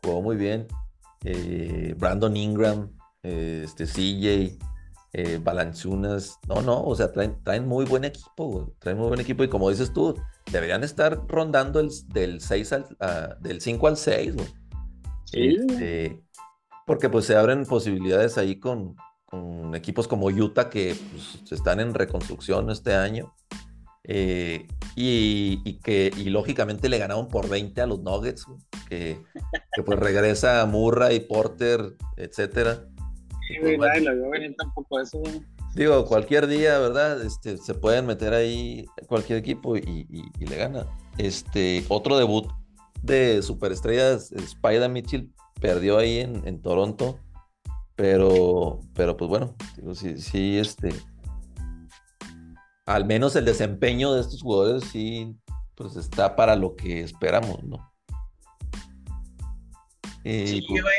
jugó 0.03 0.21
muy 0.21 0.35
bien. 0.35 0.67
Eh, 1.23 1.93
Brandon 1.97 2.35
Ingram, 2.35 2.89
eh, 3.23 3.61
este 3.63 3.85
CJ, 3.85 4.57
eh, 5.13 5.39
Balanchunas. 5.43 6.39
No, 6.47 6.61
no, 6.61 6.83
o 6.83 6.95
sea, 6.95 7.11
traen, 7.11 7.41
traen 7.43 7.67
muy 7.67 7.85
buen 7.85 8.05
equipo, 8.05 8.73
traen 8.79 8.97
muy 8.97 9.07
buen 9.07 9.19
equipo. 9.19 9.43
Y 9.43 9.49
como 9.49 9.69
dices 9.69 9.93
tú, 9.93 10.15
deberían 10.51 10.83
estar 10.83 11.27
rondando 11.27 11.79
el, 11.79 11.89
del, 12.07 12.41
6 12.41 12.73
al, 12.73 12.83
uh, 12.83 13.41
del 13.41 13.61
5 13.61 13.87
al 13.87 13.97
6, 13.97 14.35
este, 15.33 16.23
porque 16.85 17.09
pues 17.09 17.25
se 17.25 17.35
abren 17.35 17.65
posibilidades 17.65 18.37
ahí 18.37 18.59
con, 18.59 18.95
con 19.31 19.73
equipos 19.75 20.07
como 20.07 20.27
Utah 20.27 20.69
que 20.69 20.95
pues, 21.11 21.51
están 21.51 21.79
en 21.79 21.93
reconstrucción 21.93 22.69
este 22.69 22.93
año. 22.93 23.33
Eh, 24.03 24.67
y, 24.95 25.79
que 25.79 26.11
y 26.17 26.25
lógicamente 26.25 26.89
le 26.89 26.97
ganaron 26.97 27.27
por 27.29 27.47
20 27.47 27.81
a 27.81 27.85
los 27.85 28.01
Nuggets, 28.01 28.45
que, 28.89 29.21
que 29.73 29.83
pues 29.83 29.99
regresa 29.99 30.65
Murray, 30.65 31.21
Porter, 31.21 31.95
etcétera. 32.17 32.87
Sí, 33.47 33.55
pues, 33.77 34.03
lo 34.03 34.13
vio 34.13 34.29
venir 34.29 34.55
tampoco 34.57 34.99
eso. 34.99 35.21
Digo, 35.75 36.05
cualquier 36.05 36.47
día, 36.47 36.77
¿verdad? 36.79 37.23
Este, 37.23 37.55
se 37.55 37.73
pueden 37.73 38.05
meter 38.05 38.33
ahí 38.33 38.85
cualquier 39.07 39.39
equipo 39.39 39.77
y, 39.77 40.05
le 40.39 40.55
gana. 40.57 40.87
Este, 41.17 41.85
otro 41.87 42.17
debut 42.17 42.47
de 43.01 43.41
superestrellas, 43.41 44.31
Spider 44.33 44.89
Mitchell, 44.89 45.29
perdió 45.61 45.97
ahí 45.97 46.19
en, 46.19 46.45
en, 46.45 46.61
Toronto. 46.61 47.17
Pero, 48.01 48.79
pero 48.95 49.15
pues 49.15 49.29
bueno, 49.29 49.55
digo, 49.77 49.93
sí, 49.93 50.17
sí, 50.17 50.57
este, 50.57 50.91
al 52.87 53.05
menos 53.05 53.35
el 53.35 53.45
desempeño 53.45 54.15
de 54.15 54.21
estos 54.21 54.41
jugadores 54.41 54.85
sí, 54.85 55.35
pues 55.75 55.95
está 55.95 56.35
para 56.35 56.55
lo 56.55 56.75
que 56.75 57.01
esperamos, 57.01 57.63
¿no? 57.63 57.77
sí, 60.23 60.65
pues 60.67 60.81
güey, 60.81 60.95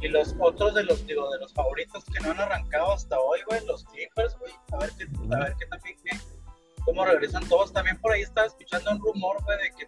y, 0.00 0.08
los, 0.08 0.34
otros 0.40 0.74
de 0.74 0.82
los, 0.82 1.06
digo, 1.06 1.30
de 1.30 1.38
los 1.38 1.52
favoritos 1.52 2.04
que 2.06 2.18
no 2.18 2.32
han 2.32 2.40
arrancado 2.40 2.92
hasta 2.92 3.16
hoy, 3.20 3.38
güey, 3.48 3.64
los 3.64 3.84
Clippers, 3.84 4.36
güey, 4.40 4.52
a 4.72 4.78
ver 4.78 4.90
qué, 4.98 5.04
a 5.04 5.38
ver 5.38 5.54
qué 5.60 5.66
también, 5.66 5.96
qué, 6.02 6.18
cómo 6.84 7.04
regresan 7.04 7.48
todos. 7.48 7.72
También 7.72 8.00
por 8.00 8.10
ahí 8.10 8.22
estaba 8.22 8.48
escuchando 8.48 8.90
un 8.90 8.98
rumor, 8.98 9.40
güey, 9.44 9.58
de 9.58 9.70
que 9.76 9.86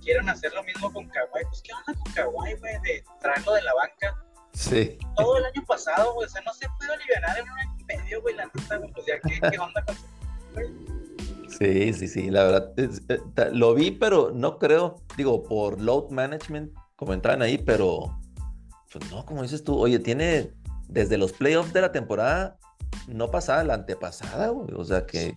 quieren 0.00 0.30
hacer 0.30 0.50
lo 0.54 0.62
mismo 0.62 0.90
con 0.90 1.06
Kawhi. 1.10 1.44
Pues, 1.46 1.60
¿qué 1.60 1.72
onda 1.74 2.02
con 2.02 2.12
Kawhi, 2.14 2.54
güey? 2.54 2.80
De 2.84 3.04
traerlo 3.20 3.52
de 3.52 3.62
la 3.62 3.74
banca. 3.74 4.24
Sí. 4.58 4.98
Todo 5.16 5.36
el 5.36 5.44
año 5.44 5.64
pasado, 5.68 6.14
güey, 6.14 6.26
o 6.26 6.28
sea, 6.28 6.42
no 6.42 6.52
se 6.52 6.66
puede 6.78 6.92
aliviar 6.92 7.38
en 7.38 7.44
un 7.44 7.58
año 7.60 7.76
y 7.78 7.84
medio, 7.84 8.20
güey, 8.22 8.34
la 8.34 8.50
neta, 8.52 8.76
güey, 8.76 8.92
pues 8.92 9.06
ya, 9.06 9.20
¿qué, 9.20 9.50
qué 9.50 9.58
onda 9.58 9.84
con 9.84 9.96
Sí, 11.48 11.92
sí, 11.92 12.08
sí, 12.08 12.28
la 12.28 12.42
verdad, 12.42 12.72
eh, 12.76 13.20
lo 13.52 13.74
vi, 13.74 13.92
pero 13.92 14.32
no 14.34 14.58
creo, 14.58 14.96
digo, 15.16 15.44
por 15.44 15.80
load 15.80 16.10
management, 16.10 16.72
como 16.96 17.14
entraban 17.14 17.42
ahí, 17.42 17.56
pero 17.56 18.18
pues 18.92 19.08
no, 19.12 19.24
como 19.24 19.42
dices 19.42 19.62
tú, 19.62 19.78
oye, 19.78 20.00
tiene 20.00 20.52
desde 20.88 21.18
los 21.18 21.32
playoffs 21.32 21.72
de 21.72 21.80
la 21.80 21.92
temporada, 21.92 22.58
no 23.06 23.30
pasaba 23.30 23.62
la 23.62 23.74
antepasada, 23.74 24.48
güey, 24.48 24.74
o 24.74 24.84
sea 24.84 25.06
que, 25.06 25.36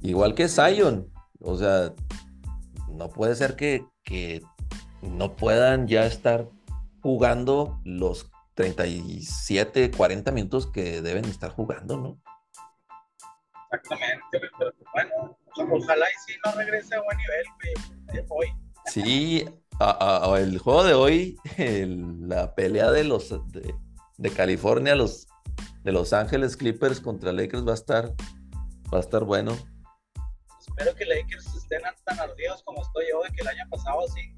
igual 0.00 0.36
que 0.36 0.48
Zion, 0.48 1.12
o 1.40 1.56
sea, 1.56 1.92
no 2.88 3.08
puede 3.08 3.34
ser 3.34 3.56
que, 3.56 3.84
que 4.04 4.42
no 5.02 5.34
puedan 5.34 5.88
ya 5.88 6.06
estar 6.06 6.48
jugando 7.02 7.80
los 7.84 8.30
37, 8.54 9.90
40 9.90 10.32
minutos 10.32 10.70
que 10.70 11.02
deben 11.02 11.24
estar 11.24 11.50
jugando, 11.50 11.96
¿no? 11.96 12.20
Exactamente, 13.72 14.40
pero 14.58 14.72
bueno, 14.92 15.38
ojalá 15.56 16.06
y 16.08 16.32
si 16.32 16.38
no 16.44 16.52
regrese 16.52 16.94
a 16.94 17.02
buen 17.02 17.16
nivel, 17.18 18.26
hoy. 18.28 18.46
Sí, 18.86 19.44
el 20.38 20.58
juego 20.58 20.84
de 20.84 20.94
hoy, 20.94 21.36
la 22.20 22.54
pelea 22.54 22.90
de 22.90 23.04
los 23.04 23.34
de, 23.50 24.30
California, 24.30 24.94
los 24.94 25.26
de 25.82 25.92
Los 25.92 26.12
Ángeles 26.12 26.56
Clippers 26.56 27.00
contra 27.00 27.32
Lakers 27.32 27.66
va 27.66 27.72
a 27.72 27.74
estar, 27.74 28.14
va 28.92 28.98
a 28.98 29.00
estar 29.00 29.24
bueno. 29.24 29.56
Espero 30.60 30.94
que 30.94 31.04
Lakers 31.04 31.54
estén 31.54 31.82
tan 32.04 32.20
ardidos 32.20 32.62
como 32.62 32.82
estoy 32.82 33.06
yo, 33.10 33.22
de 33.22 33.30
que 33.30 33.42
el 33.42 33.48
año 33.48 33.64
pasado 33.68 34.06
sin, 34.08 34.36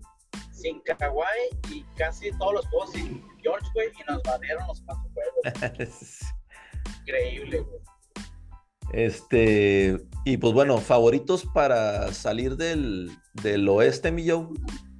sin 0.56 0.80
Kawhi 0.80 1.24
y 1.70 1.84
casi 1.96 2.30
todos 2.38 2.54
los 2.54 2.66
juegos 2.68 2.92
sin 2.92 3.24
George, 3.42 3.66
güey, 3.74 3.88
y 3.88 4.10
nos 4.10 4.22
valieron 4.22 4.66
los 4.66 4.82
cuatro 4.82 5.10
juegos. 5.12 6.20
Increíble, 7.00 7.60
güey. 7.60 7.80
Este, 8.92 9.98
y 10.24 10.36
pues 10.36 10.52
bueno, 10.52 10.78
favoritos 10.78 11.44
para 11.52 12.12
salir 12.12 12.56
del, 12.56 13.10
del 13.34 13.68
oeste, 13.68 14.12
mi 14.12 14.28
Joe. 14.28 14.48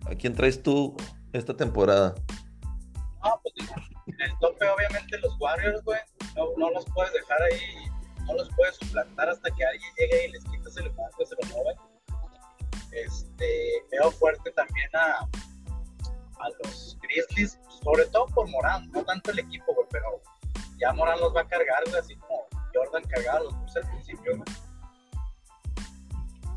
¿A 0.06 0.14
quién 0.14 0.34
traes 0.34 0.62
tú 0.62 0.96
esta 1.32 1.56
temporada? 1.56 2.14
No, 3.24 3.40
pues 3.42 3.54
en 4.06 4.20
el 4.20 4.38
tope, 4.40 4.68
obviamente, 4.68 5.18
los 5.18 5.36
Warriors, 5.40 5.82
güey. 5.84 6.00
No, 6.36 6.48
no, 6.56 6.70
los 6.70 6.84
puedes 6.94 7.12
dejar 7.12 7.42
ahí, 7.42 7.88
no 8.26 8.34
los 8.34 8.48
puedes 8.56 8.76
suplantar 8.76 9.28
hasta 9.28 9.50
que 9.50 9.64
alguien 9.64 9.92
llegue 9.98 10.28
y 10.28 10.32
les 10.32 10.44
quites 10.44 10.76
el 10.76 10.86
lugar, 10.86 11.10
se 11.24 11.34
lo 11.34 11.54
mueve. 11.54 11.76
Este, 12.92 13.84
veo 13.90 14.10
fuerte 14.12 14.50
también 14.52 14.88
a, 14.94 15.28
a 16.46 16.50
los 16.64 16.98
Grizzlies, 17.02 17.58
sobre 17.82 18.06
todo 18.06 18.26
por 18.26 18.48
Morán, 18.48 18.90
no 18.92 19.04
tanto 19.04 19.30
el 19.30 19.40
equipo, 19.40 19.74
güey, 19.74 19.86
pero 19.90 20.22
ya 20.78 20.92
Morán 20.92 21.20
los 21.20 21.34
va 21.34 21.42
a 21.42 21.48
cargar, 21.48 21.82
güey, 21.86 21.98
así 21.98 22.14
como 22.16 22.46
Jordan 22.74 23.02
cagado 23.08 23.44
los 23.44 23.54
puse 23.54 23.78
al 23.80 23.90
principio, 23.90 24.44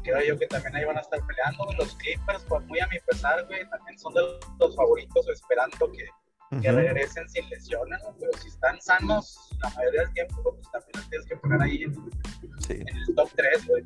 Creo 0.01 0.23
yo 0.23 0.39
que 0.39 0.47
también 0.47 0.75
ahí 0.77 0.85
van 0.85 0.97
a 0.97 1.01
estar 1.01 1.19
peleando. 1.27 1.67
Los 1.77 1.93
Clippers, 1.95 2.43
pues 2.47 2.65
muy 2.67 2.79
a 2.79 2.87
mi 2.87 2.97
pesar, 2.99 3.45
güey, 3.47 3.69
también 3.69 3.99
son 3.99 4.13
de 4.13 4.21
los 4.57 4.75
favoritos, 4.75 5.27
esperando 5.27 5.91
que, 5.91 6.61
que 6.61 6.71
regresen 6.71 7.27
sin 7.29 7.47
lesiones, 7.49 8.01
pero 8.17 8.31
si 8.41 8.47
están 8.47 8.81
sanos 8.81 9.49
la 9.61 9.69
mayoría 9.71 10.01
del 10.01 10.13
tiempo, 10.13 10.41
pues 10.41 10.71
también 10.71 10.91
los 10.95 11.09
tienes 11.09 11.27
que 11.27 11.35
poner 11.35 11.61
ahí 11.61 11.83
en, 11.83 12.87
el 12.87 13.15
top 13.15 13.29
3, 13.35 13.67
güey. 13.67 13.83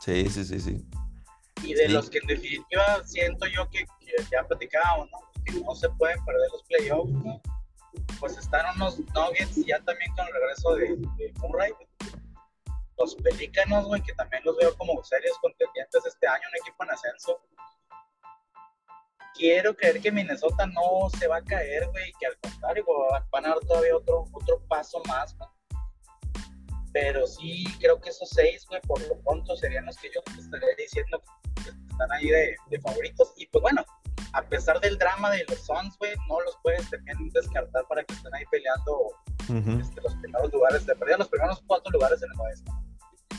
Sí, 0.00 0.28
sí, 0.28 0.44
sí, 0.44 0.60
sí. 0.60 0.86
Y 1.62 1.74
de 1.74 1.88
los 1.88 2.08
que 2.10 2.18
en 2.18 2.26
definitiva 2.26 3.02
siento 3.06 3.46
yo 3.46 3.68
que, 3.70 3.84
ya 4.30 4.46
platicábamos, 4.46 5.10
¿no? 5.10 5.18
Que 5.44 5.52
no 5.60 5.74
se 5.74 5.88
pueden 5.90 6.22
perder 6.24 6.48
los 6.52 6.62
playoffs, 6.64 7.12
¿no? 7.12 7.40
pues 8.18 8.36
están 8.36 8.64
unos 8.76 8.98
Nuggets 9.14 9.64
ya 9.66 9.80
también 9.80 10.12
con 10.14 10.26
el 10.26 10.34
regreso 10.34 10.74
de, 10.76 10.96
de 11.16 11.32
Murray. 11.38 11.72
Los 12.98 13.14
Pelícanos, 13.16 13.86
güey, 13.86 14.02
que 14.02 14.12
también 14.12 14.42
los 14.44 14.56
veo 14.58 14.76
como 14.76 15.02
serios 15.02 15.38
contendientes 15.38 16.04
este 16.04 16.26
año, 16.26 16.42
un 16.50 16.56
equipo 16.60 16.84
en 16.84 16.90
ascenso. 16.90 17.40
Quiero 19.34 19.74
creer 19.74 20.00
que 20.02 20.12
Minnesota 20.12 20.66
no 20.66 21.08
se 21.18 21.26
va 21.26 21.38
a 21.38 21.44
caer, 21.44 21.88
güey, 21.88 22.12
que 22.20 22.26
al 22.26 22.36
contrario, 22.40 22.84
van 23.30 23.46
a 23.46 23.48
dar 23.50 23.60
todavía 23.60 23.96
otro, 23.96 24.26
otro 24.32 24.60
paso 24.68 25.00
más, 25.08 25.34
Pero 26.92 27.26
sí, 27.26 27.64
creo 27.78 28.00
que 28.00 28.10
esos 28.10 28.28
seis, 28.30 28.66
güey, 28.68 28.80
por 28.82 29.00
lo 29.06 29.20
pronto 29.20 29.56
serían 29.56 29.86
los 29.86 29.96
que 29.96 30.10
yo 30.14 30.20
estaría 30.38 30.68
diciendo 30.76 31.22
que 31.62 31.70
están 31.70 32.12
ahí 32.12 32.28
de, 32.28 32.56
de 32.68 32.80
favoritos. 32.80 33.32
Y 33.36 33.46
pues 33.46 33.62
bueno, 33.62 33.84
a 34.32 34.42
pesar 34.42 34.80
del 34.80 34.96
drama 34.98 35.30
de 35.30 35.44
los 35.48 35.58
Suns, 35.64 35.96
güey, 35.98 36.12
no 36.28 36.40
los 36.40 36.56
puedes 36.62 36.88
también 36.90 37.16
descartar 37.32 37.86
para 37.88 38.04
que 38.04 38.14
estén 38.14 38.34
ahí 38.34 38.44
peleando 38.50 39.12
este, 39.80 40.00
los 40.00 40.14
primeros 40.16 40.52
lugares, 40.52 40.86
de 40.86 40.94
los 41.18 41.28
primeros 41.28 41.62
cuatro 41.66 41.92
lugares 41.92 42.22
en 42.22 42.28
el 42.32 42.40
oeste. 42.40 42.70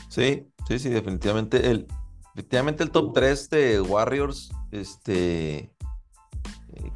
Sí, 0.08 0.52
sí, 0.68 0.78
sí, 0.78 0.90
definitivamente 0.90 1.70
el, 1.70 1.86
definitivamente 2.34 2.82
el 2.82 2.90
top 2.90 3.14
3 3.14 3.50
de 3.50 3.80
Warriors, 3.80 4.50
este, 4.70 5.58
eh, 5.58 5.70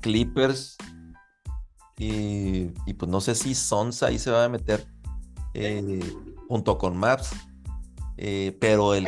Clippers 0.01 0.77
y, 1.99 2.73
y, 2.85 2.95
pues 2.95 3.11
no 3.11 3.21
sé 3.23 3.35
si 3.35 3.55
Suns 3.55 4.03
ahí 4.03 4.19
se 4.19 4.31
va 4.31 4.45
a 4.45 4.49
meter 4.51 4.87
eh, 5.55 6.01
junto 6.48 6.78
con 6.78 6.96
Maps. 6.96 7.30
Eh, 8.18 8.56
pero 8.61 8.94
el, 8.94 9.06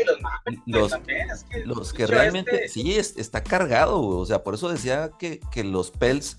los, 0.67 0.93
que, 0.95 1.65
los 1.65 1.95
que 1.95 2.07
realmente, 2.07 2.67
este 2.67 2.69
sí, 2.69 2.93
está 2.93 3.43
cargado, 3.43 4.03
O 4.03 4.27
sea, 4.27 4.45
por 4.45 4.55
eso 4.55 4.69
decía 4.69 5.13
que, 5.19 5.41
que 5.51 5.65
los 5.65 5.91
Pels, 5.91 6.37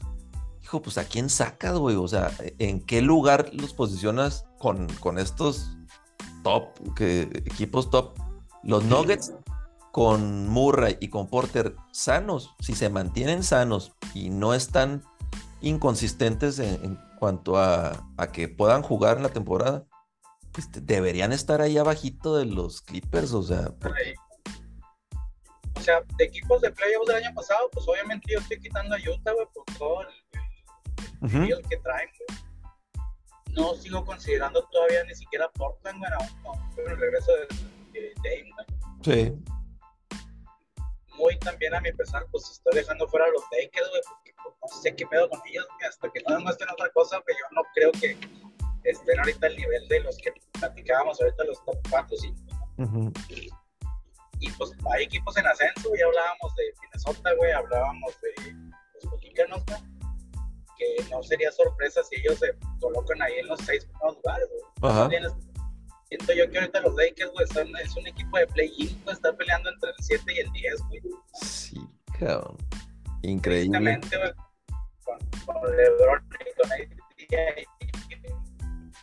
hijo, 0.64 0.82
pues 0.82 1.00
a 1.00 1.06
quién 1.06 1.30
sacas, 1.30 1.78
güey. 1.78 1.96
O 1.96 2.08
sea, 2.08 2.32
¿en 2.60 2.82
qué 2.82 3.02
lugar 3.02 3.50
los 3.54 3.74
posicionas 3.74 4.46
con, 4.60 4.88
con 5.00 5.18
estos 5.18 5.78
top, 6.44 6.94
que, 6.96 7.22
equipos 7.46 7.90
top? 7.90 8.14
Los 8.64 8.84
Nuggets 8.84 9.34
con 9.92 10.48
Murray 10.48 10.98
y 11.00 11.08
con 11.08 11.28
Porter 11.28 11.76
sanos, 11.92 12.56
si 12.60 12.76
se 12.76 12.90
mantienen 12.90 13.42
sanos 13.42 13.94
y 14.14 14.30
no 14.30 14.54
están 14.54 15.04
inconsistentes 15.62 16.60
en, 16.60 17.00
cuanto 17.18 17.58
a, 17.58 18.08
a 18.16 18.32
que 18.32 18.48
puedan 18.48 18.82
jugar 18.82 19.18
en 19.18 19.24
la 19.24 19.30
temporada, 19.30 19.86
este, 20.60 20.82
deberían 20.82 21.32
estar 21.32 21.62
ahí 21.62 21.78
abajito 21.78 22.38
de 22.38 22.46
los 22.46 22.82
Clippers, 22.82 23.34
o 23.34 23.42
sea. 23.42 23.72
O 25.76 25.82
sea, 25.82 26.04
de 26.18 26.26
equipos 26.26 26.62
de 26.62 26.72
playoffs 26.72 27.08
del 27.08 27.24
año 27.24 27.34
pasado, 27.34 27.70
pues 27.72 27.88
obviamente 27.88 28.34
yo 28.34 28.40
estoy 28.40 28.60
quitando 28.60 28.96
a 28.96 28.98
Utah, 29.00 29.32
güey, 29.32 29.48
por 29.54 29.66
todo 29.78 30.02
el, 30.02 31.68
que 31.70 31.78
traen, 31.78 32.10
No 33.52 33.74
sigo 33.76 34.04
considerando 34.04 34.62
todavía 34.66 35.04
ni 35.06 35.16
siquiera 35.16 35.50
Portland, 35.54 36.00
güey, 36.00 36.12
aún 36.12 36.60
el 36.90 37.00
regreso 37.00 37.32
de, 37.32 38.14
Dame, 38.18 38.54
Sí. 39.04 39.34
Muy 41.16 41.40
también 41.40 41.74
a 41.74 41.82
mi 41.82 41.92
pesar, 41.94 42.26
pues 42.32 42.50
estoy 42.52 42.76
dejando 42.76 43.08
fuera 43.08 43.26
a 43.26 43.30
los 43.30 43.44
Lakers, 43.52 43.90
güey, 43.90 44.02
porque 44.10 44.34
pues, 44.44 44.56
no 44.62 44.82
sé 44.82 44.96
qué 44.96 45.06
pedo 45.08 45.30
con 45.30 45.40
ellos, 45.48 45.66
hasta 45.88 46.10
que 46.12 46.22
no 46.28 46.36
demuestren 46.36 46.70
otra 46.70 46.90
cosa, 46.90 47.22
que 47.26 47.34
yo 47.34 47.46
no 47.56 47.62
creo 47.74 47.92
que 47.94 48.18
estén 48.92 49.20
ahorita 49.20 49.48
al 49.48 49.56
nivel 49.56 49.88
de 49.88 50.00
los 50.02 50.18
que 50.18 50.34
platicábamos 50.54 51.20
ahorita, 51.22 51.44
los 51.46 51.64
top 51.66 51.78
4 51.90 52.18
5. 52.18 53.12
Y 54.40 54.50
pues 54.52 54.72
hay 54.94 55.04
equipos 55.04 55.36
en 55.38 55.46
ascenso, 55.48 55.90
ya 55.98 56.06
hablábamos 56.06 56.56
de 56.56 56.74
Minnesota, 56.82 57.34
güey, 57.36 57.52
hablábamos 57.52 58.14
de 58.22 58.54
los 58.94 59.14
mexicanos, 59.14 59.64
güey, 59.66 59.80
que 60.78 61.10
no 61.12 61.22
sería 61.22 61.52
sorpresa 61.52 62.02
si 62.04 62.16
ellos 62.22 62.40
se 62.40 62.56
colocan 62.80 63.22
ahí 63.22 63.34
en 63.40 63.48
los 63.48 63.60
seis 63.66 63.86
primeros 63.86 64.16
lugares, 64.16 64.48
güey. 64.80 65.22
siento 66.06 66.34
yo 66.34 66.50
que 66.50 66.60
ahorita 66.60 66.80
los 66.82 66.96
Lakers, 66.96 67.32
güey, 67.34 67.48
son, 67.48 67.76
es 67.78 67.96
un 67.98 68.08
equipo 68.08 68.38
de 68.38 68.48
play-in, 68.48 68.98
pues, 69.04 69.18
está 69.18 69.34
peleando 69.34 69.70
entre 69.70 69.90
el 69.90 69.96
7 70.00 70.34
y 70.34 70.40
el 70.40 70.52
10, 70.52 70.82
güey. 70.88 71.02
Sí, 71.42 71.82
cabrón. 72.18 72.58
Increíble. 73.24 73.78
Güey, 73.78 74.00
con, 75.04 75.20
con, 75.46 75.76
LeBron 75.76 76.30
y 76.40 76.62
con 76.62 76.72
AD. 76.72 77.79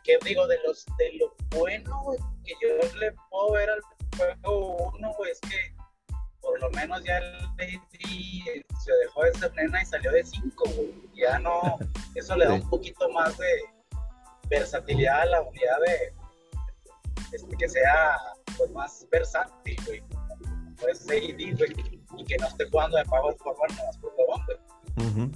Que 0.07 0.19
digo, 0.25 0.47
de 0.47 0.57
los 0.65 0.87
de 0.99 1.13
lo 1.19 1.35
bueno 1.51 2.01
güey, 2.05 2.19
que 2.45 2.55
yo 2.63 2.99
le 2.99 3.13
puedo 3.29 3.53
ver 3.53 3.69
al 3.71 3.81
juego 4.17 4.93
uno, 4.95 5.13
güey, 5.19 5.33
es 5.33 5.41
que 5.41 5.75
por 6.41 6.61
lo 6.61 6.71
menos 6.71 7.03
ya 7.03 7.19
el 7.19 7.35
AD 7.45 8.79
se 8.79 8.93
dejó 9.03 9.25
de 9.25 9.35
ser 9.35 9.53
nena 9.55 9.83
y 9.83 9.87
salió 9.87 10.13
de 10.13 10.25
5, 10.25 10.65
güey. 10.77 10.95
Ya 11.17 11.41
no, 11.41 11.61
eso 12.15 12.37
le 12.37 12.45
da 12.45 12.55
un 12.55 12.71
poquito 12.71 13.11
más 13.11 13.37
de 13.37 13.47
versatilidad 14.49 15.23
a 15.23 15.27
la 15.27 15.43
unidad 15.43 15.81
de 15.85 16.15
este, 17.33 17.57
que 17.57 17.69
sea 17.69 18.17
pues, 18.57 18.71
más 18.71 19.07
versátil, 19.11 19.77
güey. 19.87 20.03
Pues 20.81 21.03
AD, 21.09 21.59
güey. 21.59 21.97
Y 22.17 22.25
que 22.25 22.37
no 22.39 22.47
esté 22.47 22.71
jugando 22.71 22.97
de 22.97 23.05
pago 23.07 23.35
forward 23.39 23.73
más 23.73 23.99
por 23.99 24.15
favor, 24.15 24.41
güey. 24.47 25.31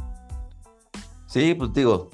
Sí, 1.27 1.55
pues 1.55 1.73
digo, 1.73 2.11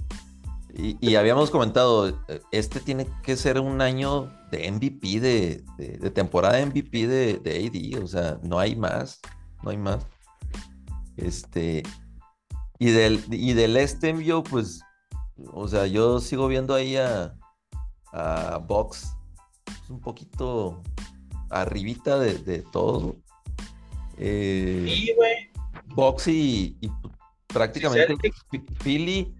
y, 0.78 0.98
y, 1.00 1.16
habíamos 1.16 1.50
comentado, 1.50 2.22
este 2.52 2.80
tiene 2.80 3.06
que 3.22 3.36
ser 3.36 3.58
un 3.60 3.80
año 3.80 4.30
de 4.50 4.70
MVP, 4.70 5.20
de, 5.20 5.64
de, 5.78 5.98
de 5.98 6.10
temporada 6.10 6.64
MVP 6.64 7.06
de, 7.06 7.38
de, 7.38 7.66
AD, 7.66 8.02
o 8.02 8.06
sea, 8.06 8.38
no 8.42 8.58
hay 8.58 8.76
más, 8.76 9.20
no 9.62 9.70
hay 9.70 9.78
más. 9.78 10.06
Este, 11.16 11.82
y 12.78 12.90
del, 12.90 13.24
y 13.30 13.54
del 13.54 13.76
este 13.78 14.10
envío, 14.10 14.42
pues, 14.42 14.82
o 15.52 15.66
sea, 15.66 15.86
yo 15.86 16.20
sigo 16.20 16.46
viendo 16.46 16.74
ahí 16.74 16.96
a, 16.96 17.34
a 18.12 18.58
Box 18.58 19.16
pues, 19.64 19.90
un 19.90 20.00
poquito 20.00 20.82
arribita 21.48 22.18
de, 22.18 22.34
de 22.38 22.58
todo. 22.72 23.16
Eh, 24.18 24.84
sí, 24.86 25.12
güey. 25.16 25.50
Box 25.94 26.28
y, 26.28 26.76
y 26.80 26.90
prácticamente 27.46 28.14
Philly. 28.82 29.34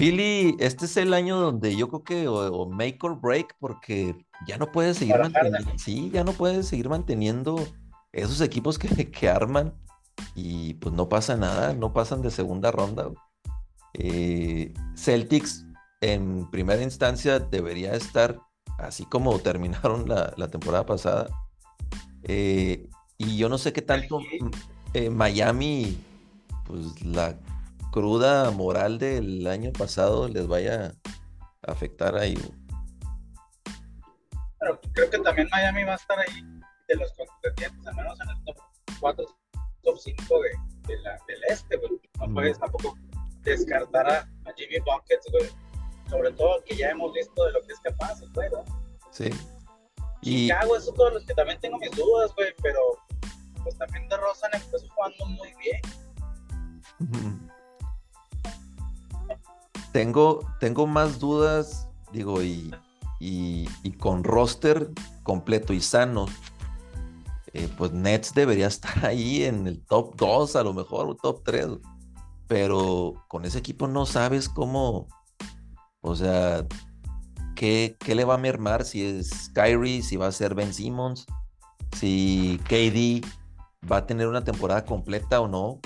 Philly, 0.00 0.56
este 0.60 0.86
es 0.86 0.96
el 0.96 1.12
año 1.12 1.38
donde 1.38 1.76
yo 1.76 1.88
creo 1.88 2.04
que 2.04 2.26
o, 2.26 2.36
o 2.50 2.70
make 2.70 2.96
or 3.02 3.20
break, 3.20 3.54
porque 3.58 4.16
ya 4.46 4.56
no 4.56 4.72
puedes 4.72 4.96
seguir 4.96 5.18
manteniendo, 5.18 5.72
sí, 5.76 6.08
ya 6.10 6.24
no 6.24 6.32
puedes 6.32 6.68
seguir 6.68 6.88
manteniendo 6.88 7.62
esos 8.10 8.40
equipos 8.40 8.78
que, 8.78 8.88
que, 9.10 9.28
arman 9.28 9.74
y 10.34 10.72
pues 10.72 10.94
no 10.94 11.10
pasa 11.10 11.36
nada, 11.36 11.74
no 11.74 11.92
pasan 11.92 12.22
de 12.22 12.30
segunda 12.30 12.70
ronda. 12.70 13.10
Eh, 13.92 14.72
Celtics 14.96 15.66
en 16.00 16.50
primera 16.50 16.82
instancia 16.82 17.38
debería 17.38 17.92
estar 17.92 18.40
así 18.78 19.04
como 19.04 19.38
terminaron 19.40 20.08
la, 20.08 20.32
la 20.38 20.48
temporada 20.48 20.86
pasada. 20.86 21.28
Eh, 22.22 22.88
y 23.18 23.36
yo 23.36 23.50
no 23.50 23.58
sé 23.58 23.74
qué 23.74 23.82
tanto 23.82 24.20
eh, 24.94 25.10
Miami, 25.10 25.98
pues 26.64 27.04
la 27.04 27.36
cruda 27.90 28.50
moral 28.50 28.98
del 28.98 29.46
año 29.46 29.72
pasado 29.72 30.28
les 30.28 30.46
vaya 30.46 30.94
a 31.66 31.72
afectar 31.72 32.16
ahí. 32.16 32.38
Pero 34.58 34.80
creo 34.92 35.10
que 35.10 35.18
también 35.18 35.48
Miami 35.50 35.84
va 35.84 35.92
a 35.92 35.96
estar 35.96 36.18
ahí 36.18 36.42
de 36.88 36.96
los 36.96 37.12
contendientes, 37.12 37.86
al 37.86 37.94
menos 37.96 38.20
en 38.20 38.28
el 38.28 38.44
top 38.44 38.56
4, 39.00 39.24
top 39.82 39.98
5 39.98 40.40
de, 40.40 40.50
de 40.92 41.02
la, 41.02 41.18
del 41.26 41.44
este, 41.48 41.76
güey. 41.76 42.00
No 42.18 42.34
puedes 42.34 42.58
tampoco 42.58 42.96
descartar 43.42 44.08
a, 44.10 44.18
a, 44.18 44.52
Jimmy 44.56 44.78
Buckets, 44.80 45.26
güey. 45.32 45.50
Sobre 46.08 46.32
todo 46.32 46.62
que 46.64 46.76
ya 46.76 46.90
hemos 46.90 47.12
visto 47.12 47.44
de 47.44 47.52
lo 47.52 47.62
que 47.62 47.72
es 47.72 47.80
capaz, 47.80 48.20
güey, 48.34 48.50
¿no? 48.50 48.64
Sí. 49.10 49.30
Y 50.22 50.48
Chicago, 50.48 50.76
eso 50.76 50.92
todos 50.92 51.14
los 51.14 51.24
que 51.24 51.34
también 51.34 51.58
tengo 51.60 51.78
mis 51.78 51.90
dudas, 51.92 52.34
güey, 52.36 52.52
pero 52.62 52.80
pues 53.62 53.76
también 53.78 54.08
de 54.08 54.16
Rosan 54.16 54.50
empezó 54.54 54.86
jugando 54.90 55.26
muy 55.26 55.54
bien. 55.58 55.80
Tengo, 59.92 60.40
tengo 60.60 60.86
más 60.86 61.18
dudas, 61.18 61.88
digo, 62.12 62.42
y, 62.42 62.74
y, 63.18 63.66
con 63.98 64.24
roster 64.24 64.90
completo 65.22 65.72
y 65.72 65.80
sano, 65.80 66.26
eh, 67.52 67.68
pues 67.76 67.92
Nets 67.92 68.32
debería 68.34 68.66
estar 68.68 69.04
ahí 69.04 69.44
en 69.44 69.66
el 69.66 69.84
top 69.84 70.16
2, 70.16 70.56
a 70.56 70.62
lo 70.62 70.72
mejor, 70.72 71.08
o 71.08 71.16
top 71.16 71.42
3. 71.44 71.66
Pero 72.46 73.14
con 73.28 73.44
ese 73.44 73.58
equipo 73.58 73.86
no 73.86 74.06
sabes 74.06 74.48
cómo, 74.48 75.08
o 76.00 76.16
sea, 76.16 76.66
qué, 77.54 77.96
qué 78.00 78.14
le 78.14 78.24
va 78.24 78.34
a 78.34 78.38
mermar, 78.38 78.84
si 78.84 79.04
es 79.04 79.50
Kyrie, 79.54 80.02
si 80.02 80.16
va 80.16 80.26
a 80.26 80.32
ser 80.32 80.54
Ben 80.54 80.72
Simmons, 80.72 81.26
si 81.96 82.60
KD 82.64 83.24
va 83.90 83.98
a 83.98 84.06
tener 84.06 84.28
una 84.28 84.44
temporada 84.44 84.84
completa 84.84 85.40
o 85.40 85.48
no. 85.48 85.80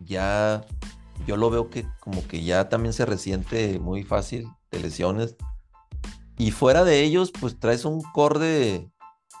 Ya 0.00 0.64
yo 1.26 1.36
lo 1.36 1.50
veo 1.50 1.70
que 1.70 1.86
como 2.00 2.26
que 2.26 2.42
ya 2.42 2.68
también 2.68 2.92
se 2.92 3.06
resiente 3.06 3.78
muy 3.78 4.04
fácil 4.04 4.48
de 4.70 4.80
lesiones. 4.80 5.36
Y 6.36 6.52
fuera 6.52 6.84
de 6.84 7.02
ellos, 7.02 7.32
pues 7.38 7.58
traes 7.58 7.84
un 7.84 8.02
core 8.02 8.38
de, 8.38 8.90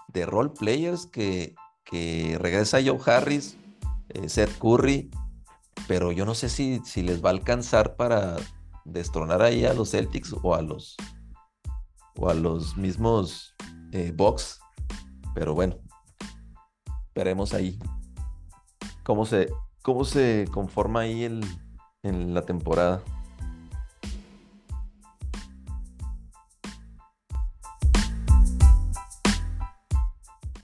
de 0.08 0.26
role 0.26 0.50
players 0.50 1.06
que, 1.06 1.54
que 1.84 2.36
regresa 2.40 2.80
Joe 2.84 2.98
Harris, 3.06 3.56
eh, 4.10 4.28
Seth 4.28 4.58
Curry, 4.58 5.10
pero 5.86 6.12
yo 6.12 6.26
no 6.26 6.34
sé 6.34 6.48
si, 6.48 6.80
si 6.84 7.02
les 7.02 7.24
va 7.24 7.30
a 7.30 7.32
alcanzar 7.32 7.96
para 7.96 8.36
destronar 8.84 9.42
ahí 9.42 9.64
a 9.64 9.74
los 9.74 9.90
Celtics 9.90 10.34
o 10.42 10.54
a 10.54 10.62
los 10.62 10.96
o 12.16 12.28
a 12.28 12.34
los 12.34 12.76
mismos 12.76 13.54
eh, 13.92 14.12
Bucks, 14.14 14.60
pero 15.34 15.54
bueno, 15.54 15.76
veremos 17.14 17.54
ahí 17.54 17.78
cómo 19.04 19.24
se, 19.24 19.48
cómo 19.82 20.04
se 20.04 20.46
conforma 20.50 21.00
ahí 21.00 21.24
el, 21.24 21.40
en 22.02 22.34
la 22.34 22.42
temporada. 22.42 23.02